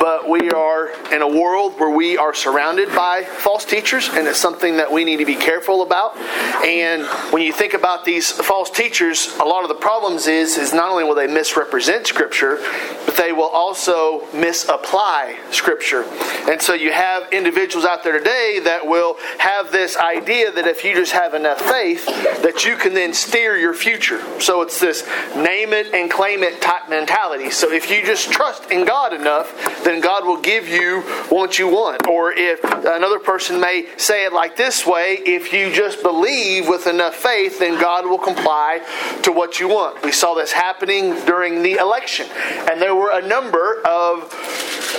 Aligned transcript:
but 0.00 0.26
we 0.26 0.50
are 0.50 0.88
in 1.12 1.20
a 1.20 1.28
world 1.28 1.78
where 1.78 1.90
we 1.90 2.16
are 2.16 2.32
surrounded 2.32 2.88
by 2.88 3.22
false 3.22 3.66
teachers, 3.66 4.08
and 4.08 4.26
it's 4.26 4.38
something 4.38 4.78
that 4.78 4.90
we 4.90 5.04
need 5.04 5.18
to 5.18 5.26
be 5.26 5.36
careful 5.36 5.82
about. 5.82 6.16
And 6.64 7.04
when 7.32 7.42
you 7.42 7.52
think 7.52 7.74
about 7.74 8.06
these 8.06 8.32
false 8.32 8.70
teachers, 8.70 9.36
a 9.38 9.44
lot 9.44 9.62
of 9.62 9.68
the 9.68 9.74
problems 9.74 10.26
is 10.26 10.56
is 10.56 10.72
not 10.72 10.90
only 10.90 11.04
will 11.04 11.14
they 11.14 11.26
misrepresent 11.26 12.06
Scripture, 12.06 12.58
but 13.04 13.14
they 13.16 13.32
will 13.32 13.44
also 13.48 14.26
misapply 14.32 15.38
Scripture. 15.50 16.04
And 16.48 16.62
so 16.62 16.72
you 16.72 16.92
have 16.92 17.30
individuals 17.30 17.84
out 17.84 18.02
there 18.02 18.18
today 18.18 18.60
that 18.64 18.86
will 18.86 19.18
have 19.38 19.70
this 19.70 19.98
idea 19.98 20.50
that 20.50 20.66
if 20.66 20.82
you 20.82 20.94
just 20.94 21.12
have 21.12 21.34
enough 21.34 21.60
faith, 21.60 22.06
that 22.42 22.64
you 22.64 22.76
can 22.76 22.94
then 22.94 23.12
steer 23.12 23.58
your 23.58 23.74
future. 23.74 24.20
So 24.40 24.62
it's 24.62 24.80
this 24.80 25.06
name 25.36 25.74
it 25.74 25.92
and 25.92 26.10
claim 26.10 26.42
it 26.42 26.62
type 26.62 26.88
mentality. 26.88 27.50
So 27.50 27.70
if 27.70 27.90
you 27.90 28.02
just 28.02 28.32
trust 28.32 28.70
in 28.70 28.86
God 28.86 29.12
enough, 29.12 29.84
then 29.90 30.00
God 30.00 30.24
will 30.24 30.40
give 30.40 30.68
you 30.68 31.00
what 31.30 31.58
you 31.58 31.66
want. 31.66 32.06
Or 32.06 32.32
if 32.32 32.62
another 32.62 33.18
person 33.18 33.60
may 33.60 33.88
say 33.96 34.24
it 34.24 34.32
like 34.32 34.56
this 34.56 34.86
way, 34.86 35.14
if 35.26 35.52
you 35.52 35.72
just 35.72 36.02
believe 36.02 36.68
with 36.68 36.86
enough 36.86 37.16
faith, 37.16 37.58
then 37.58 37.80
God 37.80 38.08
will 38.08 38.18
comply 38.18 38.80
to 39.22 39.32
what 39.32 39.58
you 39.58 39.68
want. 39.68 40.02
We 40.04 40.12
saw 40.12 40.34
this 40.34 40.52
happening 40.52 41.14
during 41.24 41.62
the 41.62 41.74
election. 41.74 42.28
And 42.70 42.80
there 42.80 42.94
were 42.94 43.10
a 43.10 43.26
number 43.26 43.82
of 43.84 44.32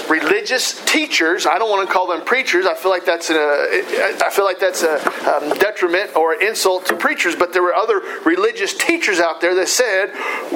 religious 0.09 0.83
teachers. 0.85 1.45
I 1.45 1.58
don't 1.58 1.69
want 1.69 1.88
to 1.88 1.94
call 1.94 2.08
them 2.08 2.25
preachers. 2.25 2.66
I 2.66 2.75
feel 2.75 2.91
like 2.91 3.05
that's 3.05 3.30
a, 3.30 3.35
I 3.35 4.30
feel 4.30 4.44
like 4.44 4.59
that's 4.59 4.83
a 4.83 4.95
um, 5.33 5.58
detriment 5.58 6.16
or 6.17 6.33
an 6.33 6.45
insult 6.45 6.85
to 6.88 6.97
preachers. 6.97 7.35
But 7.35 7.53
there 7.53 7.63
were 7.63 7.73
other 7.73 8.02
religious 8.25 8.73
teachers 8.73 9.19
out 9.19 9.39
there 9.39 9.55
that 9.55 9.69
said, 9.69 10.11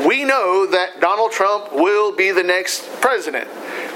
"We 0.06 0.26
know 0.26 0.66
that 0.68 1.00
Donald 1.00 1.32
Trump 1.32 1.72
will 1.74 2.12
be 2.12 2.32
the 2.32 2.44
next 2.44 2.86
president." 3.00 3.48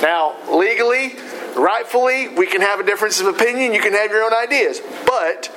Now, 0.02 0.36
legally, 0.50 1.16
rightfully, 1.56 2.30
we 2.30 2.48
can 2.48 2.62
have 2.62 2.80
a 2.80 2.84
difference 2.84 3.20
of 3.20 3.28
opinion. 3.28 3.74
You 3.74 3.82
can 3.82 3.94
have 3.94 4.12
your 4.12 4.24
own 4.24 4.34
ideas. 4.34 4.82
But 5.06 5.52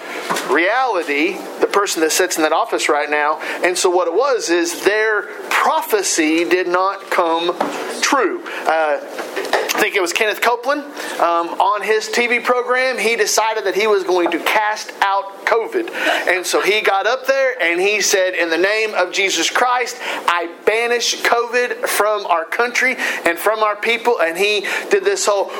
reality, 0.50 1.38
the 1.60 1.66
person 1.66 2.02
that 2.02 2.12
sits 2.12 2.36
in 2.36 2.42
that 2.42 2.52
office 2.52 2.88
right 2.88 3.10
now, 3.10 3.40
and 3.64 3.76
so 3.76 3.90
what 3.90 4.08
it 4.08 4.14
was 4.14 4.50
is 4.50 4.84
their 4.84 5.22
prophecy 5.50 6.44
did 6.44 6.68
not 6.68 7.10
come 7.10 7.56
true. 8.00 8.44
Uh, 8.66 8.98
I 9.74 9.80
think 9.80 9.96
it 9.96 10.02
was 10.02 10.12
Kenneth 10.12 10.40
Copeland 10.40 10.82
um, 11.18 11.48
on 11.58 11.82
his 11.82 12.08
TV 12.08 12.44
program. 12.44 12.98
He 12.98 13.16
decided 13.16 13.64
that 13.64 13.74
he 13.74 13.86
was 13.86 14.04
going 14.04 14.30
to 14.32 14.38
cast 14.38 14.92
out 15.00 15.44
COVID. 15.46 15.90
And 16.28 16.46
so 16.46 16.60
he 16.60 16.82
got 16.82 17.06
up 17.06 17.26
there 17.26 17.60
and 17.60 17.80
he 17.80 18.00
said, 18.00 18.34
In 18.34 18.50
the 18.50 18.58
name 18.58 18.94
of 18.94 19.12
Jesus 19.12 19.50
Christ, 19.50 19.96
I 20.00 20.54
banish 20.66 21.22
COVID 21.22 21.86
from 21.88 22.26
our 22.26 22.44
country 22.44 22.96
and 23.24 23.38
from 23.38 23.60
our 23.60 23.74
people. 23.74 24.20
And 24.20 24.36
he 24.36 24.66
did 24.90 25.04
this 25.04 25.26
whole 25.26 25.50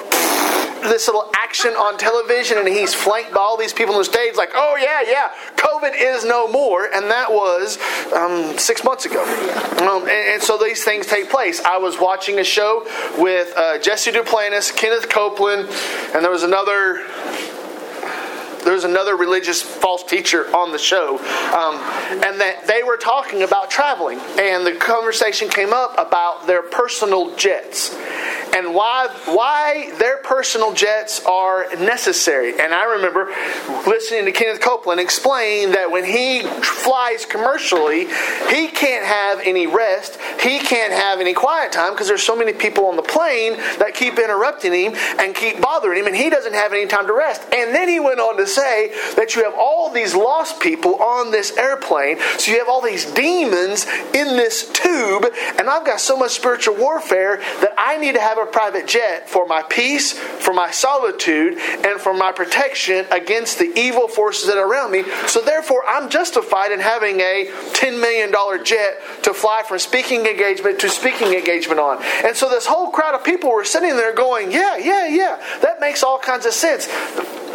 this 0.82 1.06
little 1.06 1.30
action 1.36 1.70
on 1.74 1.96
television 1.96 2.58
and 2.58 2.66
he's 2.66 2.92
flanked 2.92 3.32
by 3.32 3.40
all 3.40 3.56
these 3.56 3.72
people 3.72 3.94
on 3.94 4.00
the 4.00 4.04
stage 4.04 4.34
like 4.34 4.50
oh 4.54 4.76
yeah 4.80 5.00
yeah 5.06 5.30
covid 5.56 5.92
is 5.96 6.24
no 6.24 6.48
more. 6.48 6.84
And 6.84 7.10
that 7.10 7.30
was 7.30 7.78
um, 8.12 8.58
six 8.58 8.84
months 8.84 9.06
ago. 9.06 9.22
Um, 9.78 10.02
and, 10.02 10.10
and, 10.10 10.42
so 10.42 10.58
these 10.58 10.84
things 10.84 11.06
take 11.06 11.30
place. 11.30 11.60
I 11.60 11.78
was 11.78 11.98
watching 11.98 12.38
a 12.38 12.44
show 12.44 12.86
with 13.18 13.52
uh, 13.56 13.78
jesse 13.78 14.10
duplantis 14.10 14.74
kenneth 14.74 15.08
copeland 15.08 15.68
and 16.14 16.24
there 16.24 16.30
was 16.30 16.42
another 16.42 17.04
there's 18.64 18.84
another 18.84 19.16
religious 19.16 19.60
false 19.60 20.04
teacher 20.04 20.44
on 20.54 20.70
the 20.70 20.78
show, 20.78 21.18
um, 21.18 21.74
and 22.22 22.40
that 22.40 22.64
they 22.68 22.84
were 22.84 22.96
talking 22.96 23.42
about 23.42 23.72
traveling, 23.72 24.20
and 24.38 24.64
the 24.64 24.76
conversation 24.76 25.48
came 25.48 25.72
up 25.72 25.94
about 25.98 26.46
their 26.46 26.62
personal 26.62 27.34
jets 27.34 27.92
and 28.52 28.74
why 28.74 29.08
why 29.26 29.92
their 29.98 30.18
personal 30.18 30.72
jets 30.72 31.24
are 31.24 31.66
necessary. 31.76 32.58
And 32.58 32.74
I 32.74 32.84
remember 32.96 33.32
listening 33.86 34.24
to 34.26 34.32
Kenneth 34.32 34.60
Copeland 34.60 35.00
explain 35.00 35.72
that 35.72 35.90
when 35.90 36.04
he 36.04 36.42
flies 36.42 37.24
commercially, 37.24 38.06
he 38.50 38.68
can't 38.68 39.04
have 39.04 39.40
any 39.40 39.66
rest, 39.66 40.18
he 40.40 40.58
can't 40.58 40.92
have 40.92 41.20
any 41.20 41.34
quiet 41.34 41.72
time 41.72 41.92
because 41.92 42.08
there's 42.08 42.22
so 42.22 42.36
many 42.36 42.52
people 42.52 42.86
on 42.86 42.96
the 42.96 43.02
plane 43.02 43.54
that 43.78 43.94
keep 43.94 44.18
interrupting 44.18 44.72
him 44.72 44.94
and 45.18 45.34
keep 45.34 45.60
bothering 45.60 45.98
him, 45.98 46.06
and 46.06 46.16
he 46.16 46.30
doesn't 46.30 46.54
have 46.54 46.72
any 46.72 46.86
time 46.86 47.06
to 47.06 47.12
rest. 47.12 47.42
And 47.52 47.74
then 47.74 47.88
he 47.88 48.00
went 48.00 48.20
on 48.20 48.36
to 48.36 48.46
say 48.46 48.92
that 49.16 49.34
you 49.34 49.44
have 49.44 49.54
all 49.58 49.90
these 49.90 50.14
lost 50.14 50.60
people 50.60 50.96
on 50.96 51.30
this 51.30 51.56
airplane, 51.56 52.18
so 52.38 52.52
you 52.52 52.58
have 52.58 52.68
all 52.68 52.82
these 52.82 53.04
demons 53.12 53.86
in 54.14 54.36
this 54.36 54.70
tube, 54.72 55.26
and 55.58 55.68
I've 55.68 55.86
got 55.86 56.00
so 56.00 56.16
much 56.16 56.32
spiritual 56.32 56.76
warfare 56.76 57.36
that 57.36 57.74
I 57.78 57.96
need 57.98 58.14
to 58.14 58.20
have 58.20 58.38
a 58.38 58.41
private 58.46 58.86
jet 58.86 59.28
for 59.28 59.46
my 59.46 59.62
peace, 59.62 60.12
for 60.12 60.52
my 60.52 60.70
solitude, 60.70 61.58
and 61.58 62.00
for 62.00 62.14
my 62.14 62.32
protection 62.32 63.06
against 63.10 63.58
the 63.58 63.72
evil 63.78 64.08
forces 64.08 64.46
that 64.46 64.56
are 64.56 64.68
around 64.68 64.92
me. 64.92 65.04
So 65.26 65.40
therefore, 65.40 65.82
I'm 65.86 66.08
justified 66.08 66.72
in 66.72 66.80
having 66.80 67.20
a 67.20 67.48
$10 67.72 68.00
million 68.00 68.32
jet 68.64 69.00
to 69.22 69.34
fly 69.34 69.62
from 69.66 69.78
speaking 69.78 70.26
engagement 70.26 70.80
to 70.80 70.88
speaking 70.88 71.34
engagement 71.34 71.80
on. 71.80 72.02
And 72.24 72.36
so 72.36 72.48
this 72.48 72.66
whole 72.66 72.90
crowd 72.90 73.14
of 73.14 73.24
people 73.24 73.50
were 73.50 73.64
sitting 73.64 73.90
there 73.90 74.14
going, 74.14 74.50
yeah, 74.50 74.76
yeah, 74.76 75.06
yeah, 75.06 75.42
that 75.60 75.80
makes 75.80 76.02
all 76.02 76.18
kinds 76.18 76.46
of 76.46 76.52
sense. 76.52 76.86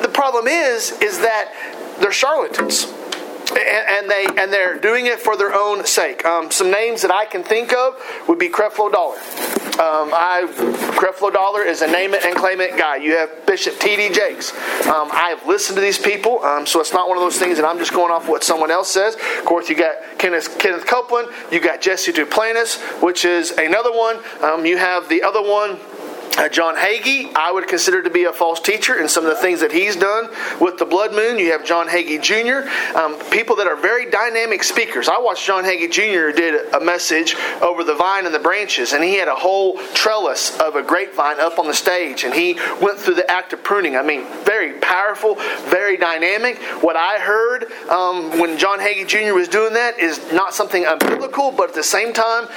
The 0.02 0.12
problem 0.14 0.47
is, 0.47 0.92
is 1.02 1.20
that 1.20 1.53
they're 2.00 2.12
charlatans 2.12 2.86
and, 3.52 4.09
they 4.09 4.25
and 4.38 4.52
they're 4.52 4.78
doing 4.78 5.06
it 5.06 5.19
for 5.19 5.38
their 5.38 5.53
own 5.53 5.85
sake. 5.85 6.25
Um, 6.25 6.52
some 6.52 6.72
names 6.72 7.02
that 7.02 7.12
I 7.12 7.25
can 7.25 7.44
think 7.44 7.74
of 7.74 7.96
would 8.28 8.40
be 8.40 8.50
Creflo 8.50 8.91
Dollar. 8.91 9.18
Um, 9.78 10.09
I 10.12 10.47
Creflo 10.97 11.31
Dollar 11.31 11.62
is 11.62 11.84
a 11.84 11.88
name 11.88 12.16
it 12.16 12.25
and 12.25 12.35
claim 12.35 12.59
it 12.62 12.78
guy. 12.78 12.96
You 12.96 13.16
have 13.16 13.46
Bishop 13.46 13.78
T.D. 13.80 14.09
Jakes. 14.09 14.52
Um, 14.88 15.09
I 15.12 15.30
have 15.30 15.46
listened 15.46 15.75
to 15.75 15.81
these 15.81 16.00
people, 16.00 16.44
um, 16.44 16.66
so 16.66 16.80
it's 16.80 16.94
not 16.94 17.08
one 17.08 17.16
of 17.16 17.22
those 17.22 17.38
things 17.38 17.58
that 17.58 17.66
I'm 17.66 17.78
just 17.78 17.94
going 17.94 18.12
off 18.12 18.28
what 18.28 18.44
someone 18.44 18.72
else 18.72 18.90
says. 18.90 19.13
Of 19.16 19.46
course, 19.46 19.69
you 19.69 19.75
got 19.75 19.96
Kenneth, 20.18 20.58
Kenneth 20.58 20.88
Copeland. 20.88 21.29
You 21.52 21.59
got 21.59 21.79
Jesse 21.81 22.12
Duplantis, 22.12 22.81
which 23.03 23.24
is 23.24 23.52
another 23.52 23.91
one. 23.91 24.18
Um, 24.41 24.66
you 24.66 24.78
have 24.78 25.09
the 25.09 25.22
other 25.22 25.41
one. 25.41 25.78
Uh, 26.38 26.48
John 26.48 26.75
Hagee, 26.75 27.34
I 27.36 27.52
would 27.52 27.68
consider 27.68 28.03
to 28.03 28.12
be 28.12 28.25
a 28.25 28.31
false 28.31 28.59
teacher 28.59 29.00
in 29.00 29.09
some 29.09 29.25
of 29.25 29.31
the 29.31 29.42
things 29.42 29.62
that 29.62 29.72
he's 29.72 29.96
done 29.96 30.30
with 30.62 30.78
the 30.78 30.86
blood 30.86 31.12
moon. 31.12 31.40
You 31.40 31.52
have 31.53 31.66
John 31.66 31.88
Hagee 31.88 32.22
Jr., 32.22 32.70
um, 32.96 33.20
people 33.31 33.56
that 33.56 33.66
are 33.66 33.75
very 33.75 34.08
dynamic 34.12 34.64
speakers. 34.64 35.09
I 35.09 35.18
watched 35.20 35.47
John 35.47 35.64
Hagee 35.64 35.90
Jr. 35.90 36.38
did 36.38 36.72
a 36.76 36.80
message 36.80 37.36
over 37.64 37.84
the 37.84 37.96
vine 37.96 38.28
and 38.28 38.36
the 38.36 38.40
branches, 38.40 38.94
and 38.94 39.03
he 39.03 39.16
had 39.16 39.28
a 39.28 39.36
whole 39.36 39.80
trellis 39.96 40.59
of 40.59 40.76
a 40.76 40.84
grapevine 40.84 41.40
up 41.40 41.58
on 41.58 41.66
the 41.66 41.74
stage, 41.74 42.24
and 42.24 42.36
he 42.36 42.53
went 42.80 43.00
through 43.00 43.16
the 43.16 43.30
act 43.31 43.53
of 43.53 43.64
pruning. 43.64 43.96
I 43.96 44.03
mean, 44.03 44.24
very 44.44 44.74
powerful, 44.74 45.38
very 45.66 45.97
dynamic. 45.97 46.59
What 46.84 46.96
I 46.96 47.18
heard 47.18 47.72
um, 47.90 48.38
when 48.38 48.59
John 48.59 48.78
Hagee 48.78 49.08
Jr. 49.08 49.34
was 49.34 49.47
doing 49.47 49.74
that 49.74 49.97
is 49.97 50.31
not 50.31 50.53
something 50.53 50.84
unbiblical, 50.84 51.58
but 51.58 51.70
at 51.70 51.76
the 51.76 51.84
same 51.84 52.14
time, 52.14 52.47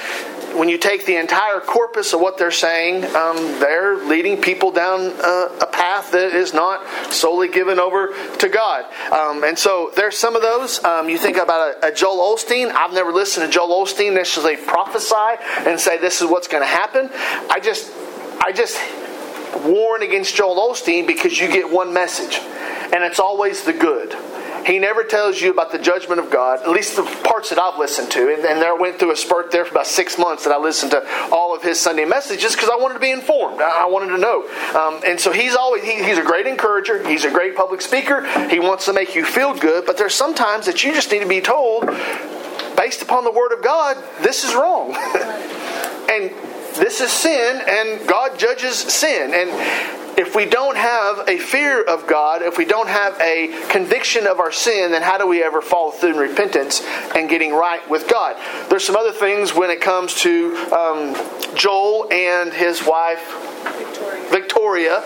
when 0.55 0.69
you 0.69 0.77
take 0.77 1.05
the 1.05 1.15
entire 1.15 1.59
corpus 1.61 2.13
of 2.13 2.19
what 2.19 2.37
they're 2.37 2.51
saying, 2.51 3.05
um, 3.15 3.37
they're 3.71 3.95
leading 3.95 4.41
people 4.41 4.69
down 4.69 4.99
uh, 4.99 5.57
a 5.61 5.65
path 5.65 6.11
that 6.11 6.33
is 6.35 6.53
not 6.53 6.85
solely 7.13 7.47
given 7.47 7.79
over 7.79 8.13
to 8.39 8.49
God. 8.49 8.83
Um, 9.13 9.45
and 9.45 9.57
so 9.57 9.93
there's 9.95 10.17
some 10.17 10.35
of 10.35 10.41
those. 10.41 10.83
Um, 10.83 11.07
you 11.07 11.17
think 11.17 11.37
about 11.37 11.75
a, 11.81 11.87
a, 11.87 11.93
Joel 11.93 12.35
Osteen. 12.35 12.69
I've 12.69 12.91
never 12.91 13.13
listened 13.13 13.45
to 13.45 13.51
Joel 13.51 13.85
Osteen 13.85 14.13
necessarily 14.13 14.57
prophesy 14.57 15.41
and 15.59 15.79
say 15.79 15.97
this 15.97 16.21
is 16.21 16.29
what's 16.29 16.49
going 16.49 16.63
to 16.63 16.67
happen. 16.67 17.09
I 17.49 17.61
just, 17.61 17.89
I 18.43 18.51
just 18.51 18.77
warn 19.65 20.03
against 20.03 20.35
Joel 20.35 20.57
Osteen 20.69 21.07
because 21.07 21.39
you 21.39 21.47
get 21.47 21.71
one 21.71 21.93
message, 21.93 22.39
and 22.91 23.05
it's 23.05 23.21
always 23.21 23.63
the 23.63 23.73
good. 23.73 24.11
He 24.65 24.79
never 24.79 25.03
tells 25.03 25.41
you 25.41 25.51
about 25.51 25.71
the 25.71 25.79
judgment 25.79 26.19
of 26.19 26.29
God, 26.29 26.61
at 26.61 26.69
least 26.69 26.95
the 26.95 27.03
parts 27.03 27.49
that 27.49 27.59
I've 27.59 27.79
listened 27.79 28.11
to. 28.11 28.33
And, 28.33 28.45
and 28.45 28.61
there 28.61 28.75
went 28.75 28.99
through 28.99 29.11
a 29.11 29.15
spurt 29.15 29.51
there 29.51 29.65
for 29.65 29.71
about 29.71 29.87
six 29.87 30.17
months 30.17 30.43
that 30.43 30.51
I 30.51 30.57
listened 30.57 30.91
to 30.91 31.03
all 31.31 31.55
of 31.55 31.63
his 31.63 31.79
Sunday 31.79 32.05
messages 32.05 32.55
because 32.55 32.69
I 32.69 32.75
wanted 32.75 32.95
to 32.95 32.99
be 32.99 33.11
informed. 33.11 33.61
I, 33.61 33.83
I 33.83 33.85
wanted 33.87 34.15
to 34.15 34.17
know. 34.17 34.43
Um, 34.75 35.01
and 35.05 35.19
so 35.19 35.31
he's 35.31 35.55
always, 35.55 35.83
he, 35.83 36.03
he's 36.03 36.17
a 36.17 36.23
great 36.23 36.47
encourager. 36.47 37.07
He's 37.07 37.25
a 37.25 37.31
great 37.31 37.55
public 37.55 37.81
speaker. 37.81 38.25
He 38.49 38.59
wants 38.59 38.85
to 38.85 38.93
make 38.93 39.15
you 39.15 39.25
feel 39.25 39.53
good. 39.53 39.85
But 39.85 39.97
there's 39.97 40.15
sometimes 40.15 40.65
that 40.67 40.83
you 40.83 40.93
just 40.93 41.11
need 41.11 41.21
to 41.21 41.27
be 41.27 41.41
told, 41.41 41.87
based 42.77 43.01
upon 43.01 43.23
the 43.23 43.31
Word 43.31 43.51
of 43.51 43.63
God, 43.63 43.97
this 44.21 44.43
is 44.43 44.53
wrong. 44.53 44.95
and 46.11 46.31
this 46.75 47.01
is 47.01 47.11
sin, 47.11 47.61
and 47.67 48.07
God 48.07 48.39
judges 48.39 48.77
sin. 48.77 49.33
And 49.33 50.00
if 50.17 50.35
we 50.35 50.45
don't 50.45 50.77
have 50.77 51.27
a 51.27 51.37
fear 51.37 51.81
of 51.81 52.07
God, 52.07 52.41
if 52.41 52.57
we 52.57 52.65
don't 52.65 52.89
have 52.89 53.19
a 53.19 53.47
conviction 53.69 54.27
of 54.27 54.39
our 54.39 54.51
sin, 54.51 54.91
then 54.91 55.01
how 55.01 55.17
do 55.17 55.27
we 55.27 55.43
ever 55.43 55.61
follow 55.61 55.91
through 55.91 56.11
in 56.11 56.17
repentance 56.17 56.81
and 57.15 57.29
getting 57.29 57.53
right 57.53 57.87
with 57.89 58.07
God? 58.07 58.37
There's 58.69 58.85
some 58.85 58.95
other 58.95 59.11
things 59.11 59.53
when 59.53 59.69
it 59.69 59.81
comes 59.81 60.13
to 60.21 60.55
um, 60.71 61.55
Joel 61.55 62.11
and 62.11 62.53
his 62.53 62.85
wife 62.85 63.51
Victoria, 64.31 65.03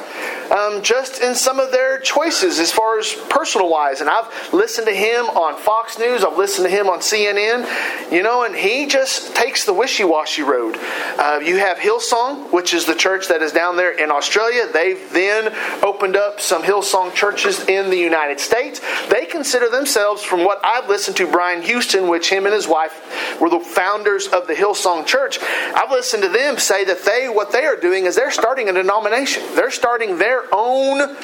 um, 0.52 0.82
just 0.82 1.22
in 1.22 1.36
some 1.36 1.60
of 1.60 1.72
their 1.72 2.00
choices 2.00 2.60
as 2.60 2.72
far 2.72 3.00
as 3.00 3.14
personal 3.30 3.70
wise. 3.70 4.02
And 4.02 4.10
I've 4.10 4.54
listened 4.54 4.88
to 4.88 4.94
him 4.94 5.26
on 5.26 5.60
Fox 5.60 5.98
News, 5.98 6.24
I've 6.24 6.38
listened 6.38 6.68
to 6.68 6.76
him 6.76 6.90
on 6.90 7.00
CNN, 7.00 8.12
you 8.12 8.24
know, 8.24 8.44
and 8.44 8.56
he 8.56 8.86
just 8.86 9.36
takes 9.36 9.66
the 9.66 9.74
wishy 9.74 10.04
washy 10.04 10.44
road. 10.44 10.78
Uh, 11.18 11.40
you 11.44 11.58
have 11.58 11.78
Hillsong, 11.78 12.52
which 12.52 12.74
is 12.74 12.86
the 12.86 12.96
church 12.96 13.28
that 13.28 13.42
is 13.42 13.52
down 13.52 13.78
there 13.78 13.92
in 13.92 14.12
Australia. 14.12 14.68
They've 14.72 15.12
then 15.12 15.54
opened 15.84 16.16
up 16.16 16.40
some 16.40 16.64
Hillsong 16.64 17.14
churches 17.14 17.60
in 17.68 17.90
the 17.90 17.98
United 17.98 18.40
States. 18.40 18.82
They 19.10 19.26
consider 19.26 19.70
themselves, 19.70 20.24
from 20.24 20.44
what 20.44 20.60
I've 20.64 20.88
listened 20.90 21.18
to, 21.18 21.28
Brian 21.28 21.62
Houston, 21.62 22.08
which 22.08 22.30
him 22.30 22.46
and 22.46 22.54
his 22.54 22.68
wife 22.68 23.40
were 23.40 23.50
the 23.50 23.60
founders 23.60 24.28
of 24.28 24.48
the 24.48 24.54
Hillsong 24.54 25.06
Church. 25.06 25.40
I've 25.42 25.92
listened 25.92 26.24
to 26.24 26.30
them 26.30 26.58
say 26.58 26.86
that 26.86 27.04
they, 27.04 27.30
what 27.30 27.52
they 27.52 27.66
are 27.66 27.76
doing 27.76 28.06
is 28.06 28.16
they're 28.16 28.32
starting 28.32 28.70
a 28.70 28.74
denomination. 28.74 29.44
They're 29.56 29.72
starting 29.72 30.18
their 30.18 30.35
own 30.52 31.16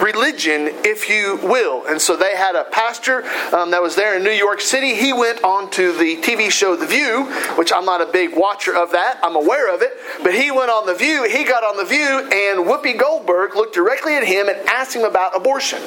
religion, 0.00 0.68
if 0.84 1.08
you 1.08 1.38
will. 1.42 1.86
And 1.86 2.00
so 2.00 2.16
they 2.16 2.36
had 2.36 2.54
a 2.54 2.64
pastor 2.64 3.24
um, 3.54 3.70
that 3.70 3.82
was 3.82 3.96
there 3.96 4.16
in 4.16 4.24
New 4.24 4.30
York 4.30 4.60
City. 4.60 4.94
He 4.94 5.12
went 5.12 5.42
on 5.42 5.70
to 5.72 5.92
the 5.92 6.16
TV 6.16 6.50
show 6.50 6.76
The 6.76 6.86
View, 6.86 7.24
which 7.56 7.72
I'm 7.72 7.84
not 7.84 8.00
a 8.00 8.06
big 8.06 8.36
watcher 8.36 8.74
of 8.74 8.92
that. 8.92 9.18
I'm 9.22 9.36
aware 9.36 9.74
of 9.74 9.82
it. 9.82 9.92
But 10.22 10.34
he 10.34 10.50
went 10.50 10.70
on 10.70 10.86
The 10.86 10.94
View. 10.94 11.24
He 11.24 11.44
got 11.44 11.64
on 11.64 11.76
The 11.76 11.84
View, 11.84 12.20
and 12.20 12.66
Whoopi 12.66 12.98
Goldberg 12.98 13.56
looked 13.56 13.74
directly 13.74 14.14
at 14.14 14.24
him 14.24 14.48
and 14.48 14.58
asked 14.68 14.94
him 14.94 15.04
about 15.04 15.36
abortion. 15.36 15.80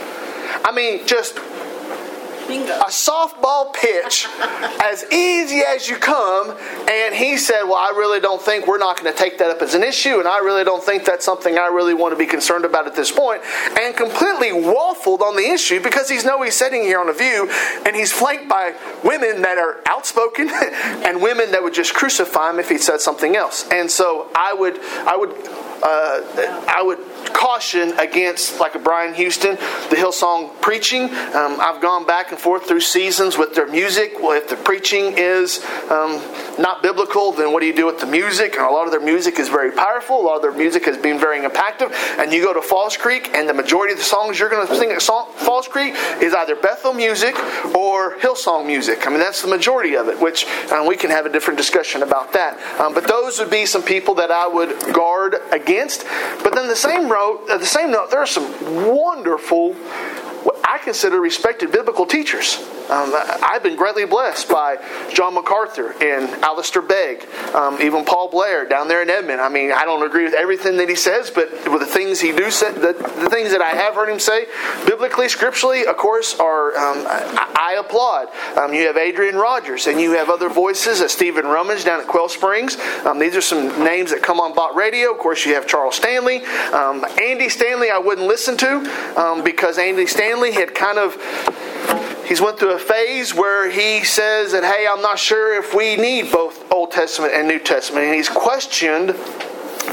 I 0.66 0.72
mean, 0.74 1.06
just 1.06 1.38
A 2.50 2.90
softball 2.90 3.74
pitch 3.74 4.28
as 4.82 5.06
easy 5.12 5.60
as 5.60 5.88
you 5.88 5.98
come. 5.98 6.56
And 6.90 7.14
he 7.14 7.38
said, 7.38 7.64
Well, 7.64 7.76
I 7.76 7.94
really 7.96 8.20
don't 8.20 8.42
think 8.42 8.66
we're 8.66 8.80
not 8.80 9.00
going 9.00 9.12
to 9.12 9.18
take 9.18 9.38
that 9.38 9.52
up 9.52 9.62
as 9.62 9.76
an 9.76 9.84
issue. 9.84 10.20
And 10.20 10.28
I 10.28 10.40
really 10.40 10.64
don't 10.64 10.84
think 10.84 11.06
that's 11.06 11.24
something 11.24 11.58
I 11.58 11.68
really 11.68 11.94
want 11.94 12.14
to 12.14 12.18
be 12.18 12.26
concerned 12.26 12.66
about 12.66 12.88
at 12.88 12.96
this 12.96 13.12
point. 13.12 13.42
And 13.80 13.96
completely 13.96 14.50
waffled 14.50 15.22
on 15.22 15.36
the 15.36 15.48
issue 15.48 15.82
because 15.82 16.10
he's 16.10 16.26
know 16.26 16.42
he's 16.42 16.56
sitting 16.56 16.82
here 16.84 17.00
on 17.00 17.10
a 17.10 17.14
view 17.14 17.50
and 17.86 17.96
he's 17.96 18.12
flanked 18.12 18.50
by 18.50 18.76
women 19.04 19.42
that 19.44 19.58
are 19.58 19.82
outspoken 19.86 20.50
and 21.06 21.22
women 21.22 21.52
that 21.52 21.62
would 21.62 21.74
just 21.74 21.94
crucify 21.94 22.50
him 22.50 22.60
if 22.60 22.70
he 22.70 22.78
said 22.78 23.00
something 23.00 23.36
else. 23.36 23.68
And 23.70 23.90
so 23.92 24.30
I 24.36 24.54
would, 24.54 24.80
I 24.82 25.16
would, 25.16 25.30
uh, 25.82 26.66
I 26.68 26.82
would 26.84 27.00
caution 27.34 27.98
against, 28.00 28.60
like 28.60 28.76
a 28.76 28.80
Brian 28.80 29.14
Houston, 29.14 29.56
the 29.90 29.96
Hillsong 29.96 30.62
preaching. 30.62 31.04
Um, 31.04 31.58
I've 31.60 31.82
gone 31.82 32.06
back 32.06 32.32
and 32.32 32.40
forth 32.40 32.68
through 32.68 32.82
seasons 32.82 33.38
with 33.38 33.56
their 33.56 33.68
music. 33.68 34.14
Well, 34.20 34.38
if 34.38 34.50
the 34.50 34.56
preaching 34.56 35.14
is 35.18 35.64
um, 35.90 36.22
not 36.58 36.82
biblical, 36.82 37.32
then 37.32 37.52
what 37.52 37.62
do 37.62 37.68
you 37.68 37.76
do 37.76 37.86
with 37.86 38.00
the 38.00 38.08
music? 38.08 38.56
And 38.56 38.66
a 38.66 38.70
lot 38.70 38.86
of 38.86 38.92
their 38.92 39.02
music 39.02 39.40
is 39.40 39.50
very 39.50 39.72
powerful. 39.72 40.20
A 40.20 40.24
lot 40.24 40.36
of 40.38 40.42
their 40.42 40.52
music 40.52 40.86
has 40.86 40.98
been 40.98 41.20
very 41.20 41.40
impactful. 41.40 41.92
And 42.20 42.32
you 42.32 42.44
go 42.44 42.54
to 42.54 42.62
Falls 42.62 42.98
Creek, 42.98 43.32
and 43.34 43.48
the 43.48 43.54
majority 43.54 43.94
of 43.94 44.00
the 44.00 44.06
songs 44.06 44.40
you're 44.40 44.50
going 44.50 44.68
to 44.68 44.76
sing 44.76 44.92
at 44.92 45.02
Falls 45.02 45.68
Creek 45.68 45.96
is 46.22 46.34
either 46.34 46.56
Bethel 46.56 46.94
music 46.94 47.36
or 47.76 48.18
Hillsong 48.20 48.66
music. 48.66 49.08
I 49.08 49.10
mean, 49.10 49.20
that's 49.20 49.42
the 49.42 49.48
majority 49.48 49.96
of 49.96 50.08
it, 50.08 50.20
which 50.20 50.46
um, 50.72 50.88
we 50.88 50.96
can 50.96 51.10
have 51.10 51.26
a 51.26 51.30
different 51.30 51.58
discussion 51.58 52.04
about 52.04 52.34
that. 52.34 52.60
Um, 52.80 52.94
but 52.94 53.08
those 53.08 53.40
would 53.40 53.50
be 53.50 53.66
some 53.66 53.84
people 53.84 54.16
that 54.16 54.32
I 54.32 54.48
would 54.48 54.94
guard 54.94 55.36
against. 55.52 56.06
But 56.44 56.56
then 56.56 56.68
the 56.68 56.76
same 56.76 57.09
note, 57.10 57.42
at 57.50 57.56
uh, 57.56 57.58
the 57.58 57.66
same 57.66 57.92
note, 57.92 58.12
there 58.12 58.20
are 58.20 58.28
some 58.28 58.46
wonderful 58.88 59.76
I 60.70 60.78
consider 60.78 61.20
respected 61.20 61.72
biblical 61.72 62.06
teachers. 62.06 62.64
Um, 62.92 63.12
I've 63.44 63.64
been 63.64 63.76
greatly 63.76 64.06
blessed 64.06 64.50
by 64.50 64.78
John 65.12 65.34
MacArthur 65.34 65.94
and 66.04 66.28
Alistair 66.44 66.84
Begg, 66.84 67.28
um, 67.56 67.82
even 67.82 68.06
Paul 68.06 68.30
Blair 68.30 68.68
down 68.68 68.88
there 68.88 69.02
in 69.02 69.10
Edmond. 69.10 69.42
I 69.42 69.50
mean, 69.50 69.72
I 69.72 69.86
don't 69.86 70.04
agree 70.04 70.26
with 70.26 70.34
everything 70.34 70.78
that 70.78 70.88
he 70.88 70.96
says, 70.96 71.32
but 71.32 71.52
with 71.72 71.82
the 71.82 71.88
things 71.88 72.20
he 72.20 72.32
do 72.32 72.52
say, 72.52 72.72
the, 72.72 72.94
the 72.94 73.30
things 73.32 73.52
that 73.52 73.62
I 73.62 73.70
have 73.70 73.96
heard 73.96 74.10
him 74.10 74.20
say, 74.20 74.46
biblically, 74.86 75.28
scripturally, 75.28 75.86
of 75.86 75.98
course, 75.98 76.36
are 76.40 76.76
um, 76.78 77.06
I, 77.08 77.74
I, 77.74 77.80
applaud. 77.80 78.28
Um, 78.58 78.74
you 78.74 78.86
have 78.88 78.98
Adrian 78.98 79.36
Rogers, 79.36 79.88
and 79.88 80.00
you 80.00 80.12
have 80.14 80.30
other 80.30 80.50
voices, 80.50 81.02
uh, 81.02 81.08
Stephen 81.08 81.46
Rummage 81.46 81.84
down 81.84 82.00
at 82.00 82.08
Quail 82.08 82.30
Springs. 82.30 82.78
Um, 83.06 83.18
these 83.18 83.36
are 83.36 83.42
some 83.42 83.84
names 83.84 84.12
that 84.12 84.22
come 84.22 84.40
on 84.40 84.54
Bott 84.54 84.76
Radio. 84.76 85.12
Of 85.12 85.20
course, 85.20 85.46
you 85.46 85.56
have 85.56 85.68
Charles 85.68 85.96
Stanley, 85.96 86.44
um, 86.74 87.06
Andy 87.20 87.50
Stanley. 87.50 87.90
I 87.90 87.98
wouldn't 87.98 88.28
listen 88.28 88.58
to 88.58 89.42
because 89.44 89.78
Andy 89.78 90.08
Stanley 90.08 90.59
had 90.60 90.76
kind 90.76 90.98
of 90.98 91.16
he's 92.28 92.42
went 92.42 92.60
through 92.60 92.74
a 92.74 92.80
phase 92.80 93.34
where 93.34 93.70
he 93.70 94.04
says 94.04 94.52
that 94.52 94.64
hey 94.64 94.88
i'm 94.90 95.02
not 95.02 95.18
sure 95.18 95.58
if 95.58 95.74
we 95.74 95.96
need 95.96 96.32
both 96.32 96.72
old 96.72 96.92
testament 96.92 97.34
and 97.34 97.48
new 97.48 97.60
testament. 97.60 98.06
And 98.06 98.16
he's 98.16 98.30
questioned 98.30 99.10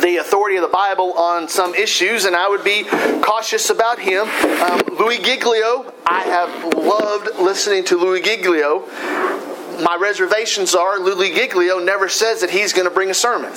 the 0.02 0.18
authority 0.20 0.56
of 0.56 0.62
the 0.62 0.68
bible 0.68 1.12
on 1.14 1.48
some 1.48 1.74
issues 1.74 2.24
and 2.24 2.36
i 2.36 2.48
would 2.48 2.64
be 2.64 2.84
cautious 3.22 3.70
about 3.70 3.98
him. 3.98 4.28
Um, 4.62 4.82
louis 4.98 5.18
giglio 5.18 5.92
i 6.06 6.22
have 6.22 6.74
loved 6.74 7.38
listening 7.38 7.84
to 7.84 7.96
louis 7.96 8.20
giglio. 8.20 8.86
My 9.82 9.96
reservations 10.00 10.74
are 10.74 10.98
louis 10.98 11.34
giglio 11.34 11.78
never 11.78 12.08
says 12.08 12.40
that 12.40 12.50
he's 12.50 12.72
going 12.72 12.88
to 12.88 12.94
bring 12.94 13.10
a 13.10 13.14
sermon. 13.14 13.52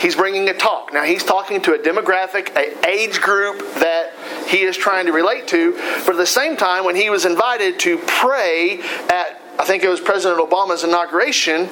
He's 0.00 0.16
bringing 0.16 0.48
a 0.48 0.54
talk. 0.54 0.94
Now, 0.94 1.04
he's 1.04 1.22
talking 1.22 1.60
to 1.62 1.74
a 1.74 1.78
demographic, 1.78 2.56
an 2.56 2.86
age 2.86 3.20
group 3.20 3.58
that 3.74 4.14
he 4.48 4.62
is 4.62 4.76
trying 4.76 5.06
to 5.06 5.12
relate 5.12 5.48
to. 5.48 5.72
But 6.04 6.10
at 6.10 6.16
the 6.16 6.26
same 6.26 6.56
time, 6.56 6.84
when 6.84 6.96
he 6.96 7.10
was 7.10 7.24
invited 7.24 7.78
to 7.80 7.98
pray 7.98 8.80
at, 9.08 9.40
I 9.58 9.64
think 9.64 9.82
it 9.82 9.88
was 9.88 10.00
President 10.00 10.40
Obama's 10.40 10.84
inauguration, 10.84 11.68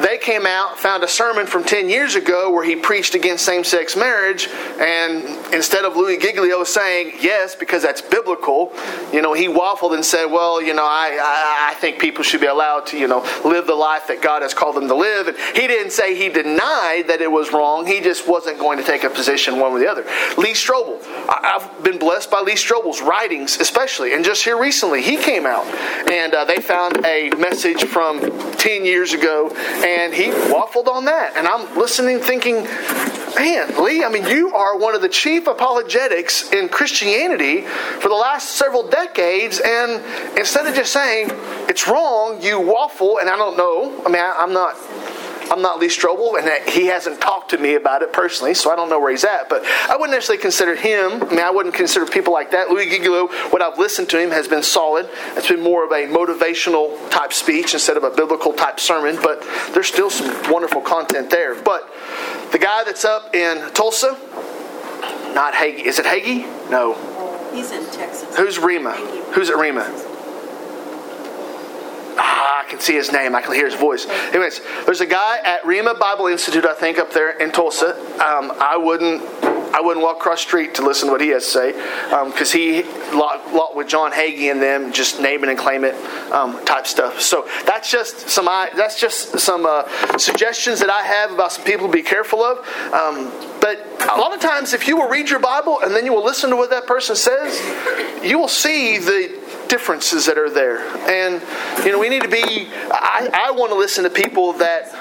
they 0.00 0.18
came 0.18 0.46
out, 0.46 0.78
found 0.78 1.02
a 1.02 1.08
sermon 1.08 1.46
from 1.46 1.64
10 1.64 1.88
years 1.88 2.14
ago 2.14 2.50
where 2.50 2.64
he 2.64 2.76
preached 2.76 3.14
against 3.14 3.44
same 3.44 3.64
sex 3.64 3.96
marriage, 3.96 4.48
and 4.78 5.24
instead 5.52 5.84
of 5.84 5.96
Louis 5.96 6.18
Giglio 6.18 6.64
saying 6.64 7.14
yes, 7.20 7.54
because 7.54 7.82
that's 7.82 8.00
biblical, 8.00 8.72
you 9.12 9.22
know, 9.22 9.32
he 9.32 9.48
waffled 9.48 9.94
and 9.94 10.04
said, 10.04 10.26
well, 10.26 10.62
you 10.62 10.74
know, 10.74 10.84
I, 10.84 11.18
I, 11.20 11.70
I 11.70 11.74
think 11.74 11.98
people 11.98 12.22
should 12.22 12.40
be 12.40 12.46
allowed 12.46 12.86
to, 12.88 12.98
you 12.98 13.08
know, 13.08 13.20
live 13.44 13.66
the 13.66 13.74
life 13.74 14.06
that 14.08 14.22
God 14.22 14.42
has 14.42 14.54
called 14.54 14.76
them 14.76 14.88
to 14.88 14.94
live. 14.94 15.28
And 15.28 15.36
he 15.54 15.66
didn't 15.66 15.92
say 15.92 16.14
he 16.14 16.28
denied 16.28 17.04
that 17.08 17.20
it 17.20 17.30
was 17.30 17.52
wrong, 17.52 17.86
he 17.86 18.00
just 18.00 18.28
wasn't 18.28 18.58
going 18.58 18.78
to 18.78 18.84
take 18.84 19.04
a 19.04 19.10
position 19.10 19.58
one 19.58 19.72
way 19.72 19.80
or 19.80 19.84
the 19.84 19.90
other. 19.90 20.02
Lee 20.36 20.52
Strobel, 20.52 21.02
I've 21.28 21.82
been 21.82 21.98
blessed 21.98 22.30
by 22.30 22.40
Lee 22.40 22.54
Strobel's 22.54 23.00
writings, 23.00 23.58
especially, 23.58 24.14
and 24.14 24.24
just 24.24 24.44
here 24.44 24.58
recently, 24.58 25.02
he 25.02 25.16
came 25.16 25.46
out 25.46 25.66
and 26.10 26.34
uh, 26.34 26.44
they 26.44 26.56
found 26.56 27.04
a 27.04 27.30
message 27.38 27.84
from 27.84 28.20
10 28.52 28.84
years 28.84 29.12
ago 29.12 29.48
and 29.88 30.12
he 30.12 30.24
waffled 30.24 30.86
on 30.86 31.06
that. 31.06 31.36
And 31.36 31.46
I'm 31.48 31.78
listening, 31.78 32.20
thinking, 32.20 32.64
man, 33.34 33.82
Lee, 33.82 34.04
I 34.04 34.10
mean, 34.10 34.26
you 34.26 34.54
are 34.54 34.76
one 34.76 34.94
of 34.94 35.00
the 35.00 35.08
chief 35.08 35.46
apologetics 35.46 36.52
in 36.52 36.68
Christianity 36.68 37.62
for 37.62 38.08
the 38.08 38.14
last 38.14 38.50
several 38.50 38.86
decades. 38.86 39.60
And 39.64 40.02
instead 40.36 40.66
of 40.66 40.74
just 40.74 40.92
saying 40.92 41.30
it's 41.68 41.88
wrong, 41.88 42.42
you 42.42 42.60
waffle. 42.60 43.18
And 43.18 43.30
I 43.30 43.36
don't 43.36 43.56
know. 43.56 44.02
I 44.04 44.08
mean, 44.08 44.20
I, 44.22 44.36
I'm 44.38 44.52
not 44.52 44.76
I'm 45.50 45.62
not 45.62 45.78
Lee 45.78 45.88
Strobel, 45.88 46.38
and 46.38 46.68
he 46.68 46.86
hasn't 46.86 47.20
talked 47.20 47.50
to 47.50 47.58
me 47.58 47.74
about 47.74 48.02
it 48.02 48.12
personally, 48.12 48.54
so 48.54 48.70
I 48.70 48.76
don't 48.76 48.88
know 48.88 49.00
where 49.00 49.10
he's 49.10 49.24
at. 49.24 49.48
But 49.48 49.64
I 49.88 49.96
wouldn't 49.96 50.12
necessarily 50.12 50.42
consider 50.42 50.74
him. 50.74 51.22
I 51.22 51.30
mean, 51.30 51.40
I 51.40 51.50
wouldn't 51.50 51.74
consider 51.74 52.06
people 52.06 52.32
like 52.32 52.50
that. 52.50 52.70
Louis 52.70 52.88
Giglio, 52.88 53.28
what 53.50 53.62
I've 53.62 53.78
listened 53.78 54.08
to 54.10 54.20
him 54.20 54.30
has 54.30 54.48
been 54.48 54.62
solid. 54.62 55.08
It's 55.36 55.48
been 55.48 55.62
more 55.62 55.84
of 55.84 55.92
a 55.92 56.06
motivational 56.06 57.10
type 57.10 57.32
speech 57.32 57.74
instead 57.74 57.96
of 57.96 58.04
a 58.04 58.10
biblical 58.10 58.52
type 58.52 58.80
sermon, 58.80 59.16
but 59.22 59.42
there's 59.72 59.88
still 59.88 60.10
some 60.10 60.52
wonderful 60.52 60.80
content 60.80 61.30
there. 61.30 61.54
But 61.54 61.88
the 62.52 62.58
guy 62.58 62.84
that's 62.84 63.04
up 63.04 63.34
in 63.34 63.72
Tulsa, 63.72 64.16
not 65.34 65.54
Hagee. 65.54 65.84
Is 65.84 65.98
it 65.98 66.06
Hagee? 66.06 66.70
No. 66.70 66.94
He's 67.54 67.72
in 67.72 67.84
Texas. 67.90 68.36
Who's 68.36 68.58
Rhema? 68.58 68.94
Who's 69.32 69.50
at 69.50 69.56
Rhema? 69.56 69.86
Ah, 72.18 72.64
I 72.64 72.68
can 72.68 72.80
see 72.80 72.94
his 72.94 73.12
name. 73.12 73.34
I 73.34 73.42
can 73.42 73.54
hear 73.54 73.66
his 73.66 73.74
voice. 73.74 74.06
Anyways, 74.06 74.60
there's 74.84 75.00
a 75.00 75.06
guy 75.06 75.38
at 75.44 75.62
Rhema 75.62 75.98
Bible 75.98 76.26
Institute, 76.26 76.64
I 76.64 76.74
think, 76.74 76.98
up 76.98 77.12
there 77.12 77.30
in 77.38 77.52
Tulsa. 77.52 77.96
Um, 78.14 78.52
I 78.60 78.76
wouldn't. 78.76 79.22
I 79.70 79.82
wouldn't 79.82 80.02
walk 80.02 80.16
across 80.16 80.40
street 80.40 80.74
to 80.76 80.82
listen 80.82 81.08
to 81.08 81.12
what 81.12 81.20
he 81.20 81.28
has 81.28 81.44
to 81.44 81.50
say 81.50 81.72
because 81.72 82.54
um, 82.54 82.58
he 82.58 82.82
lot, 83.14 83.52
lot 83.52 83.76
with 83.76 83.86
John 83.86 84.12
Hagee 84.12 84.50
and 84.50 84.62
them 84.62 84.92
just 84.92 85.20
name 85.20 85.42
it 85.44 85.50
and 85.50 85.58
claim 85.58 85.84
it 85.84 85.94
um, 86.32 86.64
type 86.64 86.86
stuff. 86.86 87.20
So 87.20 87.46
that's 87.66 87.90
just 87.90 88.30
some 88.30 88.46
that's 88.46 88.98
just 88.98 89.38
some 89.38 89.66
uh, 89.66 90.16
suggestions 90.16 90.80
that 90.80 90.90
I 90.90 91.02
have 91.02 91.32
about 91.32 91.52
some 91.52 91.64
people 91.64 91.86
to 91.86 91.92
be 91.92 92.02
careful 92.02 92.42
of. 92.42 92.58
Um, 92.92 93.30
but 93.60 93.86
a 94.00 94.18
lot 94.18 94.34
of 94.34 94.40
times, 94.40 94.72
if 94.72 94.88
you 94.88 94.96
will 94.96 95.08
read 95.08 95.28
your 95.28 95.40
Bible 95.40 95.80
and 95.80 95.94
then 95.94 96.06
you 96.06 96.14
will 96.14 96.24
listen 96.24 96.50
to 96.50 96.56
what 96.56 96.70
that 96.70 96.86
person 96.86 97.14
says, 97.14 97.60
you 98.24 98.38
will 98.38 98.48
see 98.48 98.98
the 98.98 99.38
differences 99.68 100.26
that 100.26 100.38
are 100.38 100.50
there. 100.50 100.80
And, 101.08 101.42
you 101.84 101.92
know, 101.92 101.98
we 101.98 102.08
need 102.08 102.22
to 102.22 102.28
be, 102.28 102.68
I, 102.90 103.30
I 103.32 103.50
want 103.52 103.70
to 103.72 103.78
listen 103.78 104.04
to 104.04 104.10
people 104.10 104.54
that 104.54 104.94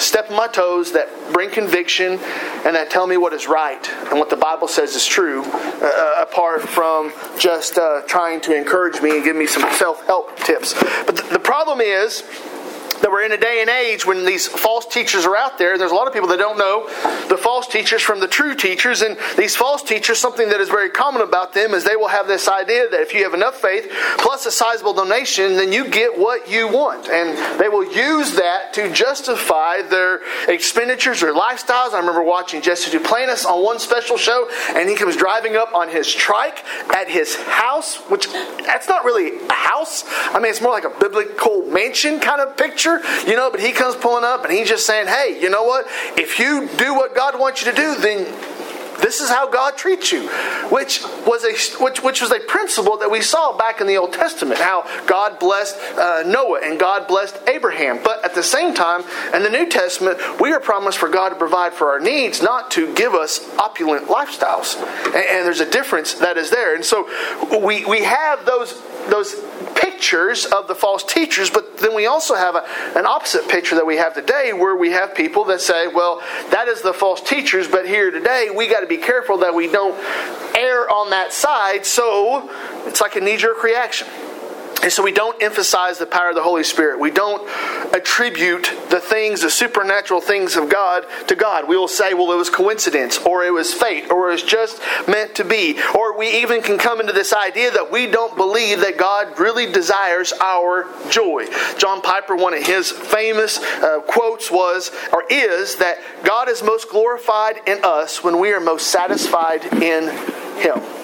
step 0.00 0.30
on 0.30 0.36
my 0.36 0.48
toes, 0.48 0.92
that 0.92 1.08
bring 1.32 1.50
conviction, 1.50 2.18
and 2.64 2.76
that 2.76 2.90
tell 2.90 3.06
me 3.06 3.16
what 3.16 3.32
is 3.32 3.46
right 3.46 3.88
and 4.10 4.18
what 4.18 4.30
the 4.30 4.36
Bible 4.36 4.68
says 4.68 4.94
is 4.94 5.06
true, 5.06 5.42
uh, 5.44 5.46
uh 5.82 6.26
apart 6.28 6.62
from 6.62 7.12
just 7.38 7.78
uh, 7.78 8.02
trying 8.06 8.40
to 8.42 8.56
encourage 8.56 9.00
me 9.00 9.16
and 9.16 9.24
give 9.24 9.36
me 9.36 9.46
some 9.46 9.62
self 9.72 10.04
help 10.06 10.36
tips. 10.38 10.74
But 11.06 11.16
th- 11.16 11.30
the 11.30 11.38
problem 11.38 11.80
is, 11.80 12.22
that 13.04 13.10
we're 13.10 13.22
in 13.22 13.32
a 13.32 13.36
day 13.36 13.60
and 13.60 13.68
age 13.68 14.06
when 14.06 14.24
these 14.24 14.48
false 14.48 14.86
teachers 14.86 15.26
are 15.26 15.36
out 15.36 15.58
there. 15.58 15.76
There's 15.76 15.90
a 15.90 15.94
lot 15.94 16.06
of 16.06 16.14
people 16.14 16.28
that 16.28 16.38
don't 16.38 16.56
know 16.56 16.88
false 17.54 17.68
teachers 17.68 18.02
from 18.02 18.18
the 18.18 18.26
true 18.26 18.52
teachers. 18.52 19.00
And 19.00 19.16
these 19.36 19.54
false 19.54 19.80
teachers, 19.80 20.18
something 20.18 20.48
that 20.48 20.60
is 20.60 20.68
very 20.68 20.90
common 20.90 21.22
about 21.22 21.52
them 21.52 21.72
is 21.72 21.84
they 21.84 21.94
will 21.94 22.08
have 22.08 22.26
this 22.26 22.48
idea 22.48 22.88
that 22.88 23.00
if 23.00 23.14
you 23.14 23.22
have 23.22 23.32
enough 23.32 23.54
faith 23.60 23.88
plus 24.18 24.44
a 24.44 24.50
sizable 24.50 24.92
donation, 24.92 25.54
then 25.54 25.72
you 25.72 25.88
get 25.88 26.18
what 26.18 26.50
you 26.50 26.66
want. 26.66 27.08
And 27.08 27.60
they 27.60 27.68
will 27.68 27.84
use 27.84 28.34
that 28.34 28.72
to 28.72 28.92
justify 28.92 29.82
their 29.82 30.18
expenditures 30.48 31.22
or 31.22 31.32
lifestyles. 31.32 31.92
I 31.92 32.00
remember 32.00 32.24
watching 32.24 32.60
Jesse 32.60 32.90
Duplantis 32.90 33.46
on 33.46 33.62
one 33.62 33.78
special 33.78 34.16
show, 34.16 34.50
and 34.74 34.88
he 34.88 34.96
comes 34.96 35.16
driving 35.16 35.54
up 35.54 35.72
on 35.74 35.88
his 35.88 36.12
trike 36.12 36.64
at 36.92 37.08
his 37.08 37.36
house, 37.36 37.98
which 38.10 38.26
that's 38.66 38.88
not 38.88 39.04
really 39.04 39.46
a 39.46 39.52
house. 39.52 40.02
I 40.34 40.40
mean, 40.40 40.50
it's 40.50 40.60
more 40.60 40.72
like 40.72 40.86
a 40.86 40.98
biblical 40.98 41.62
mansion 41.66 42.18
kind 42.18 42.40
of 42.40 42.56
picture, 42.56 43.00
you 43.28 43.36
know, 43.36 43.48
but 43.52 43.60
he 43.60 43.70
comes 43.70 43.94
pulling 43.94 44.24
up 44.24 44.42
and 44.44 44.52
he's 44.52 44.68
just 44.68 44.86
saying, 44.86 45.06
hey, 45.06 45.38
you 45.40 45.50
know 45.50 45.62
what? 45.62 45.86
If 46.18 46.40
you 46.40 46.68
do 46.76 46.94
what 46.94 47.14
God 47.14 47.38
wants 47.38 47.53
you 47.60 47.70
to 47.70 47.76
do, 47.76 47.94
then 48.00 48.53
this 49.00 49.20
is 49.20 49.28
how 49.28 49.48
God 49.48 49.76
treats 49.76 50.12
you, 50.12 50.28
which 50.70 51.02
was 51.26 51.44
a 51.44 51.82
which, 51.82 52.02
which 52.02 52.20
was 52.20 52.30
a 52.30 52.40
principle 52.40 52.96
that 52.98 53.10
we 53.10 53.20
saw 53.20 53.56
back 53.56 53.80
in 53.80 53.86
the 53.86 53.96
Old 53.96 54.12
Testament. 54.12 54.60
How 54.60 54.84
God 55.06 55.38
blessed 55.38 55.76
uh, 55.96 56.22
Noah 56.26 56.60
and 56.62 56.78
God 56.78 57.06
blessed 57.06 57.38
Abraham. 57.48 58.00
But 58.02 58.24
at 58.24 58.34
the 58.34 58.42
same 58.42 58.74
time, 58.74 59.04
in 59.34 59.42
the 59.42 59.50
New 59.50 59.68
Testament, 59.68 60.18
we 60.40 60.52
are 60.52 60.60
promised 60.60 60.98
for 60.98 61.08
God 61.08 61.30
to 61.30 61.36
provide 61.36 61.74
for 61.74 61.88
our 61.88 62.00
needs, 62.00 62.42
not 62.42 62.70
to 62.72 62.92
give 62.94 63.14
us 63.14 63.48
opulent 63.58 64.06
lifestyles. 64.08 64.76
And, 65.06 65.16
and 65.16 65.46
there's 65.46 65.60
a 65.60 65.70
difference 65.70 66.14
that 66.14 66.36
is 66.36 66.50
there. 66.50 66.74
And 66.74 66.84
so 66.84 67.08
we 67.58 67.84
we 67.84 68.04
have 68.04 68.44
those 68.44 68.80
those 69.08 69.34
pictures 69.74 70.44
of 70.46 70.68
the 70.68 70.74
false 70.74 71.04
teachers, 71.04 71.50
but 71.50 71.78
then 71.78 71.94
we 71.94 72.06
also 72.06 72.34
have 72.34 72.54
a, 72.54 72.64
an 72.96 73.06
opposite 73.06 73.48
picture 73.48 73.74
that 73.74 73.86
we 73.86 73.96
have 73.96 74.14
today 74.14 74.52
where 74.52 74.76
we 74.76 74.90
have 74.90 75.14
people 75.14 75.44
that 75.44 75.60
say, 75.60 75.86
well, 75.86 76.22
that 76.50 76.68
is 76.68 76.82
the 76.82 76.92
false 76.92 77.20
teachers, 77.20 77.68
but 77.68 77.86
here 77.86 78.10
today 78.10 78.50
we 78.54 78.68
got 78.68 78.80
to 78.84 78.88
be 78.88 79.00
careful 79.00 79.38
that 79.38 79.54
we 79.54 79.66
don't 79.66 79.94
err 80.54 80.88
on 80.90 81.10
that 81.10 81.32
side. 81.32 81.86
So 81.86 82.50
it's 82.86 83.00
like 83.00 83.16
a 83.16 83.20
knee 83.20 83.36
jerk 83.36 83.62
reaction. 83.62 84.08
And 84.84 84.92
so 84.92 85.02
we 85.02 85.12
don't 85.12 85.42
emphasize 85.42 85.96
the 85.96 86.04
power 86.04 86.28
of 86.28 86.34
the 86.34 86.42
Holy 86.42 86.62
Spirit. 86.62 87.00
We 87.00 87.10
don't 87.10 87.48
attribute 87.94 88.70
the 88.90 89.00
things, 89.00 89.40
the 89.40 89.48
supernatural 89.48 90.20
things 90.20 90.56
of 90.56 90.68
God 90.68 91.06
to 91.28 91.34
God. 91.34 91.66
We 91.66 91.78
will 91.78 91.88
say, 91.88 92.12
well, 92.12 92.30
it 92.32 92.36
was 92.36 92.50
coincidence, 92.50 93.16
or 93.16 93.42
it 93.44 93.50
was 93.50 93.72
fate, 93.72 94.10
or 94.10 94.28
it 94.28 94.32
was 94.32 94.42
just 94.42 94.82
meant 95.08 95.36
to 95.36 95.44
be. 95.44 95.80
Or 95.94 96.18
we 96.18 96.42
even 96.42 96.60
can 96.60 96.76
come 96.76 97.00
into 97.00 97.14
this 97.14 97.32
idea 97.32 97.70
that 97.70 97.90
we 97.90 98.06
don't 98.06 98.36
believe 98.36 98.80
that 98.80 98.98
God 98.98 99.38
really 99.40 99.72
desires 99.72 100.34
our 100.38 100.86
joy. 101.08 101.46
John 101.78 102.02
Piper, 102.02 102.36
one 102.36 102.52
of 102.52 102.62
his 102.62 102.90
famous 102.90 103.58
uh, 103.60 104.00
quotes 104.00 104.50
was, 104.50 104.90
or 105.14 105.24
is, 105.30 105.76
that 105.76 105.96
God 106.24 106.50
is 106.50 106.62
most 106.62 106.90
glorified 106.90 107.56
in 107.66 107.82
us 107.84 108.22
when 108.22 108.38
we 108.38 108.52
are 108.52 108.60
most 108.60 108.88
satisfied 108.88 109.64
in 109.82 110.08
Him. 110.58 111.03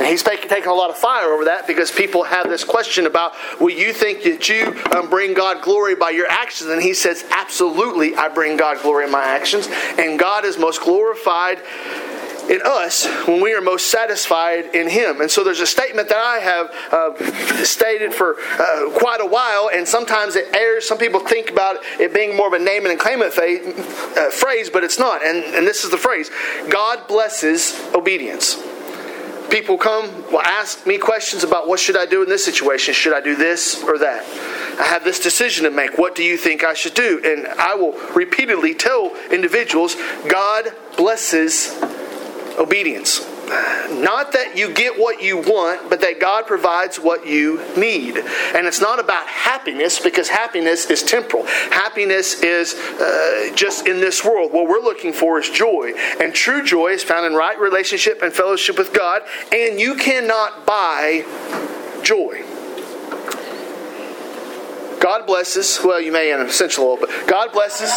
And 0.00 0.08
he's 0.08 0.22
taking 0.22 0.66
a 0.66 0.74
lot 0.74 0.88
of 0.88 0.96
fire 0.96 1.30
over 1.30 1.44
that 1.44 1.66
because 1.66 1.92
people 1.92 2.22
have 2.22 2.48
this 2.48 2.64
question 2.64 3.04
about, 3.04 3.34
will 3.60 3.68
you 3.68 3.92
think 3.92 4.22
that 4.22 4.48
you 4.48 4.74
um, 4.96 5.10
bring 5.10 5.34
God 5.34 5.62
glory 5.62 5.94
by 5.94 6.08
your 6.08 6.26
actions? 6.26 6.70
And 6.70 6.82
he 6.82 6.94
says, 6.94 7.22
absolutely, 7.30 8.16
I 8.16 8.28
bring 8.28 8.56
God 8.56 8.80
glory 8.80 9.04
in 9.04 9.10
my 9.10 9.22
actions. 9.22 9.68
And 9.98 10.18
God 10.18 10.46
is 10.46 10.56
most 10.58 10.80
glorified 10.80 11.58
in 12.48 12.62
us 12.64 13.06
when 13.26 13.42
we 13.42 13.52
are 13.52 13.60
most 13.60 13.88
satisfied 13.88 14.74
in 14.74 14.88
Him. 14.88 15.20
And 15.20 15.30
so 15.30 15.44
there's 15.44 15.60
a 15.60 15.66
statement 15.66 16.08
that 16.08 16.18
I 16.18 16.38
have 16.38 16.74
uh, 16.90 17.62
stated 17.62 18.14
for 18.14 18.36
uh, 18.58 18.90
quite 18.98 19.20
a 19.20 19.26
while, 19.26 19.70
and 19.72 19.86
sometimes 19.86 20.34
it 20.34 20.56
airs. 20.56 20.88
Some 20.88 20.98
people 20.98 21.20
think 21.20 21.50
about 21.50 21.76
it 22.00 22.12
being 22.12 22.36
more 22.36 22.48
of 22.48 22.54
a 22.54 22.58
name 22.58 22.86
and 22.86 22.98
claim 22.98 23.20
it 23.22 23.38
uh, 23.38 24.30
phrase, 24.30 24.70
but 24.70 24.82
it's 24.82 24.98
not. 24.98 25.22
And, 25.22 25.44
and 25.54 25.66
this 25.66 25.84
is 25.84 25.90
the 25.90 25.98
phrase 25.98 26.30
God 26.70 27.06
blesses 27.06 27.78
obedience 27.94 28.56
people 29.50 29.76
come 29.76 30.30
will 30.30 30.42
ask 30.42 30.86
me 30.86 30.98
questions 30.98 31.44
about 31.44 31.68
what 31.68 31.80
should 31.80 31.96
I 31.96 32.06
do 32.06 32.22
in 32.22 32.28
this 32.28 32.44
situation? 32.44 32.94
Should 32.94 33.12
I 33.12 33.20
do 33.20 33.34
this 33.36 33.82
or 33.82 33.98
that? 33.98 34.24
I 34.80 34.84
have 34.84 35.04
this 35.04 35.20
decision 35.20 35.64
to 35.64 35.70
make. 35.70 35.98
What 35.98 36.14
do 36.14 36.22
you 36.22 36.36
think 36.36 36.64
I 36.64 36.74
should 36.74 36.94
do? 36.94 37.20
And 37.24 37.46
I 37.46 37.74
will 37.74 37.92
repeatedly 38.14 38.74
tell 38.74 39.14
individuals 39.30 39.96
God 40.28 40.72
blesses 40.96 41.76
obedience. 42.58 43.20
Not 43.50 44.32
that 44.32 44.56
you 44.56 44.72
get 44.72 44.98
what 44.98 45.22
you 45.22 45.38
want, 45.38 45.90
but 45.90 46.00
that 46.00 46.20
God 46.20 46.46
provides 46.46 46.98
what 46.98 47.26
you 47.26 47.60
need. 47.76 48.16
And 48.16 48.66
it's 48.66 48.80
not 48.80 48.98
about 48.98 49.26
happiness 49.26 49.98
because 49.98 50.28
happiness 50.28 50.86
is 50.86 51.02
temporal. 51.02 51.44
Happiness 51.46 52.42
is 52.42 52.74
uh, 52.74 53.54
just 53.54 53.86
in 53.86 54.00
this 54.00 54.24
world. 54.24 54.52
What 54.52 54.68
we're 54.68 54.80
looking 54.80 55.12
for 55.12 55.38
is 55.40 55.50
joy. 55.50 55.92
And 56.20 56.34
true 56.34 56.64
joy 56.64 56.88
is 56.88 57.02
found 57.02 57.26
in 57.26 57.34
right 57.34 57.58
relationship 57.58 58.22
and 58.22 58.32
fellowship 58.32 58.78
with 58.78 58.92
God. 58.92 59.22
And 59.52 59.80
you 59.80 59.96
cannot 59.96 60.66
buy 60.66 61.24
joy. 62.02 62.44
God 65.00 65.26
blesses, 65.26 65.80
well, 65.82 66.00
you 66.00 66.12
may 66.12 66.30
in 66.32 66.48
sense 66.50 66.76
a 66.78 66.96
but 67.00 67.10
God 67.26 67.52
blesses. 67.52 67.90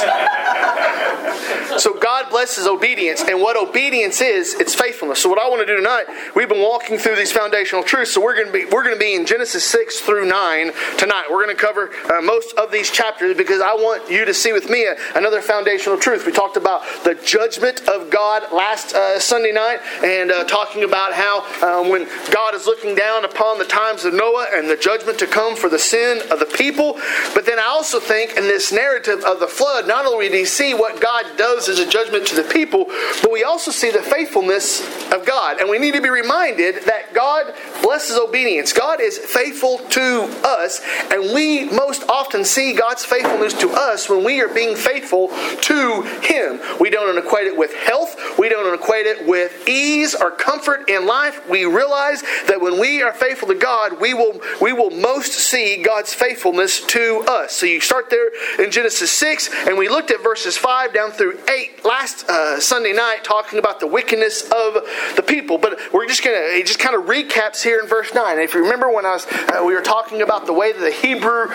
so 1.78 1.94
God 2.00 2.30
blesses 2.30 2.66
obedience. 2.68 3.24
And 3.28 3.42
what 3.42 3.58
obedience 3.58 4.22
is, 4.22 4.54
it's 4.56 4.74
faithfulness. 4.74 5.22
So 5.22 5.30
what 5.30 5.40
I 5.40 5.50
want 5.50 5.62
to 5.62 5.66
do 5.66 5.76
tonight, 5.76 6.06
we've 6.36 6.50
been 6.50 6.62
walking 6.62 6.98
through 6.98 7.16
these 7.16 7.32
foundational 7.32 7.84
truths. 7.84 8.14
So 8.14 8.22
we're 8.22 8.36
going 8.36 8.48
to 8.48 8.54
be 8.54 8.66
we're 8.66 8.84
going 8.84 8.96
to 8.96 9.00
be 9.00 9.16
in 9.16 9.26
Genesis 9.26 9.64
6 9.66 10.02
through 10.02 10.26
9 10.28 10.72
tonight. 10.98 11.26
We're 11.30 11.44
going 11.44 11.56
to 11.56 11.62
cover 11.62 11.92
uh, 12.10 12.22
most 12.22 12.56
of 12.58 12.72
these 12.72 12.90
chapters 12.90 13.36
because 13.36 13.62
I 13.62 13.74
want 13.74 14.10
you 14.10 14.26
to 14.26 14.34
see 14.34 14.54
with 14.54 14.70
me 14.70 14.86
a, 14.86 14.96
another 15.16 15.42
foundational 15.42 15.98
truth. 15.98 16.26
We 16.26 16.32
talked 16.32 16.58
about 16.58 16.84
the 17.04 17.16
judgment 17.16 17.88
of 17.88 18.10
God 18.10 18.52
last 18.54 18.94
uh, 18.94 19.20
Sunday 19.20 19.52
night 19.52 19.80
and 20.04 20.32
uh, 20.32 20.44
talking 20.46 20.84
about 20.84 21.14
how 21.14 21.42
uh, 21.62 21.90
when 21.90 22.08
God 22.32 22.56
is 22.56 22.66
looking 22.66 22.96
down 22.96 23.26
upon 23.26 23.60
the 23.60 23.66
times 23.66 24.06
of 24.06 24.14
Noah 24.14 24.48
and 24.54 24.70
the 24.70 24.78
judgment 24.78 25.20
to 25.20 25.28
come 25.28 25.56
for 25.56 25.70
the 25.70 25.80
sin 25.80 26.22
of 26.32 26.40
the 26.40 26.46
people, 26.46 26.93
but 27.34 27.46
then 27.46 27.60
I 27.60 27.66
also 27.68 28.00
think 28.00 28.38
in 28.38 28.44
this 28.44 28.72
narrative 28.72 29.24
of 29.24 29.40
the 29.40 29.48
flood, 29.48 29.88
not 29.88 30.06
only 30.06 30.30
do 30.30 30.44
we 30.44 30.46
see 30.46 30.74
what 30.74 31.00
God 31.00 31.26
does 31.38 31.70
as 31.70 31.80
a 31.80 31.88
judgment 31.88 32.28
to 32.28 32.36
the 32.36 32.44
people, 32.44 32.86
but 33.22 33.32
we 33.32 33.44
also 33.44 33.72
see 33.72 33.92
the 33.92 34.02
faithfulness 34.02 34.82
of 35.12 35.26
God. 35.26 35.60
And 35.60 35.70
we 35.70 35.80
need 35.80 35.94
to 35.94 36.02
be 36.02 36.10
reminded 36.10 36.84
that 36.84 37.14
God 37.14 37.54
blesses 37.82 38.18
obedience. 38.18 38.74
God 38.74 39.00
is 39.00 39.18
faithful 39.18 39.78
to 39.78 40.24
us, 40.44 40.82
and 41.12 41.34
we 41.34 41.70
most 41.70 42.04
often 42.10 42.44
see 42.44 42.74
God's 42.74 43.06
faithfulness 43.06 43.54
to 43.62 43.70
us 43.70 44.10
when 44.10 44.24
we 44.24 44.42
are 44.42 44.54
being 44.54 44.76
faithful 44.76 45.30
to 45.30 46.02
Him. 46.22 46.60
We 46.80 46.90
don't 46.90 47.18
equate 47.18 47.48
it 47.48 47.58
with 47.58 47.74
health, 47.74 48.38
we 48.38 48.50
don't 48.50 48.74
equate 48.74 49.06
it 49.06 49.26
with 49.26 49.68
ease 49.68 50.14
or 50.14 50.32
comfort 50.32 50.90
in 50.90 51.06
life. 51.06 51.48
We 51.50 51.66
realize 51.66 52.22
that 52.48 52.60
when 52.60 52.80
we 52.80 53.02
are 53.02 53.14
faithful 53.14 53.48
to 53.48 53.56
God, 53.56 54.02
we 54.02 54.14
will 54.14 54.42
we 54.62 54.74
will 54.74 54.90
most 54.90 55.34
see 55.34 55.82
God's 55.82 56.14
faithfulness 56.14 56.83
to 56.84 57.24
us. 57.28 57.54
So 57.54 57.66
you 57.66 57.82
start 57.82 58.10
there 58.10 58.30
in 58.64 58.72
Genesis 58.72 59.12
6, 59.12 59.50
and 59.68 59.78
we 59.78 59.90
looked 59.90 60.12
at 60.12 60.22
verses 60.24 60.58
5 60.58 60.94
down 60.94 61.12
through 61.12 61.40
8 61.50 61.86
last 61.86 62.30
uh, 62.30 62.60
Sunday 62.60 62.94
night, 62.94 63.24
talking 63.24 63.60
about 63.60 63.80
the 63.80 63.88
wickedness 63.88 64.44
of 64.44 64.74
the 65.16 65.24
people. 65.26 65.58
But 65.58 65.80
we're 65.94 66.08
just 66.08 66.24
going 66.24 66.36
to, 66.36 66.58
it 66.58 66.66
just 66.66 66.80
kind 66.80 66.96
of 66.96 67.04
recaps 67.06 67.64
here 67.64 67.80
in 67.80 67.88
verse 67.88 68.14
9. 68.14 68.34
And 68.34 68.42
if 68.42 68.54
you 68.54 68.62
remember 68.62 68.92
when 68.92 69.06
I 69.06 69.14
was, 69.14 69.26
uh, 69.26 69.64
we 69.66 69.74
were 69.74 69.82
talking 69.82 70.22
about 70.22 70.46
the 70.46 70.54
way 70.54 70.72
that 70.72 70.80
the 70.80 70.92
Hebrew 70.92 71.48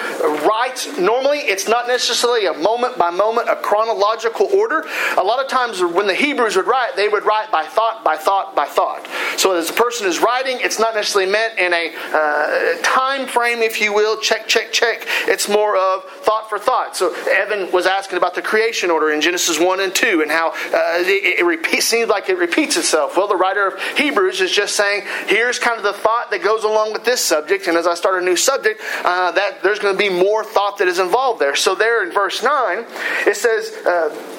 writes, 0.46 0.98
normally 0.98 1.38
it's 1.38 1.68
not 1.68 1.86
necessarily 1.86 2.46
a 2.46 2.54
moment 2.54 2.98
by 2.98 3.10
moment, 3.10 3.48
a 3.48 3.56
chronological 3.56 4.46
order. 4.46 4.84
A 5.16 5.22
lot 5.22 5.42
of 5.42 5.48
times 5.50 5.82
when 5.82 6.06
the 6.06 6.14
Hebrews 6.14 6.56
would 6.56 6.66
write, 6.66 6.96
they 6.96 7.08
would 7.08 7.24
write 7.24 7.50
by 7.50 7.64
thought, 7.64 8.04
by 8.04 8.16
thought, 8.16 8.54
by 8.54 8.66
thought. 8.66 9.06
So 9.36 9.54
as 9.54 9.70
a 9.70 9.72
person 9.72 10.06
is 10.06 10.20
writing, 10.20 10.58
it's 10.60 10.78
not 10.78 10.94
necessarily 10.94 11.30
meant 11.30 11.58
in 11.58 11.72
a 11.72 11.92
uh, 12.12 12.82
time 12.82 13.26
frame, 13.26 13.58
if 13.58 13.80
you 13.80 13.92
will, 13.92 14.20
check, 14.20 14.46
check, 14.48 14.72
check. 14.72 15.06
It's 15.26 15.48
more 15.48 15.76
of 15.76 16.04
thought 16.04 16.48
for 16.48 16.58
thought. 16.58 16.96
So 16.96 17.14
Evan 17.28 17.70
was 17.72 17.86
asking 17.86 18.18
about 18.18 18.34
the 18.34 18.42
creation 18.42 18.90
order 18.90 19.10
in 19.10 19.20
Genesis 19.20 19.58
1 19.58 19.80
and 19.80 19.94
2 19.94 20.22
and 20.22 20.30
how 20.30 20.50
uh, 20.50 21.02
it, 21.04 21.66
it 21.72 21.82
seems 21.82 22.08
like 22.08 22.28
it 22.28 22.38
repeats 22.38 22.76
itself. 22.76 23.16
Well, 23.16 23.28
the 23.28 23.36
writer 23.36 23.66
of 23.66 23.82
Hebrews 23.96 24.40
is 24.40 24.50
just 24.50 24.76
saying, 24.76 25.02
here's 25.26 25.58
kind 25.58 25.76
of 25.76 25.82
the 25.82 25.92
thought 25.92 26.30
that 26.30 26.42
goes 26.42 26.64
along 26.64 26.92
with 26.92 27.04
this 27.04 27.24
subject. 27.24 27.66
And 27.66 27.76
as 27.76 27.86
I 27.86 27.94
start 27.94 28.22
a 28.22 28.24
new 28.24 28.36
subject, 28.36 28.80
uh, 29.04 29.32
that 29.32 29.62
there's 29.62 29.78
going 29.78 29.94
to 29.94 29.98
be 29.98 30.08
more 30.08 30.44
thought 30.44 30.78
that 30.78 30.88
is 30.88 30.98
involved 30.98 31.40
there. 31.40 31.56
So 31.56 31.74
there 31.74 32.04
in 32.04 32.12
verse 32.12 32.42
9, 32.42 32.84
it 33.26 33.36
says, 33.36 33.72
uh, 33.86 34.37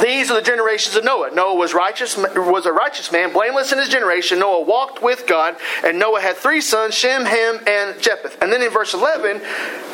these 0.00 0.30
are 0.30 0.34
the 0.34 0.42
generations 0.42 0.96
of 0.96 1.04
Noah. 1.04 1.30
Noah 1.32 1.54
was 1.54 1.74
righteous, 1.74 2.16
was 2.16 2.66
a 2.66 2.72
righteous 2.72 3.12
man, 3.12 3.32
blameless 3.32 3.72
in 3.72 3.78
his 3.78 3.88
generation. 3.88 4.38
Noah 4.38 4.62
walked 4.62 5.02
with 5.02 5.26
God, 5.26 5.56
and 5.84 5.98
Noah 5.98 6.20
had 6.20 6.36
three 6.36 6.60
sons: 6.60 6.94
Shem, 6.94 7.24
Ham, 7.24 7.60
and 7.66 8.00
Japheth. 8.00 8.36
And 8.42 8.52
then 8.52 8.62
in 8.62 8.70
verse 8.70 8.94
eleven, 8.94 9.40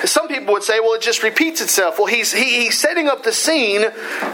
some 0.04 0.28
people 0.28 0.54
would 0.54 0.62
say, 0.62 0.80
"Well, 0.80 0.94
it 0.94 1.02
just 1.02 1.22
repeats 1.22 1.60
itself." 1.60 1.98
Well, 1.98 2.06
he's 2.06 2.32
he, 2.32 2.62
he's 2.64 2.78
setting 2.78 3.08
up 3.08 3.22
the 3.22 3.32
scene 3.32 3.82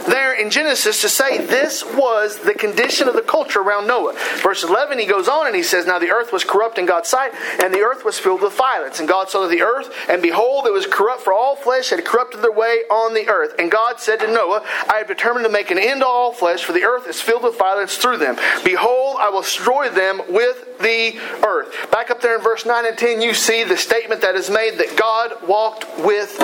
there 0.08 0.32
in 0.32 0.50
Genesis 0.50 1.02
to 1.02 1.08
say 1.08 1.38
this 1.38 1.84
was 1.84 2.38
the 2.38 2.54
condition 2.54 3.08
of 3.08 3.14
the 3.14 3.22
culture 3.22 3.60
around 3.60 3.86
Noah. 3.86 4.14
Verse 4.42 4.62
eleven, 4.62 4.98
he 4.98 5.06
goes 5.06 5.28
on 5.28 5.46
and 5.46 5.56
he 5.56 5.62
says, 5.62 5.86
"Now 5.86 5.98
the 5.98 6.10
earth 6.10 6.32
was 6.32 6.44
corrupt 6.44 6.78
in 6.78 6.86
God's 6.86 7.08
sight, 7.08 7.32
and 7.62 7.74
the 7.74 7.80
earth 7.80 8.04
was 8.04 8.18
filled 8.18 8.42
with 8.42 8.54
violence. 8.54 9.00
And 9.00 9.08
God 9.08 9.28
saw 9.28 9.46
the 9.46 9.62
earth, 9.62 9.92
and 10.08 10.22
behold, 10.22 10.66
it 10.66 10.72
was 10.72 10.86
corrupt, 10.86 11.22
for 11.22 11.32
all 11.32 11.56
flesh 11.56 11.90
had 11.90 12.04
corrupted 12.04 12.42
their 12.42 12.52
way 12.52 12.82
on 12.90 13.14
the 13.14 13.28
earth. 13.28 13.54
And 13.58 13.70
God 13.70 14.00
said 14.00 14.20
to 14.20 14.26
Noah, 14.26 14.62
I 14.88 14.98
have 14.98 15.08
determined 15.08 15.44
to 15.44 15.50
make 15.50 15.57
make 15.58 15.72
an 15.72 15.78
end 15.78 16.02
to 16.02 16.06
all 16.06 16.32
flesh, 16.32 16.62
for 16.62 16.72
the 16.72 16.84
earth 16.84 17.08
is 17.08 17.20
filled 17.20 17.42
with 17.42 17.58
violence 17.58 17.96
through 17.96 18.16
them. 18.16 18.36
Behold, 18.64 19.16
I 19.18 19.28
will 19.30 19.42
destroy 19.42 19.88
them 19.88 20.20
with 20.28 20.78
the 20.78 21.18
earth. 21.44 21.90
Back 21.90 22.10
up 22.10 22.20
there 22.20 22.36
in 22.36 22.42
verse 22.42 22.64
9 22.64 22.86
and 22.86 22.96
10, 22.96 23.20
you 23.20 23.34
see 23.34 23.64
the 23.64 23.76
statement 23.76 24.20
that 24.20 24.36
is 24.36 24.48
made 24.48 24.78
that 24.78 24.96
God 24.96 25.48
walked 25.48 25.84
with 25.98 26.38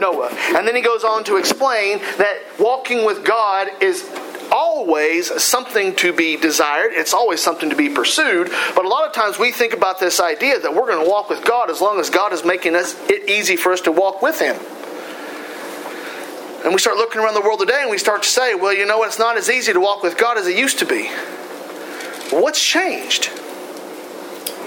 Noah. 0.00 0.30
And 0.54 0.68
then 0.68 0.76
he 0.76 0.82
goes 0.82 1.02
on 1.02 1.24
to 1.24 1.36
explain 1.36 1.98
that 2.18 2.36
walking 2.60 3.04
with 3.04 3.24
God 3.24 3.66
is 3.82 4.08
always 4.52 5.42
something 5.42 5.96
to 5.96 6.12
be 6.12 6.36
desired, 6.36 6.92
it's 6.92 7.12
always 7.12 7.42
something 7.42 7.70
to 7.70 7.76
be 7.76 7.88
pursued. 7.88 8.50
But 8.76 8.84
a 8.84 8.88
lot 8.88 9.04
of 9.04 9.12
times 9.12 9.36
we 9.36 9.50
think 9.50 9.72
about 9.72 9.98
this 9.98 10.20
idea 10.20 10.60
that 10.60 10.72
we're 10.72 10.86
going 10.86 11.04
to 11.04 11.10
walk 11.10 11.28
with 11.28 11.44
God 11.44 11.70
as 11.70 11.80
long 11.80 11.98
as 11.98 12.08
God 12.08 12.32
is 12.32 12.44
making 12.44 12.76
us, 12.76 12.94
it 13.08 13.28
easy 13.28 13.56
for 13.56 13.72
us 13.72 13.80
to 13.82 13.92
walk 13.92 14.22
with 14.22 14.38
Him. 14.38 14.56
And 16.64 16.74
we 16.74 16.78
start 16.78 16.98
looking 16.98 17.22
around 17.22 17.34
the 17.34 17.40
world 17.40 17.60
today 17.60 17.80
and 17.80 17.90
we 17.90 17.96
start 17.96 18.22
to 18.22 18.28
say, 18.28 18.54
well, 18.54 18.74
you 18.74 18.84
know 18.84 18.98
what? 18.98 19.08
It's 19.08 19.18
not 19.18 19.38
as 19.38 19.48
easy 19.48 19.72
to 19.72 19.80
walk 19.80 20.02
with 20.02 20.18
God 20.18 20.36
as 20.36 20.46
it 20.46 20.56
used 20.56 20.78
to 20.80 20.86
be. 20.86 21.08
what's 22.30 22.62
changed? 22.62 23.30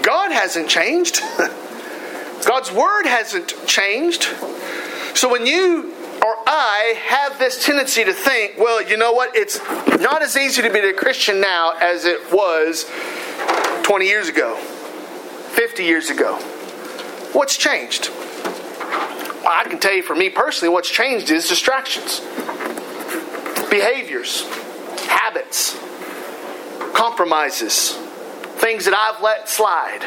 God 0.01 0.31
hasn't 0.31 0.67
changed. 0.67 1.21
God's 2.45 2.71
word 2.71 3.05
hasn't 3.05 3.53
changed. 3.67 4.23
So 5.13 5.29
when 5.29 5.45
you 5.45 5.93
or 6.23 6.35
I 6.47 6.95
have 7.05 7.37
this 7.37 7.63
tendency 7.63 8.03
to 8.03 8.13
think, 8.13 8.57
well, 8.57 8.81
you 8.81 8.97
know 8.97 9.11
what? 9.11 9.35
It's 9.35 9.59
not 9.99 10.21
as 10.21 10.35
easy 10.35 10.61
to 10.61 10.69
be 10.71 10.79
a 10.79 10.93
Christian 10.93 11.39
now 11.39 11.73
as 11.79 12.05
it 12.05 12.31
was 12.31 12.85
20 13.83 14.05
years 14.05 14.29
ago, 14.29 14.55
50 14.55 15.83
years 15.83 16.09
ago. 16.09 16.37
What's 17.33 17.57
changed? 17.57 18.09
I 19.53 19.63
can 19.65 19.79
tell 19.79 19.93
you 19.93 20.03
for 20.03 20.15
me 20.15 20.29
personally, 20.29 20.73
what's 20.73 20.89
changed 20.89 21.29
is 21.29 21.47
distractions, 21.47 22.19
behaviors, 23.69 24.47
habits, 25.05 25.77
compromises, 26.93 27.91
things 28.57 28.85
that 28.85 28.93
I've 28.93 29.21
let 29.21 29.47
slide 29.49 30.01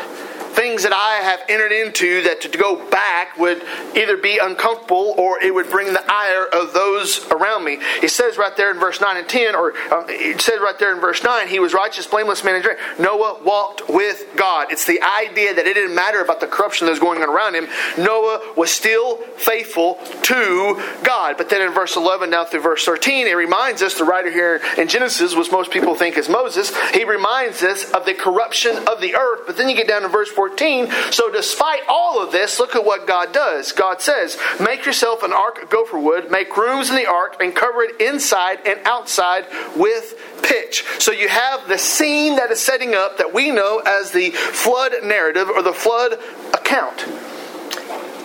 things 0.57 0.83
that 0.83 0.93
I 0.93 1.23
have 1.23 1.41
entered 1.49 1.73
into 1.73 2.23
that 2.23 2.41
to 2.41 2.49
go 2.49 2.89
back 2.91 3.37
would 3.39 3.63
either 3.95 4.17
be 4.17 4.39
uncomfortable 4.43 5.15
or 5.19 5.43
it 5.43 5.55
would 5.55 5.71
bring 5.71 5.93
the 5.93 6.03
ire 6.09 6.47
of 6.47 6.73
those 6.73 7.25
around 7.31 7.65
me. 7.65 7.79
It 8.03 8.11
says 8.11 8.39
right 8.39 8.57
there 8.57 8.71
in 8.71 8.81
verse 8.81 9.01
9 9.01 9.17
and 9.17 9.29
10, 9.29 9.55
or 9.55 9.73
uh, 9.93 10.05
it 10.09 10.41
says 10.41 10.59
right 10.61 10.79
there 10.79 10.95
in 10.95 11.01
verse 11.01 11.23
9, 11.23 11.49
he 11.49 11.59
was 11.59 11.75
righteous, 11.75 12.07
blameless 12.07 12.43
man 12.43 12.55
and 12.55 12.65
drink. 12.65 12.79
Noah 12.99 13.43
walked 13.45 13.89
with 13.89 14.25
God. 14.37 14.73
It's 14.73 14.87
the 14.87 15.01
idea 15.03 15.55
that 15.55 15.67
it 15.67 15.75
didn't 15.75 15.95
matter 15.95 16.21
about 16.21 16.41
the 16.41 16.47
corruption 16.47 16.87
that 16.87 16.93
was 16.93 17.01
going 17.01 17.23
on 17.23 17.29
around 17.29 17.55
him. 17.55 17.69
Noah 17.99 18.55
was 18.57 18.71
still 18.71 19.19
faithful 19.37 19.99
to 20.23 20.83
God. 21.05 21.37
But 21.37 21.51
then 21.51 21.63
in 21.63 21.73
verse 21.73 21.97
11 21.97 22.31
down 22.31 22.47
through 22.47 22.63
verse 22.63 22.85
13, 22.85 23.27
it 23.27 23.37
reminds 23.37 23.83
us, 23.83 23.95
the 23.95 24.05
writer 24.05 24.31
here 24.31 24.61
in 24.79 24.89
Genesis, 24.89 25.35
which 25.35 25.53
most 25.53 25.71
people 25.71 25.95
think 25.95 26.17
is 26.17 26.29
Moses, 26.29 26.73
he 26.91 27.05
reminds 27.05 27.63
us 27.63 27.91
of 27.93 28.07
the 28.07 28.15
corruption 28.15 28.77
of 28.89 29.01
the 29.01 29.15
earth. 29.15 29.43
But 29.47 29.57
then 29.57 29.69
you 29.69 29.77
get 29.77 29.89
down 29.89 30.03
to 30.03 30.09
verse 30.09 30.31
14, 30.31 30.46
14. 30.49 30.91
So, 31.11 31.31
despite 31.31 31.83
all 31.89 32.23
of 32.23 32.31
this, 32.31 32.61
look 32.61 32.77
at 32.77 32.85
what 32.85 33.07
God 33.07 33.33
does. 33.33 33.73
God 33.73 34.01
says, 34.01 34.39
Make 34.61 34.87
yourself 34.87 35.23
an 35.23 35.33
ark 35.33 35.63
of 35.63 35.71
gopher 35.71 35.99
wood, 35.99 36.31
make 36.31 36.57
rooms 36.57 36.89
in 36.89 36.97
the 36.97 37.07
ark, 37.07 37.37
and 37.41 37.55
cover 37.55 37.83
it 37.83 38.01
inside 38.01 38.61
and 38.65 38.79
outside 38.85 39.47
with 39.75 40.15
pitch. 40.43 40.85
So, 41.01 41.11
you 41.11 41.29
have 41.29 41.69
the 41.69 41.79
scene 41.79 42.37
that 42.37 42.51
is 42.51 42.61
setting 42.61 42.95
up 42.95 43.19
that 43.19 43.35
we 43.35 43.51
know 43.51 43.83
as 43.85 44.13
the 44.13 44.31
flood 44.31 44.93
narrative 45.03 45.51
or 45.51 45.63
the 45.63 45.73
flood 45.73 46.13
account. 46.55 47.05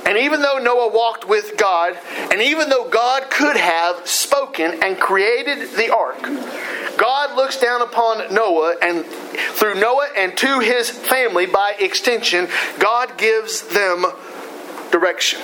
And 0.05 0.17
even 0.17 0.41
though 0.41 0.57
Noah 0.57 0.91
walked 0.91 1.27
with 1.27 1.57
God, 1.57 1.97
and 2.31 2.41
even 2.41 2.69
though 2.69 2.89
God 2.89 3.29
could 3.29 3.55
have 3.55 4.07
spoken 4.07 4.83
and 4.83 4.99
created 4.99 5.69
the 5.77 5.93
ark, 5.93 6.21
God 6.97 7.35
looks 7.35 7.59
down 7.59 7.81
upon 7.81 8.33
Noah, 8.33 8.75
and 8.81 9.05
through 9.05 9.75
Noah 9.75 10.09
and 10.15 10.37
to 10.37 10.59
his 10.59 10.89
family, 10.89 11.45
by 11.45 11.75
extension, 11.79 12.47
God 12.79 13.17
gives 13.17 13.61
them 13.67 14.05
direction. 14.91 15.41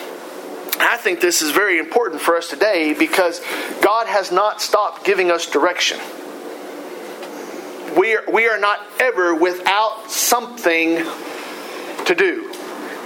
I 0.80 0.98
think 0.98 1.22
this 1.22 1.42
is 1.42 1.52
very 1.52 1.80
important 1.80 2.22
for 2.22 2.38
us 2.38 2.50
today 2.50 2.94
because 2.94 3.42
God 3.82 4.08
has 4.08 4.32
not 4.32 4.62
stopped 4.62 5.04
giving 5.04 5.32
us 5.32 5.50
direction. 5.50 6.00
We 7.98 8.16
are, 8.16 8.24
we 8.32 8.48
are 8.48 8.60
not 8.60 8.86
ever 9.00 9.34
without 9.34 10.12
something 10.12 11.04
to 12.06 12.16
do. 12.16 12.47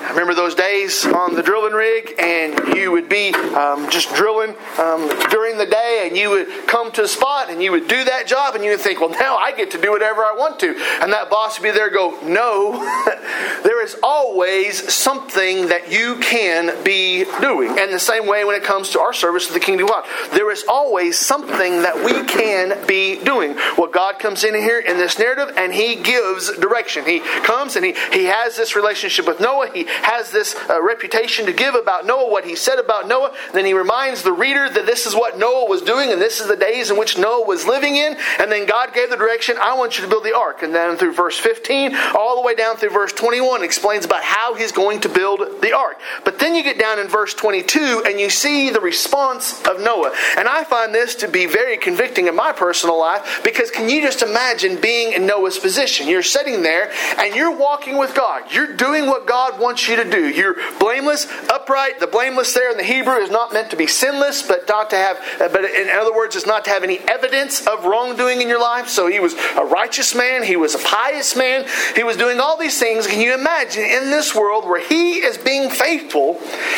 I 0.01 0.09
remember 0.09 0.33
those 0.33 0.55
days 0.55 1.05
on 1.05 1.35
the 1.35 1.43
drilling 1.43 1.73
rig, 1.73 2.15
and 2.17 2.75
you 2.75 2.91
would 2.91 3.07
be 3.07 3.33
um, 3.33 3.89
just 3.89 4.13
drilling 4.15 4.55
um, 4.79 5.07
during 5.29 5.57
the 5.57 5.65
day, 5.65 6.05
and 6.07 6.17
you 6.17 6.31
would 6.31 6.47
come 6.67 6.91
to 6.93 7.03
a 7.03 7.07
spot, 7.07 7.49
and 7.49 7.61
you 7.61 7.71
would 7.71 7.87
do 7.87 8.03
that 8.03 8.25
job, 8.25 8.55
and 8.55 8.63
you 8.63 8.71
would 8.71 8.79
think, 8.79 8.99
well, 8.99 9.11
now 9.11 9.37
I 9.37 9.51
get 9.51 9.71
to 9.71 9.81
do 9.81 9.91
whatever 9.91 10.21
I 10.21 10.33
want 10.35 10.59
to. 10.61 10.69
And 11.01 11.13
that 11.13 11.29
boss 11.29 11.59
would 11.59 11.63
be 11.63 11.71
there 11.71 11.89
go, 11.89 12.17
no, 12.23 12.71
there 13.63 13.83
is 13.83 13.95
always 14.01 14.91
something 14.91 15.67
that 15.67 15.91
you 15.91 16.15
can 16.17 16.83
be 16.83 17.25
doing. 17.39 17.77
And 17.79 17.93
the 17.93 17.99
same 17.99 18.27
way 18.27 18.43
when 18.43 18.55
it 18.55 18.63
comes 18.63 18.89
to 18.89 18.99
our 18.99 19.13
service 19.13 19.47
to 19.47 19.53
the 19.53 19.59
kingdom 19.59 19.85
of 19.85 19.91
God, 19.91 20.05
there 20.33 20.51
is 20.51 20.65
always 20.67 21.17
something 21.19 21.83
that 21.83 22.03
we 22.03 22.23
can 22.27 22.85
be 22.87 23.23
doing. 23.23 23.55
Well, 23.77 23.87
God 23.87 24.19
comes 24.19 24.43
in 24.43 24.55
here 24.55 24.79
in 24.79 24.97
this 24.97 25.19
narrative, 25.19 25.53
and 25.57 25.73
He 25.73 25.95
gives 25.95 26.57
direction. 26.57 27.05
He 27.05 27.19
comes 27.19 27.75
and 27.75 27.85
He, 27.85 27.95
he 28.11 28.25
has 28.25 28.57
this 28.57 28.75
relationship 28.75 29.27
with 29.27 29.39
Noah. 29.39 29.69
He 29.73 29.87
has 30.03 30.31
this 30.31 30.55
uh, 30.69 30.81
reputation 30.81 31.45
to 31.45 31.53
give 31.53 31.75
about 31.75 32.05
Noah, 32.05 32.29
what 32.29 32.45
he 32.45 32.55
said 32.55 32.79
about 32.79 33.07
Noah. 33.07 33.33
Then 33.53 33.65
he 33.65 33.73
reminds 33.73 34.23
the 34.23 34.31
reader 34.31 34.69
that 34.69 34.85
this 34.85 35.05
is 35.05 35.15
what 35.15 35.37
Noah 35.37 35.69
was 35.69 35.81
doing 35.81 36.11
and 36.11 36.21
this 36.21 36.39
is 36.39 36.47
the 36.47 36.55
days 36.55 36.91
in 36.91 36.97
which 36.97 37.17
Noah 37.17 37.45
was 37.45 37.65
living 37.65 37.95
in. 37.95 38.15
And 38.39 38.51
then 38.51 38.65
God 38.65 38.93
gave 38.93 39.09
the 39.09 39.17
direction, 39.17 39.57
I 39.59 39.75
want 39.75 39.97
you 39.97 40.03
to 40.03 40.09
build 40.09 40.23
the 40.23 40.35
ark. 40.35 40.63
And 40.63 40.73
then 40.73 40.97
through 40.97 41.13
verse 41.13 41.37
15, 41.37 41.95
all 42.15 42.35
the 42.35 42.45
way 42.45 42.55
down 42.55 42.77
through 42.77 42.89
verse 42.91 43.13
21, 43.13 43.63
explains 43.63 44.05
about 44.05 44.23
how 44.23 44.53
he's 44.53 44.71
going 44.71 45.01
to 45.01 45.09
build 45.09 45.39
the 45.61 45.75
ark. 45.75 45.99
But 46.23 46.39
then 46.39 46.55
you 46.55 46.63
get 46.63 46.79
down 46.79 46.99
in 46.99 47.07
verse 47.07 47.33
22 47.33 48.03
and 48.05 48.19
you 48.19 48.29
see 48.29 48.69
the 48.69 48.79
response 48.79 49.61
of 49.67 49.81
Noah. 49.81 50.13
And 50.37 50.47
I 50.47 50.63
find 50.63 50.93
this 50.93 51.15
to 51.15 51.27
be 51.27 51.45
very 51.45 51.77
convicting 51.77 52.27
in 52.27 52.35
my 52.35 52.51
personal 52.51 52.99
life 52.99 53.41
because 53.43 53.71
can 53.71 53.89
you 53.89 54.01
just 54.01 54.21
imagine 54.21 54.79
being 54.79 55.13
in 55.13 55.25
Noah's 55.25 55.57
position? 55.57 56.07
You're 56.07 56.23
sitting 56.23 56.61
there 56.61 56.91
and 57.17 57.35
you're 57.35 57.55
walking 57.55 57.97
with 57.97 58.15
God. 58.15 58.51
You're 58.51 58.75
doing 58.75 59.07
what 59.07 59.25
God 59.25 59.59
wants 59.59 59.80
wants 59.81 60.03
you 60.03 60.11
to 60.11 60.17
do. 60.17 60.29
You're 60.29 60.55
blameless, 60.79 61.27
upright. 61.49 61.99
The 61.99 62.07
blameless 62.07 62.53
there 62.53 62.71
in 62.71 62.77
the 62.77 62.83
Hebrew 62.83 63.15
is 63.15 63.29
not 63.29 63.53
meant 63.53 63.69
to 63.71 63.75
be 63.75 63.87
sinless, 63.87 64.45
but 64.45 64.67
not 64.67 64.89
to 64.91 64.95
have, 64.95 65.17
uh, 65.39 65.47
but 65.49 65.65
in 65.65 65.89
other 65.89 66.13
words, 66.13 66.35
it's 66.35 66.45
not 66.45 66.65
to 66.65 66.69
have 66.71 66.83
any 66.83 66.99
evidence 66.99 67.65
of 67.65 67.85
wrongdoing 67.85 68.41
in 68.41 68.47
your 68.47 68.59
life. 68.59 68.89
So 68.89 69.07
he 69.07 69.19
was 69.19 69.33
a 69.57 69.65
righteous 69.65 70.13
man. 70.13 70.43
He 70.43 70.55
was 70.55 70.75
a 70.75 70.79
pious 70.79 71.35
man. 71.35 71.67
He 71.95 72.03
was 72.03 72.17
doing 72.17 72.39
all 72.39 72.57
these 72.57 72.79
things. 72.79 73.07
Can 73.07 73.21
you 73.21 73.33
imagine 73.33 73.83
in 73.83 74.09
this 74.09 74.35
world 74.35 74.65
where 74.65 74.81
he 74.81 75.15
is 75.15 75.37
being 75.37 75.69
faithful 75.69 76.35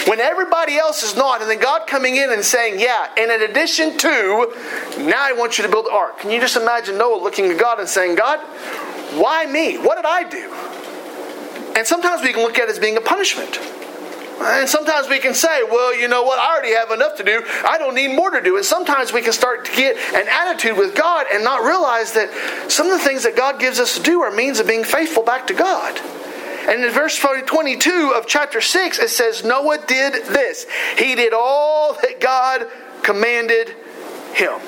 when 0.08 0.20
everybody 0.20 0.78
else 0.78 1.04
is 1.04 1.16
not, 1.16 1.42
and 1.42 1.50
then 1.50 1.60
God 1.60 1.88
coming 1.88 2.16
in 2.16 2.32
and 2.32 2.44
saying, 2.44 2.80
Yeah, 2.80 3.08
and 3.18 3.32
in 3.32 3.50
addition 3.50 3.98
to, 3.98 4.54
now 5.00 5.22
I 5.24 5.34
want 5.34 5.58
you 5.58 5.64
to 5.64 5.70
build 5.70 5.86
the 5.88 5.92
ark. 5.92 6.20
Can 6.20 6.32
you 6.32 6.40
just 6.40 6.56
imagine 6.56 6.98
Noah 6.98 7.22
looking 7.22 7.46
at 7.46 7.60
God 7.60 7.80
and 7.80 7.90
saying, 7.90 8.16
God, 8.16 8.40
why 9.20 9.46
me? 9.46 9.78
What 9.78 9.96
did 9.96 10.06
I 10.06 10.24
do? 10.24 10.83
And 11.76 11.88
sometimes 11.88 12.22
we 12.22 12.34
can 12.34 12.44
look 12.44 12.58
at 12.60 12.70
it 12.70 12.70
as 12.70 12.80
being 12.80 12.98
a 12.98 13.02
punishment. 13.02 13.60
And 14.42 14.68
sometimes 14.68 15.08
we 15.08 15.20
can 15.20 15.34
say, 15.34 15.64
well, 15.64 15.98
you 15.98 16.08
know 16.08 16.24
what? 16.24 16.40
I 16.40 16.54
already 16.54 16.74
have 16.74 16.92
enough 16.92 17.16
to 17.18 17.24
do. 17.24 17.44
I 17.66 17.78
don't 17.78 17.96
need 17.96 18.16
more 18.16 18.30
to 18.30 18.42
do. 18.42 18.58
And 18.58 18.66
sometimes 18.66 19.14
we 19.14 19.22
can 19.22 19.32
start 19.32 19.66
to 19.66 19.72
get 19.72 19.96
an 20.14 20.28
attitude 20.28 20.78
with 20.78 20.96
God 20.96 21.28
and 21.32 21.44
not 21.44 21.64
realize 21.64 22.14
that 22.14 22.30
some 22.70 22.88
of 22.88 23.00
the 23.00 23.04
things 23.04 23.24
that 23.24 23.36
God 23.36 23.60
gives 23.60 23.80
us 23.80 23.98
to 23.98 24.04
do 24.04 24.22
are 24.22 24.32
means 24.32 24.60
of 24.60 24.68
being 24.68 24.84
faithful 24.84 25.24
back 25.24 25.48
to 25.48 25.54
God. 25.54 26.00
And 26.68 26.84
in 26.84 26.92
verse 26.92 27.18
22 27.18 28.14
of 28.16 28.28
chapter 28.28 28.60
6, 28.60 29.00
it 29.00 29.10
says, 29.10 29.44
Noah 29.44 29.80
did 29.86 30.14
this. 30.26 30.66
He 30.98 31.16
did 31.16 31.34
all 31.34 31.94
that 31.94 32.20
God 32.20 32.68
commanded 33.02 33.70
him. 34.34 34.60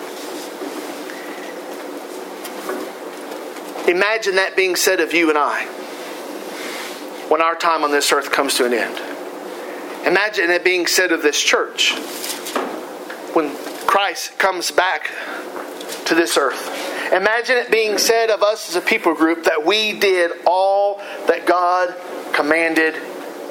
Imagine 3.87 4.35
that 4.35 4.53
being 4.55 4.75
said 4.75 4.99
of 4.99 5.13
you 5.13 5.29
and 5.29 5.37
I 5.37 5.84
when 7.29 7.41
our 7.41 7.55
time 7.55 7.83
on 7.83 7.91
this 7.91 8.11
earth 8.11 8.31
comes 8.31 8.55
to 8.55 8.65
an 8.65 8.73
end. 8.73 8.97
Imagine 10.05 10.51
it 10.51 10.63
being 10.63 10.87
said 10.87 11.11
of 11.11 11.21
this 11.21 11.41
church 11.41 11.93
when 13.33 13.55
Christ 13.87 14.37
comes 14.37 14.71
back 14.71 15.09
to 16.05 16.15
this 16.15 16.37
earth. 16.37 17.11
Imagine 17.11 17.57
it 17.57 17.71
being 17.71 17.97
said 17.97 18.29
of 18.29 18.43
us 18.43 18.69
as 18.69 18.75
a 18.75 18.81
people 18.81 19.13
group 19.13 19.45
that 19.45 19.65
we 19.65 19.93
did 19.99 20.31
all 20.45 20.97
that 21.27 21.45
God 21.45 21.95
commanded 22.33 22.95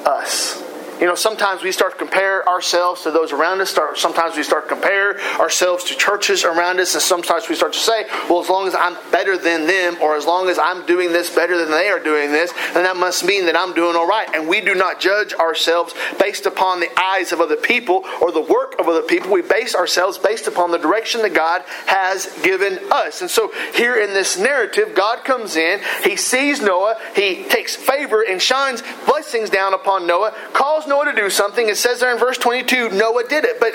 us. 0.05 0.64
You 0.99 1.07
know, 1.07 1.15
sometimes 1.15 1.61
we 1.61 1.71
start 1.71 1.93
to 1.93 1.97
compare 1.97 2.47
ourselves 2.47 3.01
to 3.01 3.11
those 3.11 3.33
around 3.33 3.59
us. 3.59 3.69
Start, 3.69 3.97
sometimes 3.97 4.37
we 4.37 4.43
start 4.43 4.69
to 4.69 4.75
compare 4.75 5.19
ourselves 5.39 5.83
to 5.85 5.95
churches 5.95 6.45
around 6.45 6.79
us. 6.79 6.93
And 6.93 7.01
sometimes 7.01 7.49
we 7.49 7.55
start 7.55 7.73
to 7.73 7.79
say, 7.79 8.05
well, 8.29 8.41
as 8.41 8.49
long 8.49 8.67
as 8.67 8.75
I'm 8.75 8.95
better 9.11 9.37
than 9.37 9.67
them, 9.67 9.97
or 10.01 10.15
as 10.15 10.25
long 10.25 10.47
as 10.47 10.57
I'm 10.57 10.85
doing 10.85 11.11
this 11.11 11.33
better 11.33 11.57
than 11.57 11.71
they 11.71 11.89
are 11.89 11.99
doing 11.99 12.31
this, 12.31 12.53
then 12.73 12.83
that 12.83 12.95
must 12.95 13.25
mean 13.25 13.45
that 13.45 13.57
I'm 13.57 13.73
doing 13.73 13.95
all 13.95 14.07
right. 14.07 14.29
And 14.33 14.47
we 14.47 14.61
do 14.61 14.73
not 14.73 15.01
judge 15.01 15.33
ourselves 15.33 15.93
based 16.17 16.45
upon 16.45 16.79
the 16.79 16.89
eyes 16.99 17.31
of 17.33 17.41
other 17.41 17.57
people 17.57 18.05
or 18.21 18.31
the 18.31 18.41
work 18.41 18.79
of 18.79 18.87
other 18.87 19.01
people. 19.01 19.31
We 19.31 19.41
base 19.41 19.75
ourselves 19.75 20.17
based 20.17 20.47
upon 20.47 20.71
the 20.71 20.77
direction 20.77 21.21
that 21.23 21.33
God 21.33 21.63
has 21.87 22.27
given 22.41 22.79
us. 22.91 23.19
And 23.19 23.29
so 23.29 23.51
here 23.73 23.97
in 23.97 24.13
this 24.13 24.37
narrative, 24.37 24.95
God 24.95 25.25
comes 25.25 25.57
in, 25.57 25.81
He 26.03 26.15
sees 26.15 26.61
Noah, 26.61 26.97
He 27.15 27.43
takes 27.43 27.75
favor 27.75 28.21
and 28.21 28.41
shines 28.41 28.81
blessings 29.05 29.49
down 29.49 29.73
upon 29.73 30.07
Noah, 30.07 30.33
calls 30.53 30.84
Noah 30.87 31.05
to 31.05 31.13
do 31.13 31.29
something. 31.29 31.69
It 31.69 31.77
says 31.77 31.99
there 31.99 32.11
in 32.11 32.19
verse 32.19 32.37
22, 32.37 32.89
Noah 32.89 33.27
did 33.27 33.45
it. 33.45 33.59
But 33.59 33.73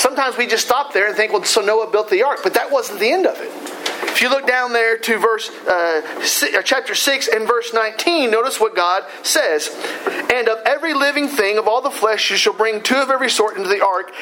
sometimes 0.00 0.36
we 0.36 0.46
just 0.46 0.66
stop 0.66 0.92
there 0.92 1.06
and 1.06 1.16
think, 1.16 1.32
well, 1.32 1.44
so 1.44 1.60
Noah 1.60 1.90
built 1.90 2.10
the 2.10 2.22
ark. 2.22 2.40
But 2.42 2.54
that 2.54 2.70
wasn't 2.70 3.00
the 3.00 3.10
end 3.10 3.26
of 3.26 3.36
it. 3.38 3.50
If 4.16 4.22
you 4.22 4.30
look 4.30 4.46
down 4.46 4.72
there 4.72 4.96
to 4.96 5.18
verse 5.18 5.50
uh, 5.66 6.00
chapter 6.64 6.94
6 6.94 7.28
and 7.28 7.46
verse 7.46 7.74
19, 7.74 8.30
notice 8.30 8.58
what 8.58 8.74
God 8.74 9.04
says. 9.22 9.68
And 10.32 10.48
of 10.48 10.58
every 10.64 10.94
living 10.94 11.28
thing 11.28 11.58
of 11.58 11.68
all 11.68 11.82
the 11.82 11.90
flesh 11.90 12.30
you 12.30 12.38
shall 12.38 12.54
bring 12.54 12.82
two 12.82 12.96
of 12.96 13.10
every 13.10 13.28
sort 13.28 13.58
into 13.58 13.68
the 13.68 13.84
ark 13.84 14.12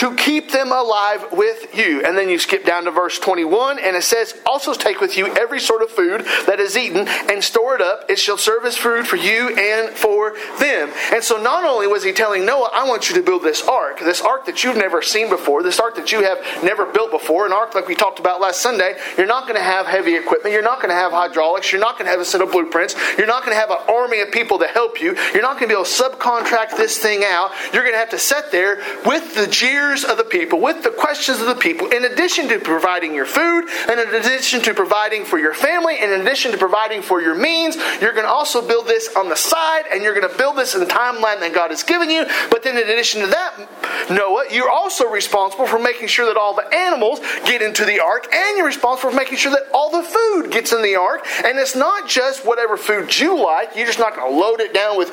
to 0.00 0.14
keep 0.14 0.50
them 0.50 0.72
alive 0.72 1.26
with 1.30 1.76
you. 1.76 2.02
And 2.02 2.16
then 2.16 2.30
you 2.30 2.38
skip 2.38 2.64
down 2.64 2.84
to 2.84 2.90
verse 2.90 3.18
21, 3.18 3.78
and 3.78 3.94
it 3.94 4.02
says, 4.02 4.34
Also 4.46 4.72
take 4.72 4.98
with 4.98 5.14
you 5.14 5.26
every 5.36 5.60
sort 5.60 5.82
of 5.82 5.90
food 5.90 6.24
that 6.46 6.58
is 6.58 6.74
eaten, 6.74 7.06
and 7.06 7.44
store 7.44 7.74
it 7.74 7.82
up. 7.82 8.08
It 8.08 8.18
shall 8.18 8.38
serve 8.38 8.64
as 8.64 8.78
food 8.78 9.06
for 9.06 9.16
you 9.16 9.54
and 9.58 9.94
for 9.94 10.34
them. 10.58 10.90
And 11.12 11.22
so 11.22 11.36
not 11.36 11.64
only 11.64 11.86
was 11.86 12.02
he 12.02 12.12
telling 12.12 12.46
Noah, 12.46 12.70
I 12.72 12.88
want 12.88 13.10
you 13.10 13.16
to 13.16 13.22
build 13.22 13.42
this 13.42 13.60
ark, 13.68 14.00
this 14.00 14.22
ark 14.22 14.46
that 14.46 14.64
you've 14.64 14.78
never 14.78 15.02
seen 15.02 15.28
before, 15.28 15.62
this 15.62 15.78
ark 15.78 15.96
that 15.96 16.12
you 16.12 16.22
have 16.22 16.38
never 16.64 16.86
built 16.86 17.10
before, 17.10 17.44
an 17.44 17.52
ark 17.52 17.74
like 17.74 17.86
we 17.86 17.94
talked 17.94 18.18
about 18.18 18.40
last 18.40 18.62
Sunday, 18.62 18.96
you're 19.18 19.26
not 19.26 19.42
going 19.42 19.56
to 19.56 19.62
have 19.62 19.84
heavy 19.84 20.16
equipment, 20.16 20.54
you're 20.54 20.62
not 20.62 20.78
going 20.78 20.88
to 20.88 20.94
have 20.94 21.12
hydraulics, 21.12 21.72
you're 21.72 21.80
not 21.80 21.98
going 21.98 22.06
to 22.06 22.10
have 22.10 22.20
a 22.20 22.24
set 22.24 22.40
of 22.40 22.50
blueprints, 22.50 22.94
you're 23.18 23.26
not 23.26 23.44
going 23.44 23.54
to 23.54 23.60
have 23.60 23.70
an 23.70 23.84
army 23.86 24.20
of 24.22 24.32
people 24.32 24.58
to 24.60 24.66
help 24.66 24.98
you, 24.98 25.14
you're 25.34 25.42
not 25.42 25.58
going 25.58 25.68
to 25.68 25.74
be 25.74 25.74
able 25.74 25.84
to 25.84 25.90
subcontract 25.90 26.78
this 26.78 26.96
thing 26.96 27.22
out. 27.22 27.50
You're 27.74 27.82
going 27.82 27.94
to 27.94 27.98
have 27.98 28.10
to 28.10 28.18
sit 28.18 28.50
there 28.50 28.76
with 29.04 29.34
the 29.34 29.46
jeers 29.46 29.89
of 30.04 30.16
the 30.16 30.24
people, 30.24 30.60
with 30.60 30.82
the 30.82 30.90
questions 30.90 31.40
of 31.40 31.46
the 31.46 31.54
people, 31.54 31.88
in 31.88 32.04
addition 32.04 32.48
to 32.48 32.58
providing 32.58 33.14
your 33.14 33.26
food, 33.26 33.64
and 33.88 33.98
in 33.98 34.14
addition 34.14 34.60
to 34.62 34.72
providing 34.72 35.24
for 35.24 35.38
your 35.38 35.54
family, 35.54 35.96
and 35.98 36.12
in 36.12 36.20
addition 36.20 36.52
to 36.52 36.58
providing 36.58 37.02
for 37.02 37.20
your 37.20 37.34
means, 37.34 37.76
you're 38.00 38.12
going 38.12 38.24
to 38.24 38.30
also 38.30 38.66
build 38.66 38.86
this 38.86 39.14
on 39.16 39.28
the 39.28 39.36
side, 39.36 39.84
and 39.92 40.02
you're 40.02 40.14
going 40.14 40.28
to 40.30 40.38
build 40.38 40.56
this 40.56 40.74
in 40.74 40.80
the 40.80 40.86
timeline 40.86 41.40
that 41.40 41.52
God 41.52 41.70
has 41.70 41.82
given 41.82 42.08
you. 42.08 42.24
But 42.50 42.62
then, 42.62 42.76
in 42.76 42.84
addition 42.84 43.22
to 43.22 43.26
that, 43.26 44.08
Noah, 44.10 44.44
you're 44.50 44.70
also 44.70 45.08
responsible 45.08 45.66
for 45.66 45.78
making 45.78 46.08
sure 46.08 46.26
that 46.26 46.36
all 46.36 46.54
the 46.54 46.72
animals 46.74 47.20
get 47.44 47.62
into 47.62 47.84
the 47.84 48.00
ark, 48.00 48.32
and 48.32 48.56
you're 48.56 48.66
responsible 48.66 49.10
for 49.10 49.16
making 49.16 49.38
sure 49.38 49.52
that 49.52 49.66
all 49.74 49.90
the 49.90 50.06
food 50.06 50.50
gets 50.52 50.72
in 50.72 50.82
the 50.82 50.96
ark. 50.96 51.26
And 51.44 51.58
it's 51.58 51.74
not 51.74 52.08
just 52.08 52.46
whatever 52.46 52.76
food 52.76 53.18
you 53.18 53.42
like, 53.42 53.76
you're 53.76 53.86
just 53.86 53.98
not 53.98 54.14
going 54.14 54.30
to 54.32 54.38
load 54.38 54.60
it 54.60 54.72
down 54.72 54.96
with 54.96 55.10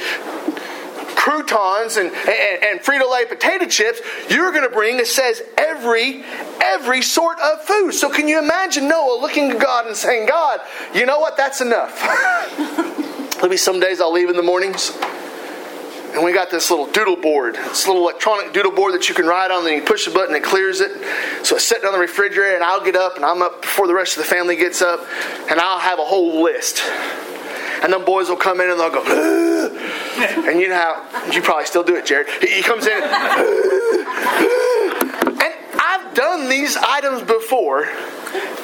croutons 1.17 1.97
and, 1.97 2.09
and, 2.13 2.63
and 2.63 2.79
Frito-Lay 2.79 3.25
potato 3.25 3.65
chips, 3.65 3.99
you're 4.29 4.51
going 4.51 4.63
to 4.63 4.73
bring, 4.73 4.99
it 4.99 5.07
says, 5.07 5.41
every, 5.57 6.23
every 6.63 7.01
sort 7.01 7.39
of 7.39 7.61
food. 7.63 7.91
So 7.93 8.09
can 8.09 8.27
you 8.27 8.39
imagine 8.39 8.87
Noah 8.87 9.19
looking 9.19 9.49
to 9.49 9.57
God 9.57 9.87
and 9.87 9.95
saying, 9.95 10.27
God, 10.27 10.61
you 10.93 11.05
know 11.05 11.19
what? 11.19 11.35
That's 11.35 11.59
enough. 11.59 11.99
Maybe 13.41 13.57
some 13.57 13.79
days 13.79 13.99
I'll 13.99 14.13
leave 14.13 14.29
in 14.29 14.35
the 14.35 14.43
mornings. 14.43 14.95
And 16.13 16.23
we 16.23 16.33
got 16.33 16.49
this 16.49 16.71
little 16.71 16.87
doodle 16.87 17.17
board, 17.17 17.55
this 17.55 17.85
little 17.85 18.01
electronic 18.03 18.53
doodle 18.53 18.71
board 18.71 18.93
that 18.93 19.09
you 19.09 19.13
can 19.13 19.25
write 19.25 19.51
on, 19.51 19.67
and 19.67 19.75
you 19.75 19.81
push 19.83 20.07
a 20.07 20.11
button, 20.11 20.33
it 20.35 20.43
clears 20.43 20.81
it. 20.81 20.91
So 21.45 21.57
it's 21.57 21.65
sitting 21.65 21.85
on 21.85 21.93
the 21.93 21.99
refrigerator, 21.99 22.55
and 22.55 22.63
I'll 22.63 22.83
get 22.83 22.95
up, 22.95 23.17
and 23.17 23.25
I'm 23.25 23.41
up 23.41 23.61
before 23.61 23.87
the 23.87 23.93
rest 23.93 24.17
of 24.17 24.23
the 24.23 24.29
family 24.29 24.55
gets 24.55 24.81
up, 24.81 25.05
and 25.49 25.59
I'll 25.59 25.79
have 25.79 25.99
a 25.99 26.05
whole 26.05 26.41
list 26.41 26.81
and 27.83 27.93
then 27.93 28.03
boys 28.05 28.29
will 28.29 28.37
come 28.37 28.61
in 28.61 28.69
and 28.69 28.79
they'll 28.79 28.89
go, 28.89 29.03
and 30.49 30.59
you 30.59 30.69
know 30.69 30.75
how 30.75 31.31
you 31.31 31.41
probably 31.41 31.65
still 31.65 31.83
do 31.83 31.95
it, 31.95 32.05
Jared. 32.05 32.27
He 32.41 32.61
comes 32.61 32.85
in, 32.87 33.01
and 33.01 33.11
I've 35.79 36.13
done 36.13 36.49
these 36.49 36.77
items 36.77 37.23
before. 37.23 37.85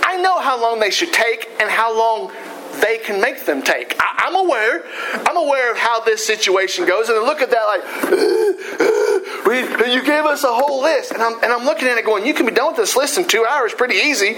I 0.03 0.17
know 0.21 0.39
how 0.39 0.61
long 0.61 0.79
they 0.79 0.91
should 0.91 1.13
take 1.13 1.49
and 1.59 1.69
how 1.69 1.97
long 1.97 2.31
they 2.81 2.97
can 2.97 3.21
make 3.21 3.45
them 3.45 3.61
take. 3.61 3.95
I, 3.99 4.27
am 4.27 4.35
aware. 4.35 4.83
I'm 5.27 5.37
aware 5.37 5.71
of 5.71 5.77
how 5.77 5.99
this 6.01 6.25
situation 6.25 6.85
goes, 6.85 7.09
and 7.09 7.17
I 7.17 7.21
look 7.21 7.41
at 7.41 7.51
that 7.51 7.65
like, 7.65 7.83
we, 9.45 9.93
you 9.93 10.03
gave 10.03 10.25
us 10.25 10.43
a 10.43 10.53
whole 10.53 10.81
list, 10.81 11.11
and 11.11 11.21
I'm 11.21 11.35
and 11.43 11.51
I'm 11.51 11.65
looking 11.65 11.87
at 11.87 11.97
it 11.97 12.05
going, 12.05 12.25
you 12.25 12.33
can 12.33 12.45
be 12.45 12.51
done 12.51 12.67
with 12.67 12.77
this 12.77 12.95
list 12.95 13.17
in 13.17 13.27
two 13.27 13.45
hours, 13.45 13.73
pretty 13.73 13.95
easy. 13.95 14.37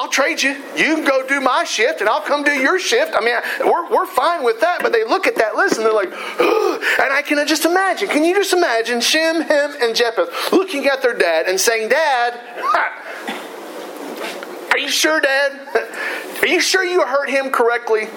I'll 0.00 0.08
trade 0.08 0.42
you. 0.42 0.52
You 0.76 0.96
can 0.96 1.04
go 1.04 1.28
do 1.28 1.42
my 1.42 1.64
shift 1.64 2.00
and 2.00 2.08
I'll 2.08 2.22
come 2.22 2.42
do 2.42 2.52
your 2.52 2.78
shift. 2.78 3.14
I 3.14 3.20
mean, 3.20 3.34
we're, 3.70 3.86
we're 3.90 4.06
fine 4.06 4.42
with 4.42 4.58
that. 4.60 4.78
But 4.80 4.94
they 4.94 5.04
look 5.04 5.26
at 5.26 5.36
that 5.36 5.56
list 5.56 5.76
and 5.76 5.84
they're 5.84 5.92
like, 5.92 6.10
Ugh. 6.10 6.82
and 7.02 7.12
I 7.12 7.20
can 7.20 7.46
just 7.46 7.66
imagine. 7.66 8.08
Can 8.08 8.24
you 8.24 8.34
just 8.34 8.54
imagine 8.54 9.02
Shem, 9.02 9.42
Ham, 9.42 9.74
and 9.78 9.94
Japheth 9.94 10.52
looking 10.52 10.86
at 10.86 11.02
their 11.02 11.12
dad 11.12 11.48
and 11.48 11.60
saying, 11.60 11.90
Dad, 11.90 12.32
are 14.72 14.78
you 14.78 14.88
sure, 14.88 15.20
Dad? 15.20 15.68
Are 16.40 16.46
you 16.46 16.60
sure 16.60 16.82
you 16.82 17.04
heard 17.04 17.28
him 17.28 17.50
correctly? 17.50 18.08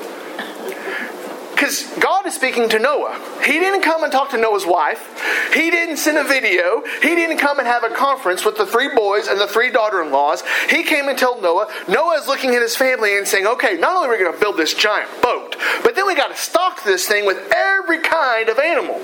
Because 1.53 1.83
God 1.99 2.25
is 2.25 2.33
speaking 2.35 2.67
to 2.69 2.79
Noah. 2.79 3.19
He 3.45 3.53
didn't 3.53 3.83
come 3.83 4.03
and 4.03 4.11
talk 4.11 4.31
to 4.31 4.37
Noah's 4.37 4.65
wife. 4.65 5.51
He 5.53 5.69
didn't 5.69 5.97
send 5.97 6.17
a 6.17 6.23
video. 6.23 6.83
He 7.01 7.15
didn't 7.15 7.37
come 7.37 7.59
and 7.59 7.67
have 7.67 7.83
a 7.83 7.89
conference 7.89 8.43
with 8.43 8.57
the 8.57 8.65
three 8.65 8.89
boys 8.93 9.27
and 9.27 9.39
the 9.39 9.47
three 9.47 9.71
daughter 9.71 10.01
in 10.01 10.11
laws. 10.11 10.43
He 10.69 10.83
came 10.83 11.07
and 11.07 11.17
told 11.17 11.41
Noah. 11.41 11.67
Noah 11.87 12.19
is 12.19 12.27
looking 12.27 12.55
at 12.55 12.61
his 12.61 12.75
family 12.75 13.17
and 13.17 13.27
saying, 13.27 13.45
okay, 13.45 13.77
not 13.77 13.95
only 13.95 14.09
are 14.09 14.11
we 14.11 14.17
going 14.17 14.33
to 14.33 14.39
build 14.39 14.57
this 14.57 14.73
giant 14.73 15.09
boat, 15.21 15.55
but 15.83 15.95
then 15.95 16.07
we 16.07 16.15
got 16.15 16.29
to 16.29 16.35
stock 16.35 16.83
this 16.83 17.07
thing 17.07 17.25
with 17.25 17.51
every 17.55 17.99
kind 17.99 18.49
of 18.49 18.59
animal. 18.59 18.95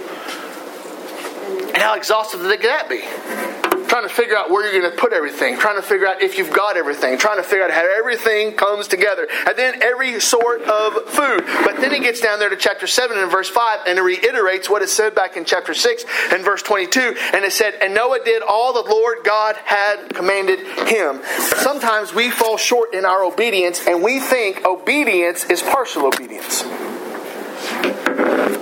And 1.69 1.77
how 1.77 1.95
exhaustive 1.95 2.41
would 2.41 2.61
that 2.61 2.89
be? 2.89 3.68
Trying 3.89 4.07
to 4.07 4.13
figure 4.13 4.37
out 4.37 4.51
where 4.51 4.71
you're 4.71 4.79
going 4.79 4.95
to 4.95 4.97
put 4.97 5.11
everything, 5.11 5.57
trying 5.57 5.75
to 5.75 5.81
figure 5.81 6.07
out 6.07 6.21
if 6.21 6.37
you've 6.37 6.53
got 6.53 6.77
everything, 6.77 7.17
trying 7.17 7.37
to 7.37 7.43
figure 7.43 7.65
out 7.65 7.71
how 7.71 7.85
everything 7.97 8.53
comes 8.53 8.87
together, 8.87 9.27
and 9.47 9.57
then 9.57 9.81
every 9.81 10.19
sort 10.19 10.61
of 10.61 10.93
food. 11.09 11.43
But 11.65 11.77
then 11.77 11.91
he 11.91 11.99
gets 11.99 12.21
down 12.21 12.39
there 12.39 12.49
to 12.49 12.55
chapter 12.55 12.85
7 12.85 13.17
and 13.17 13.31
verse 13.31 13.49
5 13.49 13.87
and 13.87 13.97
it 13.97 14.01
reiterates 14.01 14.69
what 14.69 14.83
it 14.83 14.89
said 14.89 15.15
back 15.15 15.35
in 15.35 15.43
chapter 15.43 15.73
6 15.73 16.05
and 16.31 16.45
verse 16.45 16.61
22. 16.61 17.15
And 17.33 17.43
it 17.43 17.51
said, 17.51 17.73
And 17.81 17.93
Noah 17.95 18.23
did 18.23 18.43
all 18.43 18.73
the 18.73 18.87
Lord 18.87 19.19
God 19.25 19.55
had 19.65 20.13
commanded 20.13 20.59
him. 20.87 21.21
Sometimes 21.39 22.13
we 22.13 22.29
fall 22.29 22.57
short 22.57 22.93
in 22.93 23.05
our 23.05 23.23
obedience 23.23 23.85
and 23.87 24.03
we 24.03 24.19
think 24.19 24.65
obedience 24.65 25.45
is 25.45 25.63
partial 25.63 26.05
obedience. 26.05 26.63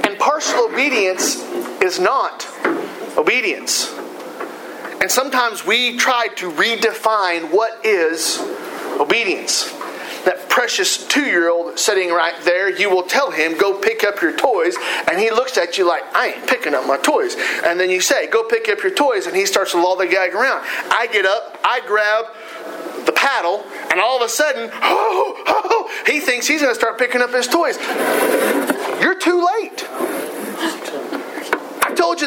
And 0.05 0.17
partial 0.17 0.69
obedience 0.71 1.35
is 1.81 1.99
not 1.99 2.47
obedience. 3.17 3.93
And 5.01 5.11
sometimes 5.11 5.65
we 5.65 5.97
try 5.97 6.27
to 6.37 6.51
redefine 6.51 7.51
what 7.51 7.85
is 7.85 8.39
obedience. 8.99 9.71
That 10.25 10.49
precious 10.49 11.07
two 11.07 11.25
year 11.25 11.49
old 11.49 11.79
sitting 11.79 12.09
right 12.09 12.35
there, 12.43 12.69
you 12.69 12.89
will 12.89 13.03
tell 13.03 13.31
him, 13.31 13.57
Go 13.57 13.79
pick 13.79 14.03
up 14.03 14.21
your 14.21 14.35
toys. 14.35 14.75
And 15.09 15.19
he 15.19 15.29
looks 15.29 15.57
at 15.57 15.77
you 15.77 15.87
like, 15.87 16.03
I 16.15 16.33
ain't 16.33 16.47
picking 16.47 16.73
up 16.73 16.85
my 16.85 16.97
toys. 16.97 17.35
And 17.63 17.79
then 17.79 17.89
you 17.89 18.01
say, 18.01 18.27
Go 18.27 18.43
pick 18.43 18.67
up 18.67 18.81
your 18.81 18.93
toys. 18.93 19.27
And 19.27 19.35
he 19.35 19.45
starts 19.45 19.71
to 19.71 19.77
lollygag 19.77 20.33
around. 20.33 20.65
I 20.91 21.07
get 21.11 21.25
up, 21.25 21.57
I 21.63 21.81
grab 21.85 22.25
the 23.05 23.13
paddle, 23.13 23.63
and 23.89 24.01
all 24.01 24.17
of 24.17 24.21
a 24.21 24.29
sudden, 24.29 24.69
oh, 24.73 25.43
oh, 25.47 26.03
he 26.05 26.19
thinks 26.19 26.45
he's 26.45 26.61
going 26.61 26.73
to 26.73 26.79
start 26.79 26.99
picking 26.99 27.21
up 27.21 27.31
his 27.31 27.47
toys. 27.47 27.77
You're 29.01 29.17
too 29.17 29.45
late 29.45 29.66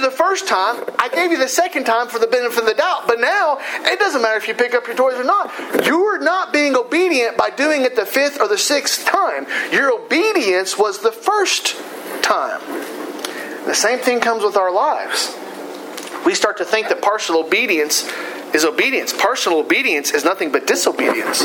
you 0.00 0.10
the 0.10 0.16
first 0.16 0.48
time, 0.48 0.84
I 0.98 1.08
gave 1.08 1.30
you 1.30 1.38
the 1.38 1.48
second 1.48 1.84
time 1.84 2.08
for 2.08 2.18
the 2.18 2.26
benefit 2.26 2.58
of 2.58 2.66
the 2.66 2.74
doubt. 2.74 3.06
But 3.06 3.20
now, 3.20 3.58
it 3.60 3.98
doesn't 3.98 4.22
matter 4.22 4.36
if 4.36 4.48
you 4.48 4.54
pick 4.54 4.74
up 4.74 4.86
your 4.86 4.96
toys 4.96 5.14
or 5.14 5.24
not. 5.24 5.52
You're 5.84 6.18
not 6.18 6.52
being 6.52 6.76
obedient 6.76 7.36
by 7.36 7.50
doing 7.50 7.82
it 7.82 7.96
the 7.96 8.06
fifth 8.06 8.40
or 8.40 8.48
the 8.48 8.58
sixth 8.58 9.04
time. 9.06 9.46
Your 9.72 9.92
obedience 9.92 10.78
was 10.78 11.00
the 11.00 11.12
first 11.12 11.76
time. 12.22 12.60
The 13.66 13.74
same 13.74 13.98
thing 13.98 14.20
comes 14.20 14.42
with 14.42 14.56
our 14.56 14.72
lives. 14.72 15.36
We 16.24 16.34
start 16.34 16.58
to 16.58 16.64
think 16.64 16.88
that 16.88 17.02
partial 17.02 17.38
obedience 17.38 18.10
is 18.54 18.64
obedience. 18.64 19.12
Partial 19.12 19.58
obedience 19.58 20.10
is 20.10 20.24
nothing 20.24 20.52
but 20.52 20.66
disobedience. 20.66 21.44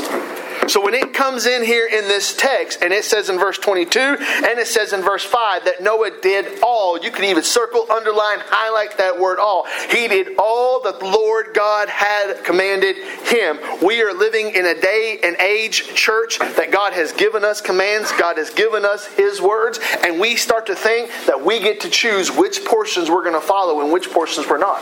So 0.68 0.84
when 0.84 0.94
it 0.94 1.14
comes 1.14 1.46
in 1.46 1.64
here 1.64 1.88
in 1.88 2.08
this 2.08 2.36
text, 2.36 2.82
and 2.82 2.92
it 2.92 3.04
says 3.04 3.30
in 3.30 3.38
verse 3.38 3.58
22, 3.58 4.00
and 4.00 4.60
it 4.60 4.68
says 4.68 4.94
in 4.94 5.02
verse 5.02 5.24
5 5.24 5.66
that 5.66 5.82
Noah 5.82 6.12
did 6.22 6.60
all, 6.64 6.98
you 6.98 7.12
can 7.12 7.26
even 7.26 7.44
circle, 7.44 7.86
underline, 7.92 8.40
highlight 8.42 8.98
that 8.98 9.20
word 9.20 9.40
all. 9.40 9.66
He 9.90 10.08
did 10.08 10.38
all 10.40 10.82
that 10.82 11.00
the 11.00 11.06
Lord 11.06 11.54
God 11.54 11.90
had 11.90 12.44
commanded 12.44 12.98
him. 13.28 13.60
We 13.84 14.02
are 14.02 14.14
living 14.14 14.52
in 14.56 14.66
a 14.66 14.80
day 14.80 15.20
and 15.24 15.36
age 15.38 15.94
church 15.94 16.40
that 16.40 16.72
God 16.72 16.94
has 16.94 17.12
given 17.12 17.44
us 17.44 17.62
commands, 17.62 18.12
God 18.14 18.38
has 18.38 18.50
given 18.50 18.86
us 18.86 19.06
his 19.08 19.42
words, 19.42 19.80
and 20.04 20.20
we 20.20 20.36
start 20.36 20.66
to 20.68 20.76
think 20.76 21.10
that 21.28 21.44
we 21.44 21.60
get 21.60 21.82
to 21.82 21.90
choose 21.90 22.32
which 22.32 22.66
portions 22.66 23.10
we're 23.10 23.24
going 23.24 23.40
to 23.40 23.46
follow 23.46 23.82
and 23.82 23.92
which 23.92 24.12
portions 24.12 24.48
we're 24.48 24.58
not 24.58 24.82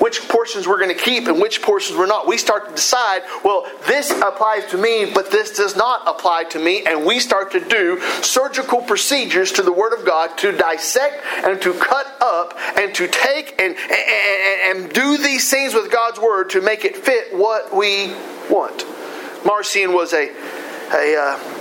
which 0.00 0.28
portions 0.28 0.66
we're 0.66 0.78
going 0.78 0.94
to 0.94 1.02
keep 1.02 1.26
and 1.26 1.40
which 1.40 1.62
portions 1.62 1.98
we're 1.98 2.06
not. 2.06 2.26
We 2.26 2.38
start 2.38 2.68
to 2.68 2.74
decide, 2.74 3.22
well, 3.44 3.66
this 3.86 4.10
applies 4.10 4.66
to 4.66 4.78
me, 4.78 5.10
but 5.12 5.30
this 5.30 5.56
does 5.56 5.76
not 5.76 6.02
apply 6.06 6.44
to 6.50 6.58
me. 6.58 6.84
And 6.86 7.04
we 7.04 7.18
start 7.18 7.52
to 7.52 7.60
do 7.60 8.00
surgical 8.22 8.82
procedures 8.82 9.52
to 9.52 9.62
the 9.62 9.72
Word 9.72 9.98
of 9.98 10.04
God 10.04 10.36
to 10.38 10.52
dissect 10.52 11.24
and 11.44 11.60
to 11.62 11.74
cut 11.74 12.06
up 12.20 12.54
and 12.76 12.94
to 12.94 13.08
take 13.08 13.60
and, 13.60 13.76
and, 13.76 14.84
and 14.84 14.92
do 14.92 15.18
these 15.18 15.50
things 15.50 15.74
with 15.74 15.90
God's 15.90 16.18
Word 16.18 16.50
to 16.50 16.60
make 16.60 16.84
it 16.84 16.96
fit 16.96 17.34
what 17.36 17.74
we 17.74 18.12
want. 18.50 18.84
Marcion 19.44 19.92
was 19.92 20.12
a, 20.12 20.30
a 20.92 21.16
uh, 21.16 21.53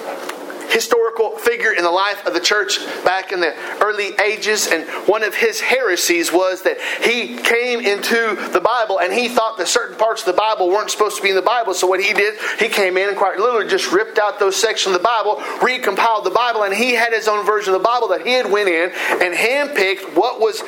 historical 0.70 1.38
figure 1.38 1.72
in 1.72 1.84
the 1.84 1.92
life 1.92 2.26
of 2.26 2.34
the 2.34 2.40
church 2.40 2.80
back 3.04 3.32
in 3.32 3.40
the 3.40 3.54
early 3.82 4.12
ages. 4.20 4.68
And 4.68 4.88
one 5.08 5.24
of 5.24 5.36
his 5.36 5.60
heresies 5.60 6.32
was 6.32 6.64
that 6.64 6.78
he 7.02 7.38
came 7.38 7.80
into 7.80 8.36
the 8.52 8.62
Bible 8.62 9.00
and 9.00 9.14
he 9.14 9.30
thought 9.30 9.58
that 9.58 9.68
certain 9.68 9.98
parts 9.98 10.22
of 10.22 10.28
the 10.28 10.40
Bible 10.40 10.70
weren't 10.70 10.92
supposed 10.92 11.18
to 11.18 11.24
be 11.24 11.30
in 11.30 11.36
the 11.36 11.42
Bible. 11.42 11.74
So 11.74 11.88
what 11.88 12.02
he 12.02 12.14
did, 12.14 12.40
he 12.60 12.70
came 12.70 12.98
in 12.98 13.10
and 13.10 13.18
quite 13.18 13.38
literally 13.38 13.68
just 13.68 13.92
ripped 13.92 14.20
out 14.20 14.40
those 14.40 14.56
sections 14.56 14.96
of 14.96 15.02
the 15.02 15.08
Bible, 15.08 15.36
recompiled 15.60 16.24
the 16.24 16.32
Bible, 16.32 16.64
and 16.64 16.74
he 16.74 16.94
had 16.94 17.14
his 17.14 17.28
own 17.28 17.46
version 17.46 17.74
of 17.74 17.82
the 17.82 17.86
Bible 17.86 18.08
that 18.10 18.26
he 18.26 18.34
had 18.34 18.50
went 18.50 18.70
in 18.70 18.92
and 19.22 19.34
handpicked 19.34 20.16
what 20.16 20.40
was 20.40 20.62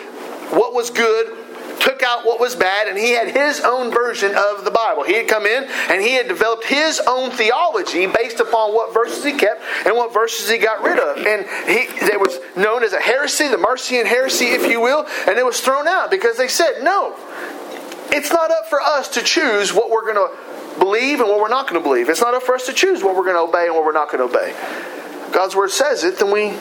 what 0.52 0.74
was 0.74 0.90
good 0.90 1.45
took 1.86 2.02
out 2.02 2.26
what 2.26 2.40
was 2.40 2.56
bad, 2.56 2.88
and 2.88 2.98
he 2.98 3.12
had 3.12 3.30
his 3.30 3.62
own 3.62 3.92
version 3.92 4.34
of 4.36 4.66
the 4.66 4.72
Bible. 4.72 5.04
He 5.04 5.14
had 5.14 5.28
come 5.28 5.46
in 5.46 5.64
and 5.64 6.02
he 6.02 6.14
had 6.14 6.28
developed 6.28 6.66
his 6.66 7.00
own 7.08 7.30
theology 7.30 8.08
based 8.08 8.40
upon 8.40 8.74
what 8.74 8.94
verses 8.94 9.24
he 9.24 9.34
kept 9.34 9.62
and 9.86 9.96
what 9.96 10.12
verses 10.12 10.50
he 10.50 10.58
got 10.58 10.84
rid 10.84 10.98
of. 10.98 11.18
And 11.18 11.46
he 11.70 11.86
it 12.06 12.20
was 12.20 12.40
known 12.58 12.84
as 12.84 12.94
a 12.94 13.00
heresy, 13.00 13.48
the 13.48 13.58
Marcion 13.58 14.06
heresy, 14.06 14.46
if 14.46 14.70
you 14.70 14.82
will, 14.82 15.06
and 15.28 15.38
it 15.38 15.46
was 15.46 15.62
thrown 15.62 15.88
out 15.88 16.10
because 16.10 16.38
they 16.38 16.48
said, 16.48 16.84
no, 16.84 17.16
it's 18.12 18.32
not 18.32 18.52
up 18.52 18.68
for 18.68 18.82
us 18.82 19.10
to 19.10 19.22
choose 19.22 19.74
what 19.74 19.90
we're 19.90 20.12
going 20.12 20.16
to 20.16 20.80
believe 20.80 21.20
and 21.20 21.30
what 21.30 21.40
we're 21.40 21.50
not 21.50 21.70
going 21.70 21.82
to 21.82 21.88
believe. 21.88 22.10
It's 22.10 22.22
not 22.22 22.34
up 22.34 22.44
for 22.44 22.56
us 22.56 22.66
to 22.66 22.74
choose 22.74 23.04
what 23.04 23.16
we're 23.16 23.24
going 23.24 23.36
to 23.36 23.50
obey 23.50 23.68
and 23.68 23.76
what 23.76 23.86
we're 23.86 23.92
not 23.92 24.12
going 24.12 24.28
to 24.28 24.36
obey. 24.36 24.54
God's 25.32 25.56
word 25.56 25.72
says 25.72 26.04
it, 26.04 26.18
then 26.18 26.32
we 26.32 26.54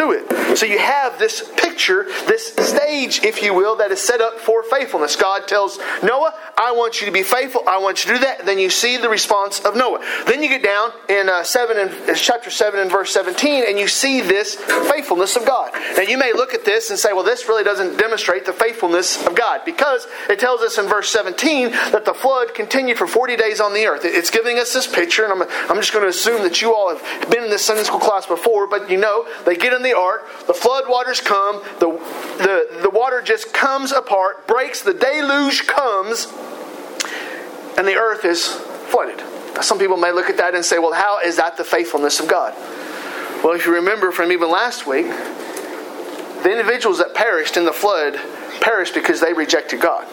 do 0.00 0.12
it. 0.12 0.56
So 0.56 0.66
you 0.66 0.78
have 0.78 1.18
this 1.18 1.48
picture, 1.56 2.04
this 2.26 2.54
stage, 2.56 3.22
if 3.22 3.42
you 3.42 3.52
will, 3.54 3.76
that 3.76 3.90
is 3.92 4.00
set 4.00 4.20
up 4.20 4.38
for 4.40 4.62
faithfulness. 4.62 5.14
God 5.14 5.46
tells 5.46 5.78
Noah, 6.02 6.34
I 6.56 6.72
want 6.72 7.00
you 7.00 7.06
to 7.06 7.12
be 7.12 7.22
faithful. 7.22 7.62
I 7.68 7.78
want 7.78 8.04
you 8.04 8.12
to 8.12 8.18
do 8.18 8.24
that. 8.24 8.46
Then 8.46 8.58
you 8.58 8.70
see 8.70 8.96
the 8.96 9.08
response 9.08 9.60
of 9.60 9.76
Noah. 9.76 10.00
Then 10.26 10.42
you 10.42 10.48
get 10.48 10.62
down 10.62 10.90
in 11.08 11.28
uh, 11.28 11.44
seven 11.44 11.76
and 11.78 12.16
chapter 12.16 12.50
seven 12.50 12.80
and 12.80 12.90
verse 12.90 13.12
seventeen, 13.12 13.64
and 13.66 13.78
you 13.78 13.88
see 13.88 14.20
this 14.20 14.56
faithfulness 14.56 15.36
of 15.36 15.46
God. 15.46 15.72
Now 15.96 16.02
you 16.02 16.18
may 16.18 16.32
look 16.32 16.54
at 16.54 16.64
this 16.64 16.90
and 16.90 16.98
say, 16.98 17.12
well, 17.12 17.24
this 17.24 17.48
really 17.48 17.64
doesn't 17.64 17.98
demonstrate 17.98 18.44
the 18.46 18.52
faithfulness 18.52 19.24
of 19.26 19.34
God 19.36 19.62
because 19.64 20.06
it 20.28 20.38
tells 20.38 20.60
us 20.62 20.78
in 20.78 20.86
verse 20.86 21.10
seventeen 21.10 21.70
that 21.92 22.04
the 22.04 22.14
flood 22.14 22.54
continued 22.54 22.98
for 22.98 23.06
forty 23.06 23.36
days 23.36 23.60
on 23.60 23.74
the 23.74 23.86
earth. 23.86 24.02
It's 24.04 24.30
giving 24.30 24.58
us 24.58 24.72
this 24.72 24.86
picture, 24.86 25.24
and 25.24 25.32
I'm, 25.32 25.42
I'm 25.70 25.76
just 25.76 25.92
going 25.92 26.04
to 26.04 26.10
assume 26.10 26.42
that 26.42 26.60
you 26.60 26.74
all 26.74 26.94
have 26.94 27.30
been 27.30 27.44
in 27.44 27.50
this 27.50 27.64
Sunday 27.64 27.84
school 27.84 28.00
class 28.00 28.26
before, 28.26 28.66
but 28.66 28.90
you 28.90 28.98
know 28.98 29.26
they 29.44 29.56
get 29.56 29.72
in 29.72 29.82
the 29.82 29.89
ark, 29.92 30.26
the 30.46 30.54
flood 30.54 30.84
waters 30.88 31.20
come, 31.20 31.62
the 31.78 31.90
the, 32.38 32.80
the 32.82 32.90
water 32.90 33.22
just 33.22 33.52
comes 33.52 33.92
apart, 33.92 34.46
breaks, 34.46 34.82
the 34.82 34.94
deluge 34.94 35.66
comes, 35.66 36.26
and 37.76 37.86
the 37.86 37.96
earth 37.96 38.24
is 38.24 38.46
flooded. 38.46 39.18
Now, 39.54 39.60
some 39.60 39.78
people 39.78 39.96
may 39.96 40.12
look 40.12 40.30
at 40.30 40.36
that 40.38 40.54
and 40.54 40.64
say, 40.64 40.78
well, 40.78 40.92
how 40.92 41.20
is 41.20 41.36
that 41.36 41.56
the 41.56 41.64
faithfulness 41.64 42.20
of 42.20 42.28
God? 42.28 42.54
Well, 43.42 43.52
if 43.54 43.66
you 43.66 43.74
remember 43.74 44.12
from 44.12 44.32
even 44.32 44.50
last 44.50 44.86
week, 44.86 45.06
the 45.06 46.50
individuals 46.50 46.98
that 46.98 47.14
perished 47.14 47.56
in 47.56 47.64
the 47.64 47.72
flood 47.72 48.20
perished 48.60 48.94
because 48.94 49.20
they 49.20 49.32
rejected 49.32 49.80
God. 49.80 50.06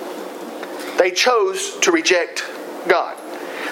They 0.97 1.11
chose 1.11 1.77
to 1.79 1.91
reject 1.91 2.43
God. 2.87 3.17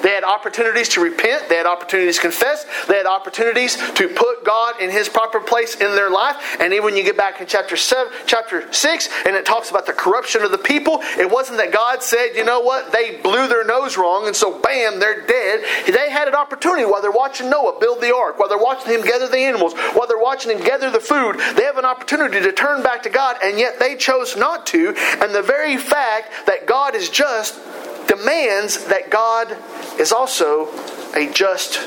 They 0.05 0.11
had 0.11 0.23
opportunities 0.23 0.89
to 0.89 1.01
repent, 1.01 1.49
they 1.49 1.55
had 1.55 1.65
opportunities 1.65 2.17
to 2.17 2.21
confess, 2.21 2.63
they 2.87 2.95
had 2.95 3.07
opportunities 3.07 3.75
to 3.95 4.07
put 4.07 4.45
God 4.45 4.79
in 4.79 4.91
his 4.91 5.09
proper 5.09 5.39
place 5.39 5.73
in 5.73 5.95
their 5.95 6.11
life. 6.11 6.57
And 6.59 6.73
even 6.73 6.85
when 6.85 6.95
you 6.95 7.01
get 7.01 7.17
back 7.17 7.41
in 7.41 7.47
chapter 7.47 7.75
7, 7.75 8.13
chapter 8.27 8.71
6, 8.71 9.09
and 9.25 9.35
it 9.35 9.47
talks 9.47 9.71
about 9.71 9.87
the 9.87 9.93
corruption 9.93 10.43
of 10.43 10.51
the 10.51 10.59
people, 10.59 10.99
it 11.17 11.27
wasn't 11.27 11.57
that 11.57 11.71
God 11.73 12.03
said, 12.03 12.35
you 12.35 12.43
know 12.43 12.59
what, 12.59 12.91
they 12.91 13.19
blew 13.19 13.47
their 13.47 13.65
nose 13.65 13.97
wrong, 13.97 14.27
and 14.27 14.35
so 14.35 14.59
bam, 14.59 14.99
they're 14.99 15.25
dead. 15.25 15.65
They 15.87 16.11
had 16.11 16.27
an 16.27 16.35
opportunity 16.35 16.85
while 16.85 17.01
they're 17.01 17.09
watching 17.09 17.49
Noah 17.49 17.79
build 17.79 17.99
the 17.99 18.13
ark, 18.15 18.37
while 18.37 18.47
they're 18.47 18.59
watching 18.59 18.93
him 18.93 19.01
gather 19.01 19.27
the 19.27 19.39
animals, 19.39 19.73
while 19.93 20.05
they're 20.05 20.19
watching 20.19 20.51
him 20.51 20.63
gather 20.63 20.91
the 20.91 20.99
food, 20.99 21.39
they 21.55 21.63
have 21.63 21.79
an 21.79 21.85
opportunity 21.85 22.41
to 22.41 22.51
turn 22.51 22.83
back 22.83 23.01
to 23.01 23.09
God, 23.09 23.37
and 23.41 23.57
yet 23.57 23.79
they 23.79 23.95
chose 23.95 24.37
not 24.37 24.67
to. 24.67 24.93
And 25.19 25.33
the 25.33 25.41
very 25.41 25.77
fact 25.77 26.45
that 26.45 26.67
God 26.67 26.93
is 26.93 27.09
just 27.09 27.59
demands 28.07 28.85
that 28.85 29.09
God 29.09 29.55
is 29.99 30.11
also 30.11 30.69
a 31.15 31.31
just 31.31 31.79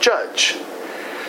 judge. 0.00 0.56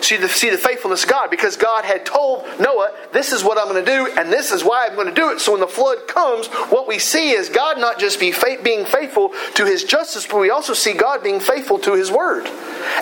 See 0.02 0.16
the, 0.18 0.28
faithfulness 0.28 1.02
of 1.02 1.10
God 1.10 1.30
because 1.30 1.56
God 1.56 1.84
had 1.84 2.06
told 2.06 2.44
Noah, 2.60 2.92
This 3.12 3.32
is 3.32 3.42
what 3.42 3.58
I'm 3.58 3.66
going 3.66 3.84
to 3.84 3.90
do, 3.90 4.12
and 4.16 4.32
this 4.32 4.52
is 4.52 4.62
why 4.62 4.86
I'm 4.86 4.94
going 4.94 5.08
to 5.08 5.14
do 5.14 5.30
it. 5.30 5.40
So 5.40 5.52
when 5.52 5.60
the 5.60 5.66
flood 5.66 6.06
comes, 6.06 6.46
what 6.46 6.86
we 6.86 6.98
see 6.98 7.30
is 7.30 7.48
God 7.48 7.78
not 7.78 7.98
just 7.98 8.20
be 8.20 8.32
being 8.62 8.84
faithful 8.84 9.32
to 9.54 9.64
his 9.64 9.82
justice, 9.82 10.26
but 10.26 10.38
we 10.38 10.50
also 10.50 10.74
see 10.74 10.92
God 10.92 11.24
being 11.24 11.40
faithful 11.40 11.78
to 11.80 11.94
his 11.94 12.10
word. 12.10 12.46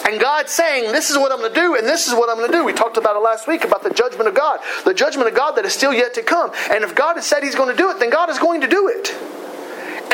And 0.08 0.20
God 0.20 0.48
saying, 0.48 0.92
This 0.92 1.10
is 1.10 1.18
what 1.18 1.30
I'm 1.32 1.38
going 1.38 1.52
to 1.52 1.60
do, 1.60 1.76
and 1.76 1.86
this 1.86 2.08
is 2.08 2.14
what 2.14 2.30
I'm 2.30 2.36
going 2.36 2.50
to 2.50 2.56
do. 2.56 2.64
We 2.64 2.72
talked 2.72 2.96
about 2.96 3.16
it 3.16 3.20
last 3.20 3.46
week 3.46 3.64
about 3.64 3.82
the 3.82 3.90
judgment 3.90 4.28
of 4.28 4.34
God, 4.34 4.60
the 4.84 4.94
judgment 4.94 5.28
of 5.28 5.34
God 5.34 5.56
that 5.56 5.66
is 5.66 5.74
still 5.74 5.92
yet 5.92 6.14
to 6.14 6.22
come. 6.22 6.52
And 6.70 6.84
if 6.84 6.94
God 6.94 7.16
has 7.16 7.26
said 7.26 7.42
he's 7.42 7.56
going 7.56 7.70
to 7.70 7.76
do 7.76 7.90
it, 7.90 7.98
then 7.98 8.10
God 8.10 8.30
is 8.30 8.38
going 8.38 8.62
to 8.62 8.68
do 8.68 8.88
it. 8.88 9.14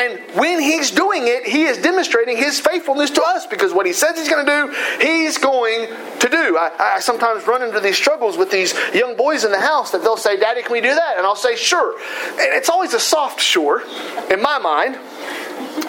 And 0.01 0.19
when 0.35 0.59
he's 0.59 0.89
doing 0.89 1.27
it, 1.27 1.45
he 1.45 1.63
is 1.63 1.77
demonstrating 1.77 2.35
his 2.35 2.59
faithfulness 2.59 3.11
to 3.11 3.21
us 3.21 3.45
because 3.45 3.71
what 3.71 3.85
he 3.85 3.93
says 3.93 4.17
he's 4.17 4.29
going 4.29 4.43
to 4.43 4.51
do, 4.51 5.05
he's 5.05 5.37
going 5.37 5.87
to 6.19 6.27
do. 6.27 6.57
I, 6.57 6.95
I, 6.95 6.99
sometimes 6.99 7.45
run 7.45 7.61
into 7.61 7.79
these 7.79 7.97
struggles 7.97 8.35
with 8.35 8.49
these 8.49 8.73
young 8.95 9.15
boys 9.15 9.43
in 9.43 9.51
the 9.51 9.59
house 9.59 9.91
that 9.91 10.01
they'll 10.01 10.17
say, 10.17 10.37
Daddy, 10.37 10.63
can 10.63 10.71
we 10.71 10.81
do 10.81 10.95
that? 10.95 11.17
And 11.17 11.25
I'll 11.25 11.35
say, 11.35 11.55
Sure. 11.55 11.93
And 12.31 12.57
it's 12.57 12.67
always 12.67 12.95
a 12.95 12.99
soft 12.99 13.39
sure 13.39 13.83
in 14.31 14.41
my 14.41 14.57
mind 14.57 14.97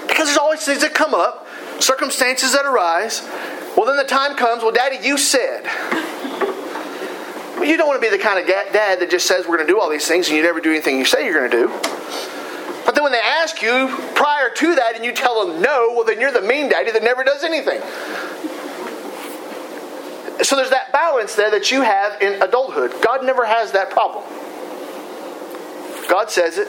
because 0.06 0.26
there's 0.26 0.36
always 0.36 0.62
things 0.62 0.82
that 0.82 0.92
come 0.92 1.14
up, 1.14 1.46
circumstances 1.78 2.52
that 2.52 2.66
arise. 2.66 3.22
Well, 3.78 3.86
then 3.86 3.96
the 3.96 4.04
time 4.04 4.36
comes, 4.36 4.62
Well, 4.62 4.72
Daddy, 4.72 4.98
you 5.06 5.16
said. 5.16 5.64
Well, 7.56 7.64
you 7.64 7.78
don't 7.78 7.88
want 7.88 8.02
to 8.02 8.10
be 8.10 8.14
the 8.14 8.22
kind 8.22 8.38
of 8.38 8.46
dad 8.46 9.00
that 9.00 9.08
just 9.10 9.26
says 9.26 9.46
we're 9.46 9.56
going 9.56 9.66
to 9.68 9.72
do 9.72 9.80
all 9.80 9.88
these 9.88 10.06
things 10.06 10.28
and 10.28 10.36
you 10.36 10.42
never 10.42 10.60
do 10.60 10.70
anything 10.70 10.98
you 10.98 11.06
say 11.06 11.24
you're 11.24 11.48
going 11.48 11.50
to 11.50 11.56
do. 11.56 12.31
But 12.84 12.94
then 12.94 13.04
when 13.04 13.12
they 13.12 13.20
ask 13.20 13.62
you 13.62 13.88
prior 14.14 14.50
to 14.50 14.74
that 14.74 14.96
and 14.96 15.04
you 15.04 15.12
tell 15.12 15.46
them 15.46 15.62
no, 15.62 15.92
well, 15.94 16.04
then 16.04 16.20
you're 16.20 16.32
the 16.32 16.42
mean 16.42 16.68
daddy 16.68 16.90
that 16.90 17.02
never 17.02 17.24
does 17.24 17.44
anything. 17.44 17.80
So 20.42 20.56
there's 20.56 20.70
that 20.70 20.92
balance 20.92 21.34
there 21.34 21.50
that 21.50 21.70
you 21.70 21.82
have 21.82 22.20
in 22.20 22.42
adulthood. 22.42 22.92
God 23.02 23.24
never 23.24 23.46
has 23.46 23.72
that 23.72 23.90
problem. 23.90 24.24
God 26.08 26.30
says 26.30 26.58
it, 26.58 26.68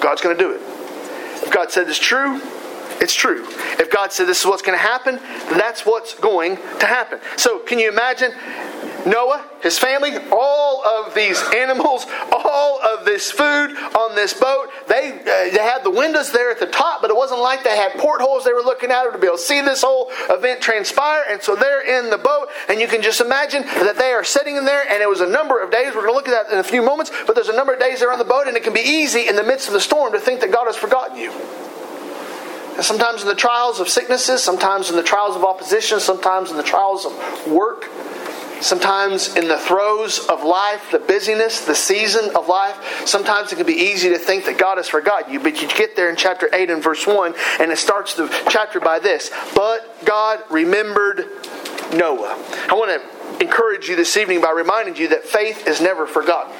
God's 0.00 0.22
going 0.22 0.36
to 0.36 0.42
do 0.42 0.50
it. 0.52 0.60
If 1.42 1.50
God 1.52 1.70
said 1.72 1.88
it's 1.88 1.98
true, 1.98 2.40
it's 3.00 3.14
true. 3.14 3.44
If 3.78 3.90
God 3.90 4.12
said 4.12 4.26
this 4.26 4.40
is 4.40 4.46
what's 4.46 4.62
going 4.62 4.78
to 4.78 4.82
happen, 4.82 5.16
that's 5.50 5.84
what's 5.84 6.14
going 6.14 6.56
to 6.56 6.86
happen. 6.86 7.18
So, 7.36 7.58
can 7.58 7.78
you 7.78 7.90
imagine 7.90 8.32
Noah, 9.06 9.44
his 9.62 9.78
family, 9.78 10.12
all 10.30 10.84
of 10.84 11.14
these 11.14 11.42
animals, 11.54 12.06
all 12.32 12.80
of 12.82 13.04
this 13.04 13.30
food 13.30 13.76
on 13.76 14.14
this 14.14 14.34
boat. 14.34 14.68
They, 14.88 15.12
uh, 15.12 15.52
they 15.52 15.62
had 15.62 15.84
the 15.84 15.90
windows 15.90 16.32
there 16.32 16.50
at 16.50 16.60
the 16.60 16.66
top, 16.66 17.00
but 17.00 17.10
it 17.10 17.16
wasn't 17.16 17.40
like 17.40 17.64
they 17.64 17.76
had 17.76 17.92
portholes 17.92 18.44
they 18.44 18.52
were 18.52 18.62
looking 18.62 18.90
out 18.90 19.10
to 19.10 19.18
be 19.18 19.26
able 19.26 19.36
to 19.36 19.42
see 19.42 19.60
this 19.60 19.82
whole 19.82 20.10
event 20.30 20.60
transpire. 20.60 21.24
And 21.28 21.42
so 21.42 21.54
they're 21.54 21.98
in 21.98 22.10
the 22.10 22.18
boat, 22.18 22.48
and 22.68 22.80
you 22.80 22.88
can 22.88 23.02
just 23.02 23.20
imagine 23.20 23.62
that 23.62 23.96
they 23.96 24.12
are 24.12 24.24
sitting 24.24 24.56
in 24.56 24.64
there, 24.64 24.88
and 24.90 25.02
it 25.02 25.08
was 25.08 25.20
a 25.20 25.28
number 25.28 25.62
of 25.62 25.70
days. 25.70 25.94
We're 25.94 26.06
going 26.06 26.12
to 26.12 26.14
look 26.14 26.28
at 26.28 26.48
that 26.48 26.52
in 26.52 26.58
a 26.58 26.64
few 26.64 26.82
moments, 26.82 27.10
but 27.26 27.34
there's 27.34 27.48
a 27.48 27.56
number 27.56 27.72
of 27.72 27.80
days 27.80 28.00
they're 28.00 28.12
on 28.12 28.18
the 28.18 28.24
boat, 28.24 28.46
and 28.46 28.56
it 28.56 28.62
can 28.62 28.74
be 28.74 28.80
easy 28.80 29.28
in 29.28 29.36
the 29.36 29.44
midst 29.44 29.68
of 29.68 29.74
the 29.74 29.80
storm 29.80 30.12
to 30.12 30.20
think 30.20 30.40
that 30.40 30.52
God 30.52 30.66
has 30.66 30.76
forgotten 30.76 31.16
you. 31.16 31.32
And 32.74 32.84
sometimes 32.84 33.22
in 33.22 33.28
the 33.28 33.36
trials 33.36 33.78
of 33.78 33.88
sicknesses, 33.88 34.42
sometimes 34.42 34.90
in 34.90 34.96
the 34.96 35.02
trials 35.02 35.36
of 35.36 35.44
opposition, 35.44 36.00
sometimes 36.00 36.50
in 36.50 36.56
the 36.56 36.62
trials 36.64 37.06
of 37.06 37.46
work, 37.46 37.88
Sometimes 38.60 39.36
in 39.36 39.48
the 39.48 39.58
throes 39.58 40.18
of 40.28 40.42
life, 40.42 40.90
the 40.90 40.98
busyness, 40.98 41.64
the 41.64 41.74
season 41.74 42.34
of 42.34 42.48
life, 42.48 43.06
sometimes 43.06 43.52
it 43.52 43.56
can 43.56 43.66
be 43.66 43.74
easy 43.74 44.08
to 44.10 44.18
think 44.18 44.44
that 44.46 44.58
God 44.58 44.78
has 44.78 44.88
forgotten 44.88 45.32
you. 45.32 45.40
But 45.40 45.60
you 45.60 45.68
get 45.68 45.96
there 45.96 46.08
in 46.08 46.16
chapter 46.16 46.48
8 46.52 46.70
and 46.70 46.82
verse 46.82 47.06
1, 47.06 47.34
and 47.60 47.70
it 47.70 47.78
starts 47.78 48.14
the 48.14 48.28
chapter 48.48 48.80
by 48.80 48.98
this 48.98 49.30
But 49.54 50.04
God 50.04 50.42
remembered 50.50 51.26
Noah. 51.92 52.38
I 52.68 52.74
want 52.74 52.90
to 52.90 53.44
encourage 53.44 53.88
you 53.88 53.96
this 53.96 54.16
evening 54.16 54.40
by 54.40 54.50
reminding 54.50 54.96
you 54.96 55.08
that 55.08 55.24
faith 55.24 55.66
is 55.66 55.80
never 55.80 56.06
forgotten. 56.06 56.54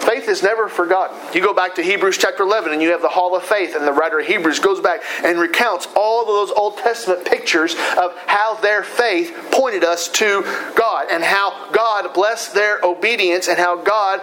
Faith 0.00 0.28
is 0.28 0.42
never 0.42 0.68
forgotten. 0.68 1.16
You 1.34 1.42
go 1.42 1.54
back 1.54 1.74
to 1.76 1.82
Hebrews 1.82 2.18
chapter 2.18 2.42
11 2.42 2.72
and 2.72 2.82
you 2.82 2.90
have 2.90 3.02
the 3.02 3.08
hall 3.08 3.36
of 3.36 3.42
faith, 3.42 3.76
and 3.76 3.86
the 3.86 3.92
writer 3.92 4.20
of 4.20 4.26
Hebrews 4.26 4.58
goes 4.58 4.80
back 4.80 5.02
and 5.22 5.38
recounts 5.38 5.86
all 5.94 6.22
of 6.22 6.26
those 6.26 6.50
Old 6.50 6.78
Testament 6.78 7.24
pictures 7.24 7.74
of 7.98 8.16
how 8.26 8.54
their 8.54 8.82
faith 8.82 9.48
pointed 9.52 9.84
us 9.84 10.08
to 10.08 10.42
God 10.74 11.08
and 11.10 11.22
how 11.22 11.70
God 11.72 12.14
blessed 12.14 12.54
their 12.54 12.80
obedience 12.82 13.48
and 13.48 13.58
how 13.58 13.76
God 13.76 14.20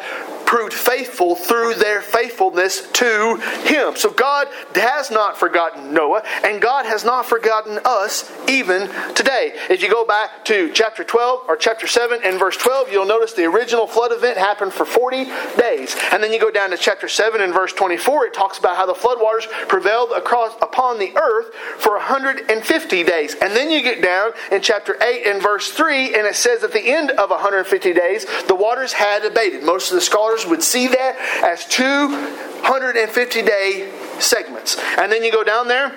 proved 0.48 0.74
faithful 0.74 1.36
through 1.36 1.76
their 1.76 2.02
faithfulness 2.02 2.90
to 2.94 3.36
Him. 3.66 3.96
So 3.98 4.10
God 4.10 4.48
has 4.76 5.12
not 5.12 5.38
forgotten 5.38 5.94
Noah, 5.94 6.24
and 6.44 6.62
God 6.62 6.86
has 6.86 7.04
not 7.04 7.26
forgotten 7.26 7.80
us 7.84 8.32
even 8.48 8.90
today. 9.14 9.54
If 9.70 9.84
you 9.84 9.92
go 9.92 10.06
back 10.06 10.46
to 10.46 10.72
chapter 10.72 11.04
12 11.04 11.42
or 11.50 11.58
chapter 11.58 11.86
7 11.86 12.22
and 12.24 12.40
verse 12.40 12.56
12, 12.56 12.92
you'll 12.92 13.06
notice 13.06 13.34
the 13.34 13.44
original 13.44 13.88
flood 13.88 14.14
event 14.14 14.38
happened 14.38 14.72
for 14.72 14.86
40 14.86 15.26
days. 15.26 15.67
And 16.12 16.24
then 16.24 16.32
you 16.32 16.40
go 16.40 16.52
down 16.52 16.70
to 16.70 16.78
chapter 16.78 17.08
7 17.08 17.42
and 17.42 17.54
verse 17.54 17.74
24, 17.74 18.28
it 18.28 18.34
talks 18.34 18.58
about 18.58 18.76
how 18.76 18.86
the 18.86 18.94
floodwaters 18.94 19.50
prevailed 19.68 20.12
across 20.12 20.56
upon 20.62 21.00
the 21.00 21.16
earth 21.18 21.54
for 21.80 21.94
150 21.94 23.04
days. 23.04 23.36
And 23.42 23.56
then 23.56 23.72
you 23.72 23.82
get 23.82 24.02
down 24.02 24.32
in 24.52 24.62
chapter 24.62 25.02
8 25.02 25.26
and 25.26 25.42
verse 25.42 25.72
3, 25.72 26.16
and 26.16 26.28
it 26.28 26.36
says 26.36 26.64
at 26.64 26.74
the 26.74 26.88
end 26.88 27.12
of 27.12 27.30
150 27.30 27.94
days, 27.94 28.26
the 28.48 28.56
waters 28.56 28.94
had 28.94 29.26
abated. 29.26 29.64
Most 29.64 29.90
of 29.90 29.96
the 29.96 30.02
scholars 30.02 30.18
scholars 30.18 30.50
would 30.50 30.64
see 30.64 30.88
that 30.88 31.16
as 31.44 31.66
250 31.66 33.42
day 33.44 33.92
segments. 34.20 34.78
And 34.98 35.12
then 35.12 35.24
you 35.24 35.32
go 35.32 35.44
down 35.44 35.68
there 35.68 35.96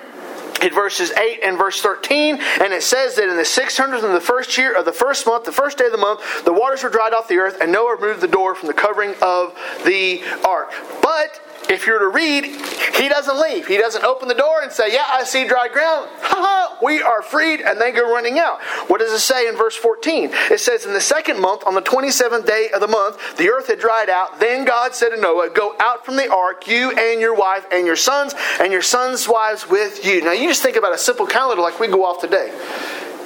in 0.61 0.73
verses 0.73 1.11
8 1.11 1.39
and 1.43 1.57
verse 1.57 1.81
13, 1.81 2.39
and 2.61 2.73
it 2.73 2.83
says 2.83 3.15
that 3.15 3.29
in 3.29 3.37
the 3.37 3.43
600th 3.43 4.03
and 4.03 4.15
the 4.15 4.21
first 4.21 4.57
year 4.57 4.77
of 4.77 4.85
the 4.85 4.93
first 4.93 5.25
month, 5.25 5.45
the 5.45 5.51
first 5.51 5.77
day 5.77 5.85
of 5.85 5.91
the 5.91 5.97
month, 5.97 6.45
the 6.45 6.53
waters 6.53 6.83
were 6.83 6.89
dried 6.89 7.13
off 7.13 7.27
the 7.27 7.37
earth, 7.37 7.57
and 7.61 7.71
Noah 7.71 7.95
removed 7.95 8.21
the 8.21 8.27
door 8.27 8.55
from 8.55 8.67
the 8.67 8.73
covering 8.73 9.15
of 9.21 9.55
the 9.85 10.21
ark. 10.45 10.71
But 11.01 11.41
if 11.69 11.85
you're 11.85 11.99
to 11.99 12.07
read, 12.07 12.45
he 12.45 13.09
doesn't 13.09 13.39
leave. 13.39 13.67
He 13.67 13.77
doesn't 13.77 14.03
open 14.03 14.27
the 14.27 14.33
door 14.35 14.61
and 14.61 14.71
say, 14.71 14.93
Yeah, 14.93 15.05
I 15.07 15.23
see 15.23 15.47
dry 15.47 15.67
ground. 15.67 16.09
Ha 16.31 16.37
ha, 16.39 16.77
we 16.81 17.01
are 17.01 17.21
freed, 17.21 17.59
and 17.59 17.79
they 17.79 17.91
go 17.91 18.09
running 18.09 18.39
out. 18.39 18.61
What 18.87 19.01
does 19.01 19.11
it 19.11 19.19
say 19.19 19.49
in 19.49 19.57
verse 19.57 19.75
14? 19.75 20.29
It 20.49 20.61
says, 20.61 20.85
In 20.85 20.93
the 20.93 21.01
second 21.01 21.41
month, 21.41 21.63
on 21.67 21.75
the 21.75 21.81
27th 21.81 22.45
day 22.45 22.69
of 22.73 22.79
the 22.79 22.87
month, 22.87 23.37
the 23.37 23.49
earth 23.49 23.67
had 23.67 23.79
dried 23.79 24.09
out. 24.09 24.39
Then 24.39 24.63
God 24.63 24.95
said 24.95 25.09
to 25.09 25.17
Noah, 25.17 25.49
Go 25.49 25.75
out 25.79 26.05
from 26.05 26.15
the 26.15 26.31
ark, 26.31 26.67
you 26.67 26.91
and 26.91 27.19
your 27.19 27.35
wife 27.35 27.65
and 27.69 27.85
your 27.85 27.97
sons, 27.97 28.33
and 28.61 28.71
your 28.71 28.81
sons' 28.81 29.27
wives 29.27 29.69
with 29.69 30.05
you. 30.05 30.21
Now, 30.21 30.31
you 30.31 30.47
just 30.47 30.63
think 30.63 30.77
about 30.77 30.95
a 30.95 30.97
simple 30.97 31.27
calendar 31.27 31.61
like 31.61 31.79
we 31.79 31.87
go 31.87 32.05
off 32.05 32.21
today. 32.21 32.51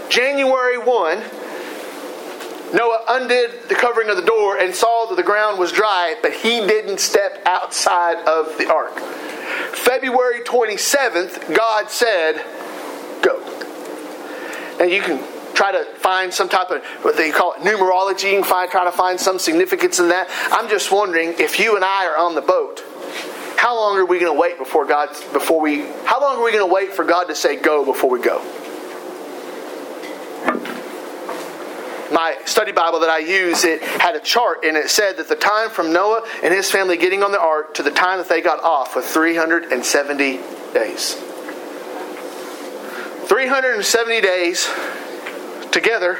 January 0.10 0.78
1, 0.78 1.22
Noah 2.74 3.04
undid 3.10 3.70
the 3.70 3.76
covering 3.76 4.10
of 4.10 4.16
the 4.16 4.26
door 4.26 4.58
and 4.58 4.74
saw 4.74 5.06
that 5.08 5.16
the 5.16 5.24
ground 5.24 5.60
was 5.60 5.72
dry, 5.72 6.16
but 6.22 6.34
he 6.34 6.60
didn't 6.62 7.00
step 7.00 7.42
outside 7.46 8.18
of 8.28 8.58
the 8.58 8.72
ark. 8.72 8.98
February 9.74 10.42
27th, 10.42 11.56
God 11.56 11.90
said, 11.90 12.44
Go. 13.22 13.40
Now 14.80 14.86
you 14.86 15.02
can 15.02 15.24
try 15.54 15.72
to 15.72 15.86
find 15.96 16.34
some 16.34 16.50
type 16.50 16.70
of 16.70 16.84
what 17.04 17.16
they 17.16 17.32
call 17.32 17.54
it 17.54 17.62
numerology. 17.62 18.32
You 18.32 18.40
can 18.40 18.44
find, 18.44 18.70
try 18.70 18.84
to 18.84 18.92
find 18.92 19.20
some 19.20 19.40
significance 19.40 20.00
in 20.00 20.10
that. 20.10 20.28
I'm 20.52 20.70
just 20.70 20.92
wondering 20.92 21.36
if 21.40 21.60
you 21.60 21.76
and 21.76 21.86
I 21.86 22.06
are 22.08 22.18
on 22.18 22.36
the 22.36 22.42
boat, 22.42 22.84
how 23.58 23.76
long 23.76 23.98
are 23.98 24.06
we 24.06 24.20
going 24.20 24.34
to 24.34 24.40
wait 24.40 24.58
before 24.58 24.86
God 24.86 25.10
before 25.32 25.60
we 25.60 25.82
how 26.04 26.20
long 26.20 26.38
are 26.38 26.44
we 26.44 26.52
going 26.52 26.68
to 26.68 26.74
wait 26.74 26.94
for 26.94 27.06
God 27.06 27.26
to 27.26 27.36
say 27.36 27.56
go 27.56 27.86
before 27.86 28.10
we 28.10 28.22
go? 28.22 28.44
My 32.16 32.38
study 32.46 32.72
Bible 32.72 33.02
that 33.02 33.10
I 33.10 33.20
use, 33.20 33.66
it 33.66 33.84
had 33.84 34.16
a 34.16 34.22
chart 34.22 34.64
and 34.64 34.78
it 34.78 34.90
said 34.90 35.18
that 35.18 35.28
the 35.28 35.36
time 35.36 35.70
from 35.70 35.92
Noah 35.92 36.26
and 36.42 36.54
his 36.54 36.72
family 36.72 36.96
getting 36.96 37.22
on 37.22 37.34
the 37.34 37.40
ark 37.40 37.74
to 37.74 37.84
the 37.84 37.92
time 37.92 38.20
that 38.20 38.30
they 38.30 38.40
got 38.40 38.64
off 38.64 38.96
was 38.96 39.06
370 39.06 40.38
days. 40.74 41.16
370 43.26 44.22
days 44.22 44.70
together 45.72 46.14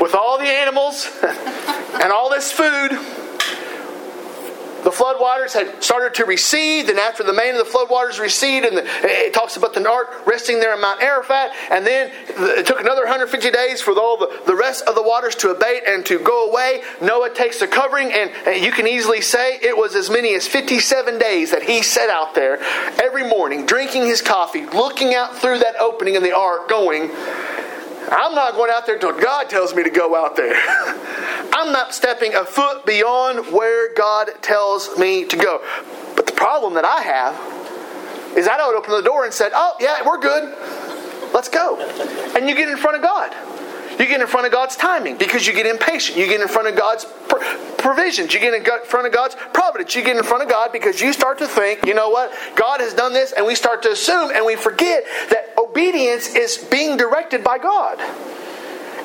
with 0.00 0.16
all 0.16 0.36
the 0.38 0.48
animals 0.48 1.08
and 1.22 2.10
all 2.10 2.28
this 2.28 2.50
food 2.50 2.98
the 4.88 4.94
floodwaters 4.94 5.52
had 5.52 5.84
started 5.84 6.14
to 6.14 6.24
recede, 6.24 6.88
and 6.88 6.98
after 6.98 7.22
the 7.22 7.32
main 7.32 7.54
of 7.54 7.58
the 7.58 7.70
floodwaters 7.70 8.18
recede, 8.18 8.64
and 8.64 8.74
the, 8.74 8.84
it 9.04 9.34
talks 9.34 9.58
about 9.58 9.74
the 9.74 9.86
ark 9.86 10.26
resting 10.26 10.60
there 10.60 10.74
in 10.74 10.80
Mount 10.80 11.02
Ararat, 11.02 11.52
and 11.70 11.86
then 11.86 12.10
it 12.26 12.64
took 12.64 12.80
another 12.80 13.02
150 13.02 13.50
days 13.50 13.82
for 13.82 13.92
all 13.92 14.16
the, 14.16 14.40
the 14.46 14.56
rest 14.56 14.86
of 14.86 14.94
the 14.94 15.02
waters 15.02 15.34
to 15.34 15.50
abate 15.50 15.82
and 15.86 16.06
to 16.06 16.18
go 16.18 16.48
away. 16.48 16.80
Noah 17.02 17.34
takes 17.34 17.60
the 17.60 17.66
covering, 17.66 18.10
and, 18.14 18.30
and 18.46 18.64
you 18.64 18.72
can 18.72 18.86
easily 18.86 19.20
say 19.20 19.58
it 19.60 19.76
was 19.76 19.94
as 19.94 20.08
many 20.08 20.34
as 20.34 20.48
57 20.48 21.18
days 21.18 21.50
that 21.50 21.64
he 21.64 21.82
sat 21.82 22.08
out 22.08 22.34
there 22.34 22.58
every 22.98 23.28
morning, 23.28 23.66
drinking 23.66 24.06
his 24.06 24.22
coffee, 24.22 24.64
looking 24.64 25.14
out 25.14 25.36
through 25.36 25.58
that 25.58 25.76
opening 25.78 26.14
in 26.14 26.22
the 26.22 26.34
ark, 26.34 26.66
going, 26.66 27.10
I'm 28.10 28.34
not 28.34 28.54
going 28.54 28.70
out 28.70 28.86
there 28.86 28.94
until 28.94 29.12
God 29.12 29.50
tells 29.50 29.74
me 29.74 29.84
to 29.84 29.90
go 29.90 30.16
out 30.16 30.34
there. 30.34 30.54
I'm 31.58 31.72
not 31.72 31.92
stepping 31.92 32.36
a 32.36 32.44
foot 32.44 32.86
beyond 32.86 33.52
where 33.52 33.92
God 33.92 34.30
tells 34.42 34.96
me 34.96 35.24
to 35.24 35.36
go. 35.36 35.60
But 36.14 36.26
the 36.26 36.32
problem 36.32 36.74
that 36.74 36.84
I 36.84 37.02
have 37.02 38.36
is 38.36 38.46
I 38.46 38.56
don't 38.56 38.76
open 38.76 38.92
the 38.92 39.02
door 39.02 39.24
and 39.24 39.34
said, 39.34 39.50
"Oh, 39.52 39.74
yeah, 39.80 40.06
we're 40.06 40.18
good. 40.18 40.54
Let's 41.34 41.48
go." 41.48 41.76
And 42.36 42.48
you 42.48 42.54
get 42.54 42.68
in 42.68 42.76
front 42.76 42.96
of 42.96 43.02
God. 43.02 43.34
You 43.98 44.06
get 44.06 44.20
in 44.20 44.28
front 44.28 44.46
of 44.46 44.52
God's 44.52 44.76
timing 44.76 45.16
because 45.16 45.48
you 45.48 45.52
get 45.52 45.66
impatient. 45.66 46.16
You 46.16 46.26
get 46.26 46.40
in 46.40 46.46
front 46.46 46.68
of 46.68 46.76
God's 46.76 47.04
provisions. 47.78 48.32
You 48.32 48.38
get 48.38 48.54
in 48.54 48.64
front 48.84 49.08
of 49.08 49.12
God's 49.12 49.34
providence. 49.52 49.96
You 49.96 50.04
get 50.04 50.16
in 50.16 50.22
front 50.22 50.44
of 50.44 50.48
God 50.48 50.70
because 50.70 51.00
you 51.00 51.12
start 51.12 51.38
to 51.38 51.48
think, 51.48 51.84
you 51.84 51.94
know 51.94 52.08
what? 52.08 52.32
God 52.54 52.80
has 52.80 52.94
done 52.94 53.12
this, 53.12 53.32
and 53.32 53.44
we 53.44 53.56
start 53.56 53.82
to 53.82 53.90
assume 53.90 54.30
and 54.30 54.46
we 54.46 54.54
forget 54.54 55.02
that 55.30 55.54
obedience 55.58 56.36
is 56.36 56.58
being 56.58 56.96
directed 56.96 57.42
by 57.42 57.58
God. 57.58 57.98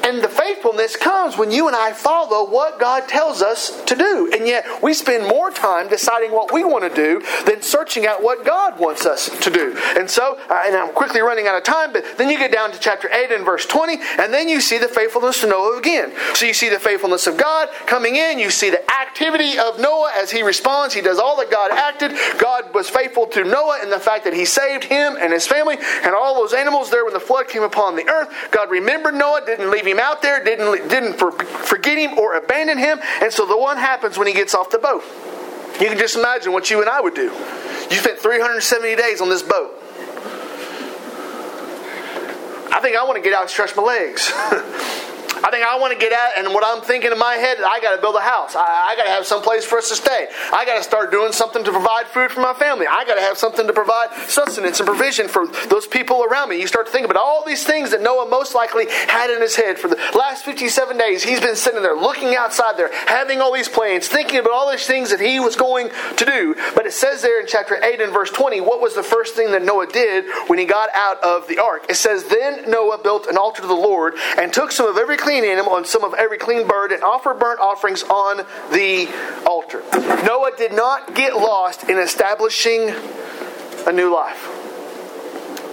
And 0.03 0.21
the 0.21 0.27
faithfulness 0.27 0.97
comes 0.97 1.37
when 1.37 1.49
you 1.49 1.67
and 1.67 1.75
I 1.75 1.93
follow 1.93 2.49
what 2.49 2.77
God 2.77 3.07
tells 3.07 3.41
us 3.41 3.83
to 3.85 3.95
do. 3.95 4.29
And 4.33 4.45
yet 4.45 4.65
we 4.83 4.93
spend 4.93 5.25
more 5.25 5.49
time 5.49 5.87
deciding 5.87 6.31
what 6.31 6.51
we 6.51 6.65
want 6.65 6.83
to 6.83 6.93
do 6.93 7.25
than 7.45 7.61
searching 7.61 8.05
out 8.05 8.21
what 8.21 8.45
God 8.45 8.77
wants 8.77 9.05
us 9.05 9.29
to 9.39 9.49
do. 9.49 9.77
And 9.97 10.09
so, 10.09 10.37
uh, 10.49 10.63
and 10.65 10.75
I'm 10.75 10.93
quickly 10.93 11.21
running 11.21 11.47
out 11.47 11.55
of 11.55 11.63
time, 11.63 11.93
but 11.93 12.17
then 12.17 12.29
you 12.29 12.37
get 12.37 12.51
down 12.51 12.71
to 12.71 12.79
chapter 12.79 13.09
8 13.09 13.31
and 13.31 13.45
verse 13.45 13.65
20, 13.65 13.97
and 14.19 14.33
then 14.33 14.49
you 14.49 14.59
see 14.59 14.77
the 14.77 14.89
faithfulness 14.89 15.41
of 15.41 15.49
Noah 15.49 15.77
again. 15.77 16.11
So 16.33 16.45
you 16.45 16.53
see 16.53 16.67
the 16.67 16.79
faithfulness 16.79 17.25
of 17.25 17.37
God 17.37 17.69
coming 17.85 18.17
in, 18.17 18.39
you 18.39 18.49
see 18.49 18.69
the 18.69 18.83
activity 18.91 19.57
of 19.57 19.79
Noah 19.79 20.11
as 20.17 20.31
he 20.31 20.43
responds. 20.43 20.93
He 20.93 21.01
does 21.01 21.19
all 21.19 21.37
that 21.37 21.49
God 21.49 21.71
acted. 21.71 22.11
God 22.39 22.73
was 22.73 22.89
faithful 22.89 23.25
to 23.27 23.45
Noah 23.45 23.81
in 23.81 23.89
the 23.89 23.99
fact 23.99 24.25
that 24.25 24.33
he 24.33 24.43
saved 24.43 24.83
him 24.83 25.15
and 25.17 25.31
his 25.31 25.47
family 25.47 25.77
and 26.03 26.13
all 26.13 26.35
those 26.35 26.53
animals 26.53 26.89
there 26.89 27.05
when 27.05 27.13
the 27.13 27.19
flood 27.19 27.47
came 27.47 27.63
upon 27.63 27.95
the 27.95 28.07
earth. 28.09 28.29
God 28.51 28.69
remembered 28.69 29.13
Noah, 29.13 29.43
didn't 29.45 29.71
leave 29.71 29.85
him 29.85 29.92
him 29.93 29.99
out 29.99 30.21
there, 30.21 30.43
didn't, 30.43 30.89
didn't 30.89 31.13
forget 31.17 31.97
him 31.97 32.17
or 32.17 32.35
abandon 32.35 32.77
him. 32.77 32.99
And 33.21 33.31
so 33.31 33.45
the 33.45 33.57
one 33.57 33.77
happens 33.77 34.17
when 34.17 34.27
he 34.27 34.33
gets 34.33 34.53
off 34.53 34.69
the 34.69 34.79
boat. 34.79 35.03
You 35.79 35.87
can 35.87 35.97
just 35.97 36.15
imagine 36.15 36.51
what 36.51 36.69
you 36.69 36.81
and 36.81 36.89
I 36.89 36.99
would 36.99 37.15
do. 37.15 37.31
You 37.91 37.97
spent 37.97 38.19
370 38.19 38.95
days 38.95 39.21
on 39.21 39.29
this 39.29 39.43
boat. 39.43 39.79
I 42.71 42.79
think 42.81 42.97
I 42.97 43.03
want 43.03 43.17
to 43.17 43.21
get 43.21 43.33
out 43.33 43.41
and 43.41 43.49
stretch 43.49 43.75
my 43.75 43.83
legs. 43.83 44.31
I 45.43 45.51
think 45.51 45.65
I 45.65 45.77
want 45.77 45.91
to 45.91 45.99
get 45.99 46.13
out, 46.13 46.31
and 46.37 46.53
what 46.53 46.63
I'm 46.65 46.81
thinking 46.81 47.11
in 47.11 47.19
my 47.19 47.33
head, 47.33 47.57
I 47.59 47.81
got 47.81 47.93
to 47.95 48.01
build 48.01 48.15
a 48.15 48.21
house. 48.21 48.55
I, 48.55 48.91
I 48.91 48.95
got 48.95 49.03
to 49.03 49.09
have 49.09 49.25
some 49.27 49.41
place 49.41 49.65
for 49.65 49.77
us 49.77 49.89
to 49.89 49.95
stay. 49.95 50.27
I 50.53 50.63
got 50.63 50.77
to 50.77 50.83
start 50.83 51.11
doing 51.11 51.33
something 51.33 51.65
to 51.65 51.71
provide 51.71 52.07
food 52.07 52.31
for 52.31 52.39
my 52.39 52.53
family. 52.53 52.87
I 52.87 53.03
got 53.03 53.15
to 53.15 53.21
have 53.21 53.37
something 53.37 53.67
to 53.67 53.73
provide 53.73 54.13
sustenance 54.27 54.79
and 54.79 54.87
provision 54.87 55.27
for 55.27 55.45
those 55.67 55.85
people 55.85 56.23
around 56.23 56.47
me. 56.47 56.61
You 56.61 56.67
start 56.67 56.85
to 56.85 56.93
think 56.93 57.03
about 57.03 57.17
all 57.17 57.43
these 57.45 57.65
things 57.65 57.91
that 57.91 58.01
Noah 58.01 58.29
most 58.29 58.55
likely 58.55 58.85
had 58.89 59.29
in 59.29 59.41
his 59.41 59.57
head 59.57 59.77
for 59.77 59.89
the 59.89 59.97
last 60.15 60.45
57 60.45 60.97
days. 60.97 61.23
He's 61.23 61.41
been 61.41 61.57
sitting 61.57 61.81
there 61.81 61.95
looking 61.95 62.35
outside 62.35 62.77
there, 62.77 62.89
having 63.07 63.41
all 63.41 63.53
these 63.53 63.67
plans, 63.67 64.07
thinking 64.07 64.39
about 64.39 64.53
all 64.53 64.71
these 64.71 64.87
things 64.87 65.09
that 65.09 65.19
he 65.19 65.41
was 65.41 65.57
going 65.57 65.89
to 66.15 66.25
do. 66.25 66.55
But 66.73 66.85
it 66.85 66.93
says 66.93 67.21
there 67.21 67.41
in 67.41 67.47
chapter 67.47 67.83
8 67.83 67.99
and 67.99 68.13
verse 68.13 68.31
20, 68.31 68.61
what 68.61 68.79
was 68.79 68.95
the 68.95 69.03
first 69.03 69.35
thing 69.35 69.51
that 69.51 69.63
Noah 69.63 69.87
did 69.87 70.23
when 70.47 70.57
he 70.57 70.65
got 70.65 70.89
out 70.95 71.21
of 71.21 71.49
the 71.49 71.59
ark? 71.59 71.87
It 71.89 71.95
says, 71.95 72.23
Then 72.23 72.69
Noah 72.69 73.03
built 73.03 73.27
an 73.27 73.37
altar 73.37 73.61
to 73.61 73.67
the 73.67 73.73
Lord 73.73 74.13
and 74.37 74.53
took 74.53 74.71
some 74.71 74.87
of 74.87 74.97
every 74.97 75.17
clean 75.17 75.32
clean 75.33 75.49
animal 75.49 75.77
and 75.77 75.87
some 75.87 76.03
of 76.03 76.13
every 76.13 76.37
clean 76.37 76.67
bird 76.67 76.91
and 76.91 77.01
offer 77.01 77.33
burnt 77.33 77.59
offerings 77.59 78.03
on 78.03 78.37
the 78.71 79.09
altar. 79.47 79.81
Noah 80.23 80.51
did 80.55 80.73
not 80.73 81.15
get 81.15 81.33
lost 81.33 81.89
in 81.89 81.97
establishing 81.97 82.93
a 83.87 83.91
new 83.91 84.13
life. 84.13 84.45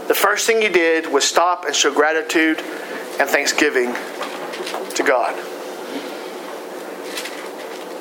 The 0.09 0.15
first 0.15 0.47
thing 0.47 0.63
he 0.63 0.71
did 0.71 1.13
was 1.13 1.25
stop 1.25 1.67
and 1.67 1.77
show 1.77 1.93
gratitude 1.93 2.59
and 3.21 3.29
thanksgiving 3.29 3.93
to 4.95 5.03
God. 5.07 5.37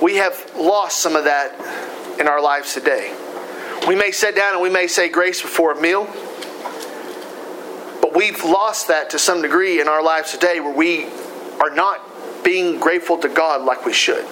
We 0.01 0.15
have 0.15 0.49
lost 0.55 0.99
some 0.99 1.17
of 1.17 1.25
that 1.25 2.17
in 2.21 2.29
our 2.29 2.41
lives 2.41 2.73
today. 2.73 3.13
We 3.85 3.95
may 3.95 4.11
sit 4.11 4.33
down 4.33 4.53
and 4.53 4.61
we 4.61 4.69
may 4.69 4.87
say 4.87 5.09
grace 5.09 5.41
before 5.41 5.73
a 5.73 5.81
meal. 5.81 6.05
But 8.01 8.15
we've 8.15 8.45
lost 8.45 8.87
that 8.87 9.09
to 9.09 9.19
some 9.19 9.41
degree 9.41 9.81
in 9.81 9.89
our 9.89 10.01
lives 10.01 10.31
today 10.31 10.61
where 10.61 10.73
we 10.73 11.07
are 11.59 11.69
not 11.69 12.43
being 12.43 12.79
grateful 12.79 13.17
to 13.17 13.29
God 13.29 13.65
like 13.65 13.85
we 13.85 13.93
should. 13.93 14.25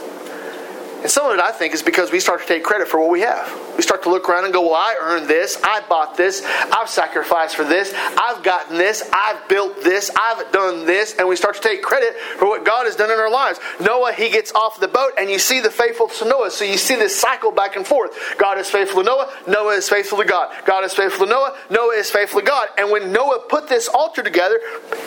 And 1.08 1.12
some 1.13 1.26
of 1.26 1.32
it, 1.36 1.39
I 1.39 1.54
think, 1.54 1.74
is 1.74 1.82
because 1.82 2.12
we 2.12 2.20
start 2.20 2.42
to 2.42 2.46
take 2.46 2.65
credit 2.65 2.90
for 2.90 3.00
what 3.00 3.10
we 3.10 3.21
have. 3.21 3.50
We 3.77 3.82
start 3.82 4.04
to 4.04 4.10
look 4.10 4.27
around 4.27 4.44
and 4.44 4.52
go, 4.52 4.63
Well, 4.63 4.75
I 4.75 4.98
earned 5.00 5.29
this. 5.29 5.58
I 5.63 5.79
bought 5.88 6.17
this. 6.17 6.44
I've 6.46 6.90
sacrificed 6.90 7.56
for 7.56 7.63
this. 7.63 7.94
I've 7.96 8.44
gotten 8.44 8.77
this. 8.77 9.10
I've 9.13 9.48
built 9.48 9.82
this. 9.86 10.12
I've 10.19 10.52
done 10.52 10.86
this. 10.86 11.15
And 11.17 11.29
we 11.29 11.38
start 11.38 11.56
to 11.56 11.62
take 11.62 11.82
credit 11.82 12.17
for 12.38 12.50
what 12.50 12.65
God 12.65 12.88
has 12.88 12.98
done 12.98 13.10
in 13.10 13.19
our 13.19 13.32
lives. 13.32 13.58
Noah, 13.79 14.12
he 14.12 14.29
gets 14.29 14.52
off 14.52 14.82
the 14.82 14.90
boat, 14.90 15.13
and 15.17 15.29
you 15.32 15.40
see 15.40 15.62
the 15.62 15.71
faithfulness 15.71 16.21
of 16.21 16.27
Noah. 16.27 16.52
So 16.52 16.65
you 16.65 16.75
see 16.75 16.96
this 16.96 17.17
cycle 17.17 17.54
back 17.54 17.77
and 17.77 17.88
forth. 17.88 18.36
God 18.38 18.58
is 18.58 18.69
faithful 18.69 19.02
to 19.02 19.06
Noah. 19.06 19.34
Noah 19.48 19.75
is 19.75 19.88
faithful 19.88 20.17
to 20.17 20.25
God. 20.25 20.54
God 20.65 20.84
is 20.84 20.94
faithful 20.94 21.25
to 21.25 21.32
Noah. 21.32 21.56
Noah 21.69 21.96
is 21.96 22.12
faithful 22.12 22.42
to 22.42 22.46
God. 22.46 22.67
And 22.77 22.92
when 22.92 23.13
Noah 23.13 23.46
put 23.48 23.69
this 23.69 23.88
altar 23.88 24.23
together, 24.23 24.60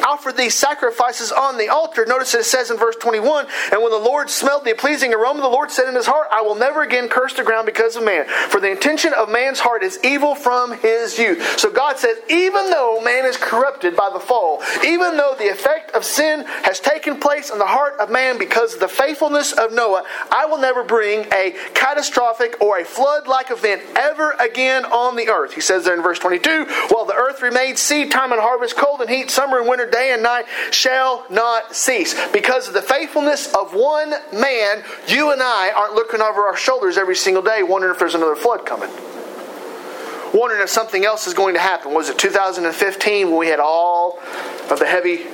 offered 0.08 0.38
these 0.38 0.54
sacrifices 0.54 1.30
on 1.30 1.58
the 1.58 1.68
altar, 1.68 2.06
notice 2.06 2.32
it 2.32 2.46
says 2.46 2.70
in 2.70 2.78
verse 2.78 2.96
21 2.96 3.48
And 3.70 3.82
when 3.82 3.90
the 3.90 3.98
Lord 3.98 4.30
smelled 4.30 4.64
the 4.64 4.72
pleasing 4.72 5.12
aroma, 5.12 5.42
the 5.42 5.48
Lord 5.48 5.70
said 5.70 5.89
in 5.90 5.96
his 5.96 6.06
heart, 6.06 6.28
I 6.32 6.40
will 6.40 6.54
never 6.54 6.82
again 6.82 7.08
curse 7.08 7.34
the 7.34 7.42
ground 7.42 7.66
because 7.66 7.96
of 7.96 8.04
man. 8.04 8.26
For 8.48 8.60
the 8.60 8.70
intention 8.70 9.12
of 9.12 9.28
man's 9.28 9.60
heart 9.60 9.82
is 9.82 9.98
evil 10.02 10.34
from 10.34 10.72
his 10.78 11.18
youth. 11.18 11.58
So 11.58 11.70
God 11.70 11.98
says, 11.98 12.16
even 12.30 12.70
though 12.70 13.00
man 13.04 13.26
is 13.26 13.36
corrupted 13.36 13.96
by 13.96 14.10
the 14.12 14.20
fall, 14.20 14.62
even 14.84 15.16
though 15.16 15.34
the 15.38 15.48
effect 15.48 15.90
of 15.92 16.04
sin 16.04 16.44
has 16.62 16.80
taken 16.80 17.20
place 17.20 17.50
in 17.50 17.58
the 17.58 17.66
heart 17.66 17.98
of 18.00 18.10
man 18.10 18.38
because 18.38 18.74
of 18.74 18.80
the 18.80 18.88
faithfulness 18.88 19.52
of 19.52 19.72
Noah, 19.72 20.04
I 20.30 20.46
will 20.46 20.58
never 20.58 20.82
bring 20.82 21.26
a 21.32 21.54
catastrophic 21.74 22.60
or 22.60 22.78
a 22.78 22.84
flood 22.84 23.26
like 23.26 23.50
event 23.50 23.82
ever 23.96 24.32
again 24.32 24.84
on 24.86 25.16
the 25.16 25.28
earth. 25.28 25.52
He 25.52 25.60
says 25.60 25.84
there 25.84 25.94
in 25.94 26.02
verse 26.02 26.18
22 26.18 26.66
While 26.88 27.04
the 27.04 27.14
earth 27.14 27.42
remains 27.42 27.80
seed 27.80 28.10
time 28.10 28.32
and 28.32 28.40
harvest, 28.40 28.76
cold 28.76 29.00
and 29.00 29.10
heat, 29.10 29.30
summer 29.30 29.58
and 29.58 29.68
winter, 29.68 29.88
day 29.90 30.12
and 30.12 30.22
night 30.22 30.44
shall 30.70 31.26
not 31.30 31.74
cease. 31.74 32.14
Because 32.32 32.68
of 32.68 32.74
the 32.74 32.82
faithfulness 32.82 33.52
of 33.54 33.74
one 33.74 34.14
man, 34.32 34.82
you 35.06 35.32
and 35.32 35.42
I 35.42 35.69
aren't 35.70 35.94
looking 35.94 36.20
over 36.20 36.42
our 36.42 36.56
shoulders 36.56 36.96
every 36.98 37.16
single 37.16 37.42
day, 37.42 37.62
wondering 37.62 37.92
if 37.92 37.98
there's 37.98 38.14
another 38.14 38.36
flood 38.36 38.66
coming. 38.66 38.90
Wondering 40.32 40.62
if 40.62 40.70
something 40.70 41.04
else 41.04 41.26
is 41.26 41.34
going 41.34 41.54
to 41.54 41.60
happen. 41.60 41.92
Was 41.92 42.08
it 42.08 42.18
2015 42.18 43.28
when 43.28 43.38
we 43.38 43.48
had 43.48 43.58
all 43.58 44.18
of 44.70 44.78
the 44.78 44.86
heavy, 44.86 45.24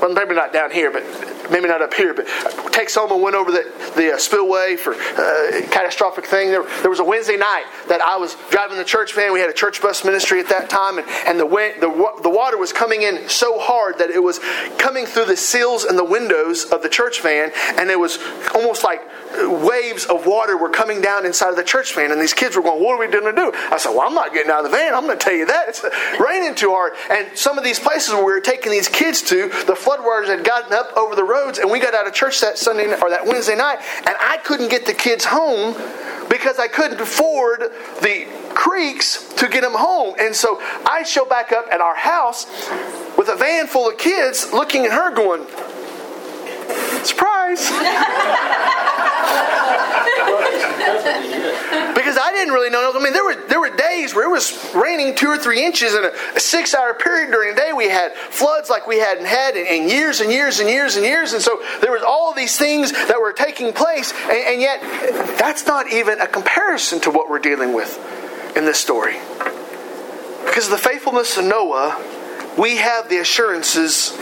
well, 0.00 0.12
maybe 0.12 0.34
not 0.34 0.52
down 0.52 0.70
here, 0.70 0.90
but 0.90 1.02
maybe 1.50 1.68
not 1.68 1.82
up 1.82 1.94
here, 1.94 2.14
but 2.14 2.26
Texoma 2.72 3.20
went 3.20 3.36
over 3.36 3.50
the, 3.50 3.70
the 3.96 4.14
uh, 4.14 4.18
spillway 4.18 4.76
for 4.76 4.94
uh, 4.94 5.66
catastrophic 5.70 6.26
thing. 6.26 6.48
There, 6.50 6.64
there 6.80 6.90
was 6.90 7.00
a 7.00 7.04
Wednesday 7.04 7.36
night 7.36 7.64
that 7.88 8.00
I 8.00 8.16
was 8.16 8.36
driving 8.50 8.78
the 8.78 8.84
church 8.84 9.14
van. 9.14 9.32
We 9.32 9.40
had 9.40 9.50
a 9.50 9.54
church 9.54 9.82
bus 9.82 10.04
ministry 10.04 10.40
at 10.40 10.48
that 10.48 10.70
time, 10.70 10.98
and, 10.98 11.08
and 11.26 11.38
the, 11.38 11.46
wind, 11.46 11.80
the, 11.80 11.88
the 12.22 12.30
water 12.30 12.58
was 12.58 12.72
coming 12.72 13.02
in 13.02 13.28
so 13.28 13.58
hard 13.58 13.98
that 13.98 14.10
it 14.10 14.22
was 14.22 14.40
coming 14.78 15.06
through 15.06 15.26
the 15.26 15.36
seals 15.36 15.84
and 15.84 15.98
the 15.98 16.04
windows 16.04 16.64
of 16.64 16.82
the 16.82 16.88
church 16.88 17.22
van, 17.22 17.52
and 17.76 17.90
it 17.90 17.98
was 17.98 18.18
almost 18.54 18.84
like 18.84 19.02
waves 19.40 20.04
of 20.06 20.26
water 20.26 20.56
were 20.56 20.68
coming 20.68 21.00
down 21.00 21.26
inside 21.26 21.50
of 21.50 21.56
the 21.56 21.64
church 21.64 21.94
van, 21.94 22.12
and 22.12 22.20
these 22.20 22.34
kids 22.34 22.56
were 22.56 22.62
going, 22.62 22.82
What 22.82 22.94
are 22.94 22.98
we 22.98 23.08
going 23.08 23.24
to 23.24 23.32
do? 23.32 23.52
I 23.70 23.78
said, 23.78 23.90
Well, 23.90 24.02
I'm 24.02 24.14
not 24.14 24.32
getting 24.32 24.50
out 24.50 24.64
of 24.64 24.70
the 24.70 24.76
van. 24.76 24.94
I'm 24.94 25.06
going 25.06 25.18
to 25.18 25.24
tell 25.24 25.34
you 25.34 25.46
that. 25.46 25.68
It's 25.68 25.84
raining 26.20 26.54
too 26.54 26.70
hard. 26.70 26.92
And 27.10 27.36
some 27.36 27.58
of 27.58 27.64
these 27.64 27.78
places 27.78 28.14
where 28.14 28.24
we 28.24 28.32
were 28.32 28.40
taking 28.40 28.72
these 28.72 28.88
kids 28.88 29.22
to, 29.22 29.48
the 29.66 29.74
floodwaters 29.74 30.26
had 30.26 30.44
gotten 30.44 30.72
up 30.72 30.96
over 30.96 31.14
the 31.14 31.24
roads, 31.32 31.58
and 31.58 31.70
we 31.70 31.80
got 31.80 31.94
out 31.94 32.06
of 32.06 32.12
church 32.12 32.40
that 32.40 32.58
Sunday 32.58 32.84
or 33.00 33.10
that 33.10 33.26
Wednesday 33.26 33.56
night, 33.56 33.78
and 34.06 34.14
I 34.20 34.38
couldn't 34.44 34.68
get 34.68 34.86
the 34.86 34.94
kids 34.94 35.24
home 35.24 35.74
because 36.28 36.58
I 36.58 36.68
couldn't 36.68 37.00
afford 37.00 37.60
the 38.00 38.26
creeks 38.54 39.32
to 39.34 39.48
get 39.48 39.62
them 39.62 39.74
home. 39.74 40.14
And 40.18 40.34
so 40.34 40.60
I 40.86 41.02
show 41.02 41.24
back 41.24 41.52
up 41.52 41.66
at 41.70 41.80
our 41.80 41.94
house 41.94 42.46
with 43.16 43.28
a 43.28 43.36
van 43.36 43.66
full 43.66 43.88
of 43.88 43.98
kids 43.98 44.52
looking 44.52 44.84
at 44.84 44.92
her 44.92 45.14
going, 45.14 45.46
Surprise! 47.04 47.70
because 51.94 52.16
I 52.18 52.32
didn't 52.32 52.52
really 52.52 52.70
know. 52.70 52.92
I 52.94 53.02
mean, 53.02 53.12
there 53.12 53.24
were 53.24 53.36
there 53.48 53.60
were 53.60 53.74
days 53.74 54.14
where 54.14 54.24
it 54.24 54.30
was 54.30 54.74
raining 54.74 55.14
two 55.14 55.28
or 55.28 55.38
three 55.38 55.64
inches 55.64 55.94
in 55.94 56.04
a, 56.04 56.12
a 56.36 56.40
six 56.40 56.74
hour 56.74 56.94
period 56.94 57.30
during 57.30 57.54
the 57.54 57.60
day. 57.60 57.72
We 57.72 57.88
had 57.88 58.12
floods 58.14 58.68
like 58.70 58.86
we 58.86 58.98
hadn't 58.98 59.26
had 59.26 59.56
in, 59.56 59.66
in, 59.66 59.88
years 59.88 60.20
and 60.20 60.30
years 60.30 60.60
and 60.60 60.68
years 60.68 60.96
and 60.96 61.04
years, 61.04 61.32
and 61.32 61.42
so 61.42 61.62
there 61.80 61.92
was 61.92 62.02
all 62.02 62.34
these 62.34 62.56
things 62.58 62.92
that 62.92 63.20
were 63.20 63.32
taking 63.32 63.72
place, 63.72 64.12
and, 64.24 64.32
and 64.32 64.60
yet 64.60 64.80
that's 65.38 65.66
not 65.66 65.92
even 65.92 66.20
a 66.20 66.26
comparison 66.26 67.00
to 67.00 67.10
what 67.10 67.30
we're 67.30 67.38
dealing 67.38 67.72
with 67.72 67.98
in 68.56 68.64
this 68.64 68.78
story. 68.78 69.16
Because 70.44 70.66
of 70.66 70.70
the 70.72 70.78
faithfulness 70.78 71.36
of 71.36 71.44
Noah, 71.44 71.98
we 72.58 72.76
have 72.76 73.08
the 73.08 73.18
assurances 73.18 74.12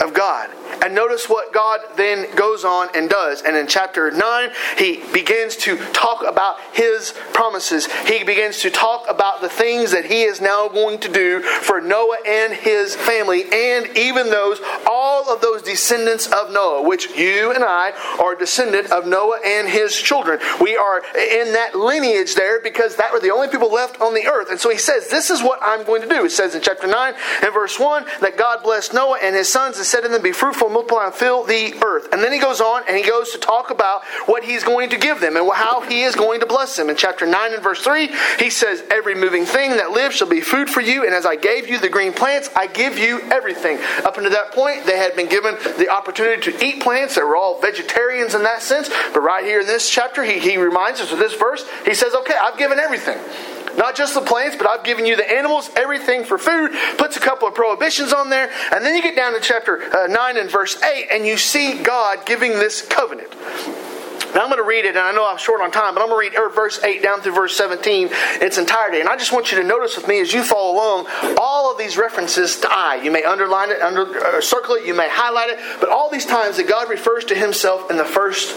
of 0.00 0.12
God. 0.14 0.50
And 0.82 0.94
notice 0.94 1.28
what 1.28 1.52
God 1.52 1.80
then 1.96 2.34
goes 2.34 2.64
on 2.64 2.88
and 2.94 3.08
does. 3.08 3.42
And 3.42 3.56
in 3.56 3.66
chapter 3.68 4.10
9, 4.10 4.50
he 4.76 5.02
begins 5.12 5.56
to 5.58 5.76
talk 5.92 6.24
about 6.26 6.60
his 6.72 7.14
promises. 7.32 7.86
He 8.06 8.24
begins 8.24 8.58
to 8.60 8.70
talk 8.70 9.06
about 9.08 9.40
the 9.40 9.48
things 9.48 9.92
that 9.92 10.04
he 10.04 10.22
is 10.22 10.40
now 10.40 10.68
going 10.68 10.98
to 11.00 11.08
do 11.08 11.40
for 11.40 11.80
Noah 11.80 12.18
and 12.26 12.52
his 12.52 12.96
family, 12.96 13.44
and 13.52 13.96
even 13.96 14.30
those, 14.30 14.60
all 14.86 15.32
of 15.32 15.40
those 15.40 15.62
descendants 15.62 16.26
of 16.26 16.50
Noah, 16.50 16.82
which 16.82 17.16
you 17.16 17.52
and 17.52 17.62
I 17.62 17.92
are 18.20 18.34
descendant 18.34 18.90
of 18.90 19.06
Noah 19.06 19.40
and 19.44 19.68
his 19.68 19.96
children. 19.96 20.40
We 20.60 20.76
are 20.76 20.98
in 20.98 21.52
that 21.52 21.74
lineage 21.74 22.34
there 22.34 22.60
because 22.60 22.96
that 22.96 23.12
were 23.12 23.20
the 23.20 23.30
only 23.30 23.48
people 23.48 23.72
left 23.72 24.00
on 24.00 24.14
the 24.14 24.26
earth. 24.26 24.50
And 24.50 24.58
so 24.58 24.70
he 24.70 24.78
says, 24.78 25.08
This 25.08 25.30
is 25.30 25.42
what 25.42 25.60
I'm 25.62 25.84
going 25.84 26.02
to 26.02 26.08
do. 26.08 26.24
It 26.24 26.32
says 26.32 26.54
in 26.54 26.62
chapter 26.62 26.86
9 26.86 27.14
and 27.42 27.54
verse 27.54 27.78
1 27.78 28.04
that 28.20 28.36
God 28.36 28.62
blessed 28.62 28.94
Noah 28.94 29.18
and 29.22 29.36
his 29.36 29.48
sons 29.48 29.76
and 29.76 29.86
said 29.86 30.00
to 30.00 30.08
them, 30.08 30.22
Be 30.22 30.32
fruitful 30.32 30.71
multiply 30.72 31.06
and 31.06 31.14
fill 31.14 31.44
the 31.44 31.74
earth. 31.84 32.08
And 32.12 32.22
then 32.22 32.32
he 32.32 32.38
goes 32.38 32.60
on 32.60 32.82
and 32.88 32.96
he 32.96 33.02
goes 33.02 33.32
to 33.32 33.38
talk 33.38 33.70
about 33.70 34.04
what 34.26 34.44
he's 34.44 34.64
going 34.64 34.90
to 34.90 34.98
give 34.98 35.20
them 35.20 35.36
and 35.36 35.50
how 35.52 35.80
he 35.82 36.02
is 36.02 36.14
going 36.14 36.40
to 36.40 36.46
bless 36.46 36.76
them. 36.76 36.90
In 36.90 36.96
chapter 36.96 37.26
9 37.26 37.54
and 37.54 37.62
verse 37.62 37.80
3, 37.82 38.10
he 38.38 38.50
says, 38.50 38.82
Every 38.90 39.14
moving 39.14 39.44
thing 39.44 39.72
that 39.72 39.90
lives 39.90 40.16
shall 40.16 40.28
be 40.28 40.40
food 40.40 40.68
for 40.68 40.80
you, 40.80 41.04
and 41.04 41.14
as 41.14 41.26
I 41.26 41.36
gave 41.36 41.68
you 41.68 41.78
the 41.78 41.88
green 41.88 42.12
plants, 42.12 42.50
I 42.56 42.66
give 42.66 42.98
you 42.98 43.20
everything. 43.30 43.78
Up 44.04 44.16
until 44.16 44.30
that 44.32 44.52
point, 44.52 44.86
they 44.86 44.98
had 44.98 45.16
been 45.16 45.28
given 45.28 45.54
the 45.78 45.88
opportunity 45.88 46.52
to 46.52 46.64
eat 46.64 46.82
plants. 46.82 47.14
They 47.14 47.22
were 47.22 47.36
all 47.36 47.60
vegetarians 47.60 48.34
in 48.34 48.42
that 48.44 48.62
sense. 48.62 48.88
But 49.12 49.20
right 49.20 49.44
here 49.44 49.60
in 49.60 49.66
this 49.66 49.88
chapter, 49.88 50.22
he, 50.24 50.38
he 50.38 50.56
reminds 50.56 51.00
us 51.00 51.12
of 51.12 51.18
this 51.18 51.34
verse. 51.34 51.64
He 51.84 51.94
says, 51.94 52.14
Okay, 52.14 52.34
I've 52.34 52.58
given 52.58 52.78
everything. 52.78 53.18
Not 53.76 53.96
just 53.96 54.14
the 54.14 54.20
plants, 54.20 54.56
but 54.56 54.66
I've 54.68 54.84
given 54.84 55.06
you 55.06 55.16
the 55.16 55.30
animals, 55.30 55.70
everything 55.76 56.24
for 56.24 56.38
food. 56.38 56.72
Puts 56.98 57.16
a 57.16 57.20
couple 57.20 57.48
of 57.48 57.54
prohibitions 57.54 58.12
on 58.12 58.30
there. 58.30 58.50
And 58.72 58.84
then 58.84 58.94
you 58.94 59.02
get 59.02 59.16
down 59.16 59.32
to 59.34 59.40
chapter 59.40 59.82
uh, 59.94 60.06
9 60.06 60.36
and 60.36 60.50
verse 60.50 60.80
8, 60.82 61.08
and 61.10 61.26
you 61.26 61.36
see 61.36 61.82
God 61.82 62.26
giving 62.26 62.52
this 62.52 62.82
covenant. 62.82 63.34
Now 64.34 64.40
I'm 64.40 64.48
going 64.48 64.62
to 64.62 64.68
read 64.68 64.86
it, 64.86 64.90
and 64.90 64.98
I 64.98 65.12
know 65.12 65.28
I'm 65.28 65.36
short 65.36 65.60
on 65.60 65.70
time, 65.70 65.94
but 65.94 66.02
I'm 66.02 66.08
going 66.08 66.30
to 66.30 66.38
read 66.38 66.54
verse 66.54 66.82
8 66.82 67.02
down 67.02 67.20
through 67.20 67.34
verse 67.34 67.54
17 67.56 68.06
in 68.06 68.12
its 68.40 68.56
entirety. 68.56 69.00
And 69.00 69.08
I 69.08 69.16
just 69.16 69.32
want 69.32 69.52
you 69.52 69.58
to 69.58 69.64
notice 69.64 69.96
with 69.96 70.08
me 70.08 70.20
as 70.20 70.32
you 70.32 70.42
follow 70.42 70.74
along 70.74 71.06
all 71.38 71.70
of 71.70 71.76
these 71.76 71.98
references 71.98 72.58
to 72.60 72.68
I. 72.70 73.00
You 73.02 73.10
may 73.10 73.24
underline 73.24 73.70
it, 73.70 73.82
under, 73.82 74.02
uh, 74.02 74.40
circle 74.40 74.76
it, 74.76 74.86
you 74.86 74.94
may 74.94 75.08
highlight 75.10 75.50
it, 75.50 75.58
but 75.80 75.90
all 75.90 76.10
these 76.10 76.24
times 76.24 76.56
that 76.56 76.66
God 76.66 76.88
refers 76.88 77.26
to 77.26 77.34
himself 77.34 77.90
in 77.90 77.98
the 77.98 78.04
first 78.04 78.56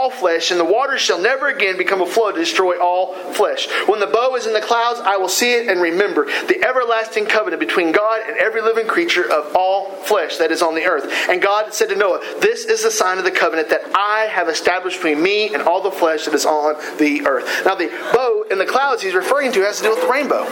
all 0.00 0.08
flesh, 0.08 0.50
and 0.50 0.58
the 0.58 0.64
waters 0.64 1.02
shall 1.02 1.20
never 1.20 1.48
again 1.48 1.76
become 1.76 2.00
a 2.00 2.06
flood 2.06 2.34
to 2.34 2.40
destroy 2.40 2.80
all 2.80 3.12
flesh. 3.34 3.68
When 3.86 4.00
the 4.00 4.06
bow 4.06 4.34
is 4.34 4.46
in 4.46 4.54
the 4.54 4.60
clouds, 4.60 4.98
I 5.00 5.18
will 5.18 5.28
see 5.28 5.52
it 5.52 5.68
and 5.68 5.80
remember 5.80 6.24
the 6.24 6.64
everlasting 6.66 7.26
covenant 7.26 7.60
between 7.60 7.92
God 7.92 8.22
and 8.26 8.38
every 8.38 8.62
living 8.62 8.86
creature 8.86 9.30
of 9.30 9.54
all 9.54 9.90
flesh 10.04 10.38
that 10.38 10.50
is 10.50 10.62
on 10.62 10.74
the 10.74 10.86
earth. 10.86 11.04
And 11.28 11.42
God 11.42 11.74
said 11.74 11.90
to 11.90 11.96
Noah, 11.96 12.20
This 12.40 12.64
is 12.64 12.82
the 12.82 12.90
sign 12.90 13.18
of 13.18 13.24
the 13.24 13.30
covenant 13.30 13.68
that 13.68 13.82
I 13.94 14.20
have 14.32 14.48
established 14.48 14.96
between 14.96 15.22
me 15.22 15.52
and 15.52 15.62
all 15.62 15.82
the 15.82 15.90
flesh 15.90 16.24
that 16.24 16.32
is 16.32 16.46
on 16.46 16.76
the 16.96 17.26
earth. 17.26 17.66
Now, 17.66 17.74
the 17.74 17.88
bow 18.14 18.44
in 18.50 18.56
the 18.56 18.66
clouds 18.66 19.02
he's 19.02 19.14
referring 19.14 19.52
to 19.52 19.60
has 19.60 19.76
to 19.78 19.82
do 19.82 19.90
with 19.90 20.00
the 20.00 20.08
rainbow. 20.08 20.46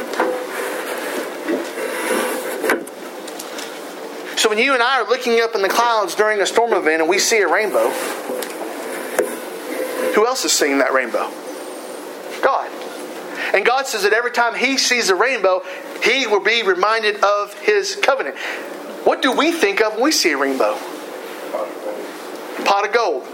So 4.36 4.50
when 4.50 4.58
you 4.58 4.74
and 4.74 4.82
I 4.82 5.00
are 5.00 5.08
looking 5.08 5.40
up 5.40 5.54
in 5.54 5.62
the 5.62 5.68
clouds 5.68 6.14
during 6.14 6.40
a 6.40 6.46
storm 6.46 6.72
event 6.72 7.00
and 7.00 7.08
we 7.08 7.18
see 7.18 7.38
a 7.38 7.48
rainbow, 7.48 7.90
who 10.18 10.26
else 10.26 10.44
is 10.44 10.50
seeing 10.50 10.78
that 10.78 10.92
rainbow? 10.92 11.30
God. 12.42 12.68
And 13.54 13.64
God 13.64 13.86
says 13.86 14.02
that 14.02 14.12
every 14.12 14.32
time 14.32 14.56
He 14.56 14.76
sees 14.76 15.10
a 15.10 15.14
rainbow, 15.14 15.62
He 16.02 16.26
will 16.26 16.40
be 16.40 16.64
reminded 16.64 17.22
of 17.22 17.54
His 17.60 17.94
covenant. 17.94 18.36
What 19.04 19.22
do 19.22 19.30
we 19.30 19.52
think 19.52 19.80
of 19.80 19.94
when 19.94 20.02
we 20.02 20.10
see 20.10 20.32
a 20.32 20.36
rainbow? 20.36 20.76
Pot 22.68 22.86
of 22.86 22.92
gold. 22.92 23.24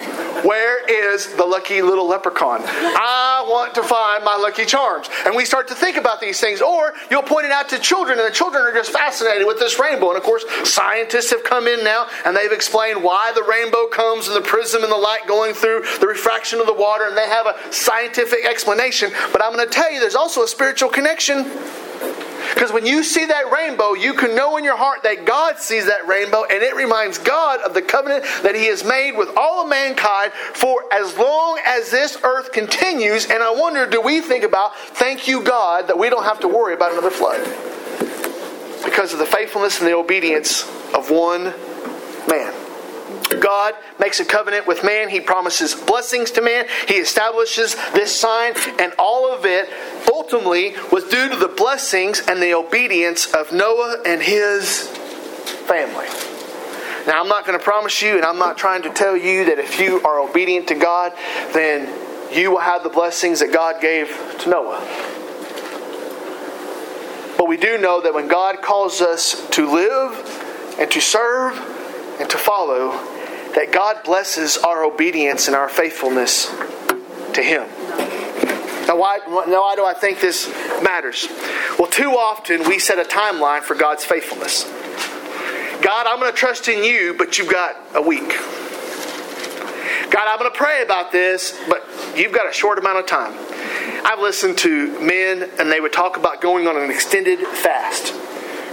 Where 0.44 0.84
is 0.86 1.34
the 1.34 1.44
lucky 1.44 1.82
little 1.82 2.06
leprechaun? 2.06 2.60
I 2.62 3.44
want 3.48 3.74
to 3.74 3.82
find 3.82 4.22
my 4.22 4.36
lucky 4.36 4.64
charms. 4.64 5.08
And 5.26 5.34
we 5.34 5.44
start 5.44 5.66
to 5.68 5.74
think 5.74 5.96
about 5.96 6.20
these 6.20 6.38
things. 6.38 6.62
Or 6.62 6.94
you'll 7.10 7.22
point 7.24 7.46
it 7.46 7.50
out 7.50 7.68
to 7.70 7.80
children, 7.80 8.20
and 8.20 8.28
the 8.28 8.32
children 8.32 8.62
are 8.62 8.72
just 8.72 8.92
fascinated 8.92 9.44
with 9.44 9.58
this 9.58 9.80
rainbow. 9.80 10.10
And 10.10 10.18
of 10.18 10.22
course, 10.22 10.44
scientists 10.62 11.30
have 11.30 11.42
come 11.42 11.66
in 11.66 11.82
now 11.82 12.06
and 12.24 12.36
they've 12.36 12.52
explained 12.52 13.02
why 13.02 13.32
the 13.34 13.42
rainbow 13.42 13.88
comes 13.88 14.28
and 14.28 14.36
the 14.36 14.46
prism 14.46 14.84
and 14.84 14.92
the 14.92 14.96
light 14.96 15.26
going 15.26 15.52
through 15.52 15.82
the 15.98 16.06
refraction 16.06 16.60
of 16.60 16.66
the 16.66 16.72
water, 16.72 17.04
and 17.08 17.16
they 17.16 17.26
have 17.26 17.48
a 17.48 17.72
scientific 17.72 18.46
explanation. 18.46 19.10
But 19.32 19.42
I'm 19.42 19.52
going 19.52 19.66
to 19.66 19.72
tell 19.72 19.90
you 19.90 19.98
there's 19.98 20.14
also 20.14 20.44
a 20.44 20.48
spiritual 20.48 20.90
connection. 20.90 21.50
Because 22.52 22.72
when 22.72 22.84
you 22.84 23.02
see 23.02 23.24
that 23.26 23.50
rainbow, 23.50 23.94
you 23.94 24.14
can 24.14 24.34
know 24.34 24.56
in 24.56 24.64
your 24.64 24.76
heart 24.76 25.02
that 25.04 25.24
God 25.24 25.58
sees 25.58 25.86
that 25.86 26.06
rainbow, 26.06 26.44
and 26.44 26.62
it 26.62 26.74
reminds 26.74 27.18
God 27.18 27.60
of 27.60 27.74
the 27.74 27.82
covenant 27.82 28.24
that 28.42 28.54
He 28.54 28.66
has 28.66 28.84
made 28.84 29.12
with 29.16 29.30
all 29.36 29.62
of 29.62 29.68
mankind 29.68 30.32
for 30.32 30.84
as 30.92 31.16
long 31.16 31.58
as 31.64 31.90
this 31.90 32.18
earth 32.22 32.52
continues. 32.52 33.26
And 33.26 33.42
I 33.42 33.50
wonder, 33.50 33.86
do 33.86 34.00
we 34.00 34.20
think 34.20 34.44
about, 34.44 34.76
thank 34.76 35.28
you, 35.28 35.42
God, 35.42 35.88
that 35.88 35.98
we 35.98 36.10
don't 36.10 36.24
have 36.24 36.40
to 36.40 36.48
worry 36.48 36.74
about 36.74 36.92
another 36.92 37.10
flood? 37.10 37.44
Because 38.84 39.12
of 39.12 39.18
the 39.18 39.26
faithfulness 39.26 39.78
and 39.78 39.88
the 39.88 39.94
obedience 39.94 40.64
of 40.94 41.10
one 41.10 41.54
man. 42.28 42.63
God 43.40 43.74
makes 43.98 44.20
a 44.20 44.24
covenant 44.24 44.66
with 44.66 44.84
man. 44.84 45.08
He 45.08 45.20
promises 45.20 45.74
blessings 45.74 46.30
to 46.32 46.42
man. 46.42 46.66
He 46.88 46.94
establishes 46.94 47.74
this 47.92 48.14
sign, 48.14 48.54
and 48.78 48.92
all 48.98 49.32
of 49.32 49.44
it 49.44 49.68
ultimately 50.12 50.74
was 50.92 51.04
due 51.04 51.28
to 51.28 51.36
the 51.36 51.48
blessings 51.48 52.20
and 52.26 52.42
the 52.42 52.54
obedience 52.54 53.32
of 53.32 53.52
Noah 53.52 54.02
and 54.06 54.22
his 54.22 54.88
family. 55.66 56.06
Now, 57.06 57.20
I'm 57.20 57.28
not 57.28 57.44
going 57.46 57.58
to 57.58 57.64
promise 57.64 58.00
you, 58.00 58.16
and 58.16 58.24
I'm 58.24 58.38
not 58.38 58.56
trying 58.56 58.82
to 58.82 58.90
tell 58.90 59.16
you 59.16 59.44
that 59.46 59.58
if 59.58 59.78
you 59.78 60.00
are 60.02 60.20
obedient 60.20 60.68
to 60.68 60.74
God, 60.74 61.12
then 61.52 61.88
you 62.34 62.50
will 62.50 62.60
have 62.60 62.82
the 62.82 62.88
blessings 62.88 63.40
that 63.40 63.52
God 63.52 63.80
gave 63.80 64.08
to 64.40 64.48
Noah. 64.48 64.80
But 67.36 67.48
we 67.48 67.56
do 67.58 67.76
know 67.76 68.00
that 68.00 68.14
when 68.14 68.26
God 68.26 68.62
calls 68.62 69.02
us 69.02 69.46
to 69.50 69.70
live 69.70 70.76
and 70.78 70.90
to 70.90 71.00
serve 71.00 71.58
and 72.18 72.30
to 72.30 72.38
follow, 72.38 72.92
that 73.54 73.72
God 73.72 74.02
blesses 74.04 74.56
our 74.58 74.84
obedience 74.84 75.46
and 75.46 75.56
our 75.56 75.68
faithfulness 75.68 76.46
to 77.34 77.42
Him. 77.42 77.68
Now 78.86 78.98
why, 78.98 79.18
now, 79.48 79.62
why 79.62 79.76
do 79.76 79.84
I 79.84 79.94
think 79.94 80.20
this 80.20 80.48
matters? 80.82 81.28
Well, 81.78 81.88
too 81.88 82.10
often 82.10 82.68
we 82.68 82.78
set 82.78 82.98
a 82.98 83.08
timeline 83.08 83.62
for 83.62 83.74
God's 83.74 84.04
faithfulness. 84.04 84.64
God, 85.82 86.06
I'm 86.06 86.18
going 86.18 86.32
to 86.32 86.36
trust 86.36 86.68
in 86.68 86.84
you, 86.84 87.14
but 87.16 87.38
you've 87.38 87.50
got 87.50 87.76
a 87.94 88.02
week. 88.02 88.28
God, 90.10 90.28
I'm 90.28 90.38
going 90.38 90.50
to 90.50 90.56
pray 90.56 90.82
about 90.82 91.12
this, 91.12 91.58
but 91.68 91.84
you've 92.16 92.32
got 92.32 92.48
a 92.48 92.52
short 92.52 92.78
amount 92.78 92.98
of 92.98 93.06
time. 93.06 93.32
I've 94.04 94.20
listened 94.20 94.58
to 94.58 95.00
men, 95.00 95.50
and 95.58 95.72
they 95.72 95.80
would 95.80 95.92
talk 95.92 96.16
about 96.16 96.40
going 96.40 96.66
on 96.66 96.76
an 96.76 96.90
extended 96.90 97.40
fast 97.40 98.12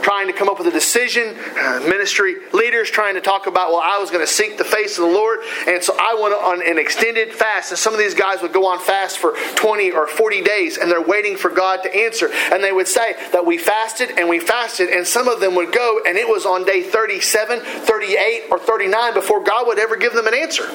trying 0.01 0.27
to 0.27 0.33
come 0.33 0.49
up 0.49 0.57
with 0.57 0.67
a 0.67 0.71
decision. 0.71 1.35
Uh, 1.57 1.79
ministry 1.87 2.35
leaders 2.53 2.89
trying 2.89 3.15
to 3.15 3.21
talk 3.21 3.47
about, 3.47 3.69
well, 3.69 3.81
I 3.83 3.99
was 3.99 4.09
going 4.09 4.25
to 4.25 4.31
seek 4.31 4.57
the 4.57 4.63
face 4.63 4.97
of 4.97 5.07
the 5.07 5.13
Lord, 5.13 5.39
and 5.67 5.83
so 5.83 5.95
I 5.99 6.17
went 6.19 6.33
on 6.33 6.67
an 6.67 6.77
extended 6.77 7.33
fast. 7.33 7.71
And 7.71 7.79
some 7.79 7.93
of 7.93 7.99
these 7.99 8.13
guys 8.13 8.41
would 8.41 8.53
go 8.53 8.65
on 8.67 8.79
fast 8.79 9.17
for 9.17 9.35
20 9.55 9.91
or 9.91 10.07
40 10.07 10.41
days, 10.41 10.77
and 10.77 10.89
they're 10.89 11.01
waiting 11.01 11.37
for 11.37 11.49
God 11.49 11.83
to 11.83 11.95
answer. 11.95 12.29
And 12.51 12.63
they 12.63 12.71
would 12.71 12.87
say 12.87 13.15
that 13.31 13.45
we 13.45 13.57
fasted 13.57 14.11
and 14.17 14.27
we 14.29 14.39
fasted, 14.39 14.89
and 14.89 15.05
some 15.05 15.27
of 15.27 15.39
them 15.39 15.55
would 15.55 15.71
go, 15.71 16.01
and 16.05 16.17
it 16.17 16.27
was 16.27 16.45
on 16.45 16.65
day 16.65 16.83
37, 16.83 17.59
38, 17.59 18.43
or 18.51 18.59
39 18.59 19.13
before 19.13 19.43
God 19.43 19.67
would 19.67 19.79
ever 19.79 19.95
give 19.95 20.13
them 20.13 20.27
an 20.27 20.33
answer. 20.33 20.69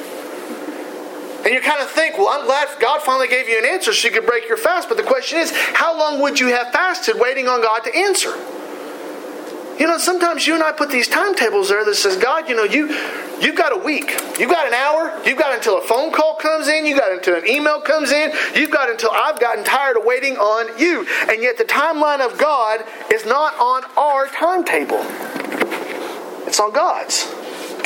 And 1.46 1.54
you 1.54 1.60
kind 1.60 1.80
of 1.80 1.88
think, 1.88 2.18
well, 2.18 2.28
I'm 2.28 2.44
glad 2.44 2.68
God 2.80 3.02
finally 3.02 3.28
gave 3.28 3.48
you 3.48 3.56
an 3.56 3.64
answer 3.64 3.92
so 3.92 4.08
you 4.08 4.12
could 4.12 4.26
break 4.26 4.48
your 4.48 4.56
fast. 4.56 4.88
But 4.88 4.96
the 4.96 5.04
question 5.04 5.38
is, 5.38 5.52
how 5.54 5.96
long 5.96 6.20
would 6.22 6.40
you 6.40 6.48
have 6.48 6.72
fasted 6.72 7.20
waiting 7.20 7.46
on 7.46 7.62
God 7.62 7.84
to 7.84 7.96
answer? 7.96 8.34
You 9.78 9.86
know, 9.86 9.98
sometimes 9.98 10.46
you 10.46 10.54
and 10.54 10.62
I 10.62 10.72
put 10.72 10.90
these 10.90 11.08
timetables 11.08 11.68
there 11.68 11.84
that 11.84 11.94
says, 11.94 12.16
God, 12.16 12.48
you 12.48 12.56
know, 12.56 12.64
you 12.64 12.88
you've 13.40 13.56
got 13.56 13.72
a 13.72 13.84
week. 13.84 14.10
You've 14.38 14.50
got 14.50 14.66
an 14.66 14.74
hour. 14.74 15.20
You've 15.26 15.38
got 15.38 15.54
until 15.54 15.78
a 15.78 15.82
phone 15.82 16.12
call 16.12 16.36
comes 16.36 16.68
in. 16.68 16.86
You've 16.86 16.98
got 16.98 17.12
until 17.12 17.36
an 17.36 17.46
email 17.46 17.80
comes 17.80 18.10
in. 18.10 18.32
You've 18.54 18.70
got 18.70 18.88
until 18.88 19.10
I've 19.12 19.38
gotten 19.38 19.64
tired 19.64 19.96
of 19.96 20.04
waiting 20.04 20.36
on 20.36 20.78
you. 20.78 21.06
And 21.28 21.42
yet 21.42 21.58
the 21.58 21.64
timeline 21.64 22.24
of 22.24 22.38
God 22.38 22.84
is 23.12 23.26
not 23.26 23.54
on 23.60 23.84
our 23.96 24.28
timetable. 24.28 25.04
It's 26.46 26.58
on 26.58 26.72
God's. 26.72 27.30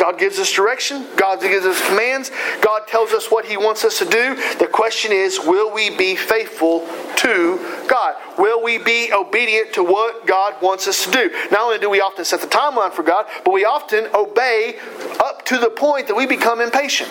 God 0.01 0.19
gives 0.19 0.39
us 0.39 0.51
direction. 0.51 1.07
God 1.15 1.43
gives 1.43 1.67
us 1.67 1.87
commands. 1.87 2.31
God 2.63 2.87
tells 2.89 3.13
us 3.13 3.31
what 3.31 3.45
He 3.45 3.59
wants 3.59 3.85
us 3.85 3.99
to 3.99 4.07
do. 4.07 4.35
The 4.59 4.67
question 4.67 5.13
is, 5.13 5.39
will 5.39 5.71
we 5.75 5.95
be 5.95 6.17
faithful 6.17 6.89
to 7.17 7.85
God? 7.87 8.17
Will 8.39 8.63
we 8.63 8.79
be 8.79 9.13
obedient 9.13 9.75
to 9.75 9.85
what 9.85 10.27
God 10.27 10.55
wants 10.63 10.89
us 10.89 11.05
to 11.05 11.11
do? 11.11 11.31
Not 11.51 11.61
only 11.61 11.79
do 11.79 11.91
we 11.91 12.01
often 12.01 12.25
set 12.25 12.41
the 12.41 12.47
timeline 12.47 12.93
for 12.93 13.03
God, 13.03 13.27
but 13.45 13.53
we 13.53 13.67
often 13.67 14.09
obey 14.15 14.79
up 15.21 15.45
to 15.45 15.59
the 15.59 15.69
point 15.69 16.09
that 16.09 16.15
we 16.15 16.27
become 16.27 16.63
impatient. 16.63 17.11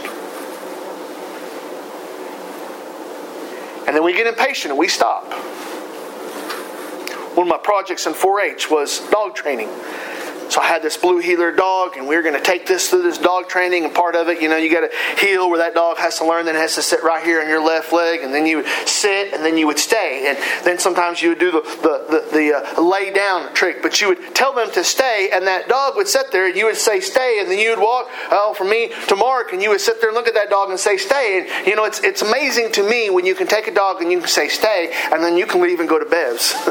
And 3.86 3.96
then 3.96 4.04
we 4.04 4.14
get 4.14 4.26
impatient 4.26 4.72
and 4.72 4.80
we 4.80 4.88
stop. 4.88 5.32
One 7.36 7.46
of 7.46 7.52
my 7.52 7.60
projects 7.60 8.08
in 8.08 8.16
4 8.16 8.42
H 8.42 8.72
was 8.72 9.08
dog 9.12 9.36
training. 9.36 9.70
So 10.50 10.62
I 10.62 10.66
had 10.66 10.82
this 10.82 10.98
blue 10.98 11.20
heeler 11.20 11.52
dog, 11.52 11.96
and 11.96 12.08
we 12.08 12.16
were 12.16 12.24
going 12.24 12.34
to 12.34 12.42
take 12.42 12.66
this 12.66 12.90
through 12.90 13.04
this 13.04 13.20
dog 13.20 13.48
training. 13.50 13.86
And 13.86 13.94
part 13.94 14.16
of 14.16 14.30
it, 14.30 14.42
you 14.42 14.50
know, 14.50 14.58
you 14.58 14.72
got 14.72 14.82
to 14.82 15.22
heel 15.22 15.48
where 15.48 15.60
that 15.60 15.76
dog 15.76 15.98
has 15.98 16.18
to 16.18 16.26
learn, 16.26 16.46
then 16.46 16.56
it 16.56 16.60
has 16.60 16.74
to 16.76 16.82
sit 16.82 17.04
right 17.04 17.24
here 17.24 17.40
on 17.40 17.48
your 17.48 17.64
left 17.64 17.94
leg, 17.94 18.22
and 18.22 18.34
then 18.34 18.48
you 18.48 18.58
would 18.58 18.68
sit, 18.86 19.32
and 19.32 19.46
then 19.46 19.58
you 19.58 19.68
would 19.68 19.78
stay. 19.78 20.26
And 20.28 20.66
then 20.66 20.80
sometimes 20.80 21.22
you 21.22 21.30
would 21.30 21.40
do 21.40 21.52
the 21.52 21.62
the, 21.62 22.06
the, 22.10 22.38
the 22.38 22.80
uh, 22.80 22.82
lay 22.82 23.12
down 23.12 23.54
trick, 23.54 23.84
but 23.84 24.02
you 24.02 24.08
would 24.10 24.36
tell 24.36 24.54
them 24.54 24.72
to 24.72 24.84
stay, 24.84 25.30
and 25.32 25.46
that 25.46 25.70
dog 25.70 25.96
would 25.96 26.08
sit 26.08 26.32
there, 26.32 26.48
and 26.48 26.56
you 26.56 26.66
would 26.66 26.78
say 26.78 27.00
stay, 27.00 27.38
and 27.40 27.50
then 27.50 27.60
you 27.60 27.70
would 27.70 27.80
walk, 27.80 28.08
oh, 28.32 28.56
from 28.58 28.70
me 28.70 28.92
to 29.08 29.16
Mark, 29.16 29.54
and 29.54 29.62
you 29.62 29.70
would 29.70 29.82
sit 29.82 30.02
there 30.02 30.10
and 30.10 30.16
look 30.16 30.28
at 30.28 30.34
that 30.34 30.50
dog 30.50 30.72
and 30.72 30.80
say 30.80 30.98
stay. 30.98 31.40
And 31.40 31.68
you 31.68 31.76
know, 31.76 31.86
it's 31.86 32.00
it's 32.00 32.24
amazing 32.24 32.72
to 32.74 32.90
me 32.90 33.12
when 33.12 33.26
you 33.26 33.36
can 33.36 33.46
take 33.46 33.68
a 33.68 33.74
dog 33.74 34.02
and 34.02 34.12
you 34.12 34.20
can 34.20 34.28
say 34.28 34.48
stay, 34.48 34.92
and 35.12 35.24
then 35.24 35.38
you 35.38 35.46
can 35.46 35.62
leave 35.62 35.80
and 35.80 35.88
go 35.88 36.00
to 36.00 36.06
Bev's, 36.06 36.56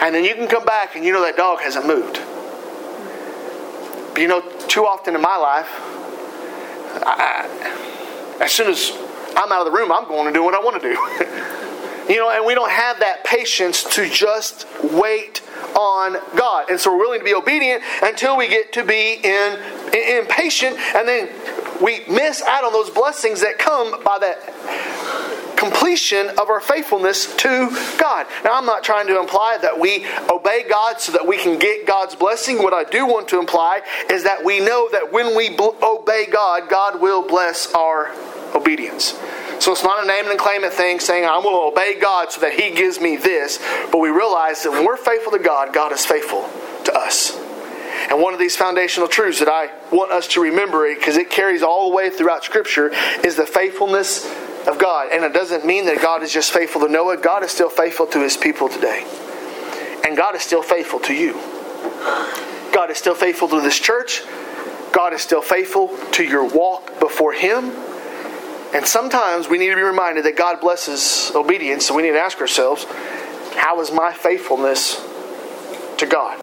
and 0.00 0.14
then 0.14 0.24
you 0.24 0.36
can 0.36 0.46
come 0.46 0.64
back 0.64 0.94
and 0.94 1.04
you 1.04 1.12
know 1.12 1.22
that 1.22 1.36
dog 1.36 1.60
hasn't 1.60 1.86
moved. 1.86 2.20
But 4.12 4.22
you 4.22 4.28
know, 4.28 4.40
too 4.68 4.84
often 4.86 5.14
in 5.14 5.22
my 5.22 5.36
life, 5.36 5.68
I, 7.06 8.38
as 8.40 8.52
soon 8.52 8.68
as 8.68 8.92
I'm 9.36 9.52
out 9.52 9.66
of 9.66 9.72
the 9.72 9.78
room, 9.78 9.92
I'm 9.92 10.06
going 10.08 10.26
to 10.26 10.32
do 10.32 10.42
what 10.42 10.54
I 10.54 10.60
want 10.60 10.82
to 10.82 10.88
do. 10.88 10.94
you 12.12 12.18
know, 12.18 12.30
and 12.30 12.44
we 12.44 12.54
don't 12.54 12.70
have 12.70 12.98
that 13.00 13.24
patience 13.24 13.84
to 13.94 14.08
just 14.08 14.66
wait 14.82 15.42
on 15.76 16.16
God. 16.36 16.70
And 16.70 16.80
so 16.80 16.90
we're 16.92 16.98
willing 16.98 17.20
to 17.20 17.24
be 17.24 17.34
obedient 17.34 17.82
until 18.02 18.36
we 18.36 18.48
get 18.48 18.72
to 18.74 18.84
be 18.84 19.20
in, 19.22 19.58
in, 19.94 20.18
impatient, 20.18 20.76
and 20.94 21.06
then 21.06 21.28
we 21.80 22.04
miss 22.08 22.42
out 22.42 22.64
on 22.64 22.72
those 22.72 22.90
blessings 22.90 23.40
that 23.40 23.58
come 23.58 24.02
by 24.02 24.18
that 24.18 24.89
completion 25.60 26.30
of 26.30 26.48
our 26.48 26.60
faithfulness 26.60 27.36
to 27.36 27.68
God. 27.98 28.26
Now, 28.44 28.54
I'm 28.54 28.66
not 28.66 28.82
trying 28.82 29.06
to 29.08 29.20
imply 29.20 29.58
that 29.60 29.78
we 29.78 30.06
obey 30.28 30.64
God 30.68 31.00
so 31.00 31.12
that 31.12 31.26
we 31.26 31.36
can 31.36 31.58
get 31.58 31.86
God's 31.86 32.14
blessing. 32.14 32.62
What 32.62 32.72
I 32.72 32.84
do 32.84 33.06
want 33.06 33.28
to 33.28 33.38
imply 33.38 33.82
is 34.10 34.24
that 34.24 34.42
we 34.42 34.58
know 34.58 34.88
that 34.90 35.12
when 35.12 35.36
we 35.36 35.56
obey 35.82 36.26
God, 36.26 36.68
God 36.70 37.00
will 37.00 37.26
bless 37.26 37.72
our 37.74 38.10
obedience. 38.54 39.18
So 39.60 39.72
it's 39.72 39.84
not 39.84 40.02
a 40.02 40.06
name 40.06 40.30
and 40.30 40.38
claim 40.38 40.64
it 40.64 40.72
thing 40.72 40.98
saying, 41.00 41.26
I'm 41.26 41.42
going 41.42 41.54
to 41.54 41.78
obey 41.78 42.00
God 42.00 42.32
so 42.32 42.40
that 42.40 42.54
He 42.54 42.70
gives 42.70 42.98
me 42.98 43.16
this. 43.16 43.58
But 43.92 43.98
we 43.98 44.08
realize 44.08 44.62
that 44.62 44.72
when 44.72 44.86
we're 44.86 44.96
faithful 44.96 45.32
to 45.32 45.38
God, 45.38 45.74
God 45.74 45.92
is 45.92 46.06
faithful 46.06 46.48
to 46.84 46.94
us. 46.94 47.38
And 48.08 48.20
one 48.20 48.32
of 48.32 48.40
these 48.40 48.56
foundational 48.56 49.08
truths 49.08 49.40
that 49.40 49.48
I 49.48 49.70
want 49.94 50.10
us 50.10 50.26
to 50.28 50.40
remember, 50.40 50.92
because 50.94 51.18
it 51.18 51.28
carries 51.28 51.62
all 51.62 51.90
the 51.90 51.96
way 51.96 52.08
throughout 52.08 52.44
Scripture, 52.44 52.90
is 53.22 53.36
the 53.36 53.44
faithfulness 53.44 54.24
of 54.66 54.78
God. 54.78 55.08
And 55.12 55.24
it 55.24 55.32
doesn't 55.32 55.64
mean 55.64 55.86
that 55.86 56.00
God 56.02 56.22
is 56.22 56.32
just 56.32 56.52
faithful 56.52 56.80
to 56.82 56.88
Noah, 56.88 57.16
God 57.16 57.44
is 57.44 57.50
still 57.50 57.70
faithful 57.70 58.06
to 58.08 58.22
his 58.22 58.36
people 58.36 58.68
today. 58.68 59.06
And 60.04 60.16
God 60.16 60.34
is 60.34 60.42
still 60.42 60.62
faithful 60.62 61.00
to 61.00 61.14
you. 61.14 61.34
God 62.72 62.90
is 62.90 62.98
still 62.98 63.14
faithful 63.14 63.48
to 63.48 63.60
this 63.60 63.78
church. 63.78 64.22
God 64.92 65.12
is 65.12 65.20
still 65.20 65.42
faithful 65.42 65.96
to 66.12 66.24
your 66.24 66.44
walk 66.44 66.98
before 66.98 67.32
Him. 67.32 67.70
And 68.72 68.86
sometimes 68.86 69.48
we 69.48 69.58
need 69.58 69.70
to 69.70 69.76
be 69.76 69.82
reminded 69.82 70.24
that 70.24 70.36
God 70.36 70.60
blesses 70.60 71.32
obedience, 71.34 71.86
so 71.86 71.94
we 71.94 72.02
need 72.02 72.12
to 72.12 72.20
ask 72.20 72.40
ourselves, 72.40 72.86
how 73.56 73.80
is 73.80 73.90
my 73.90 74.12
faithfulness 74.12 74.96
to 75.98 76.06
God? 76.06 76.40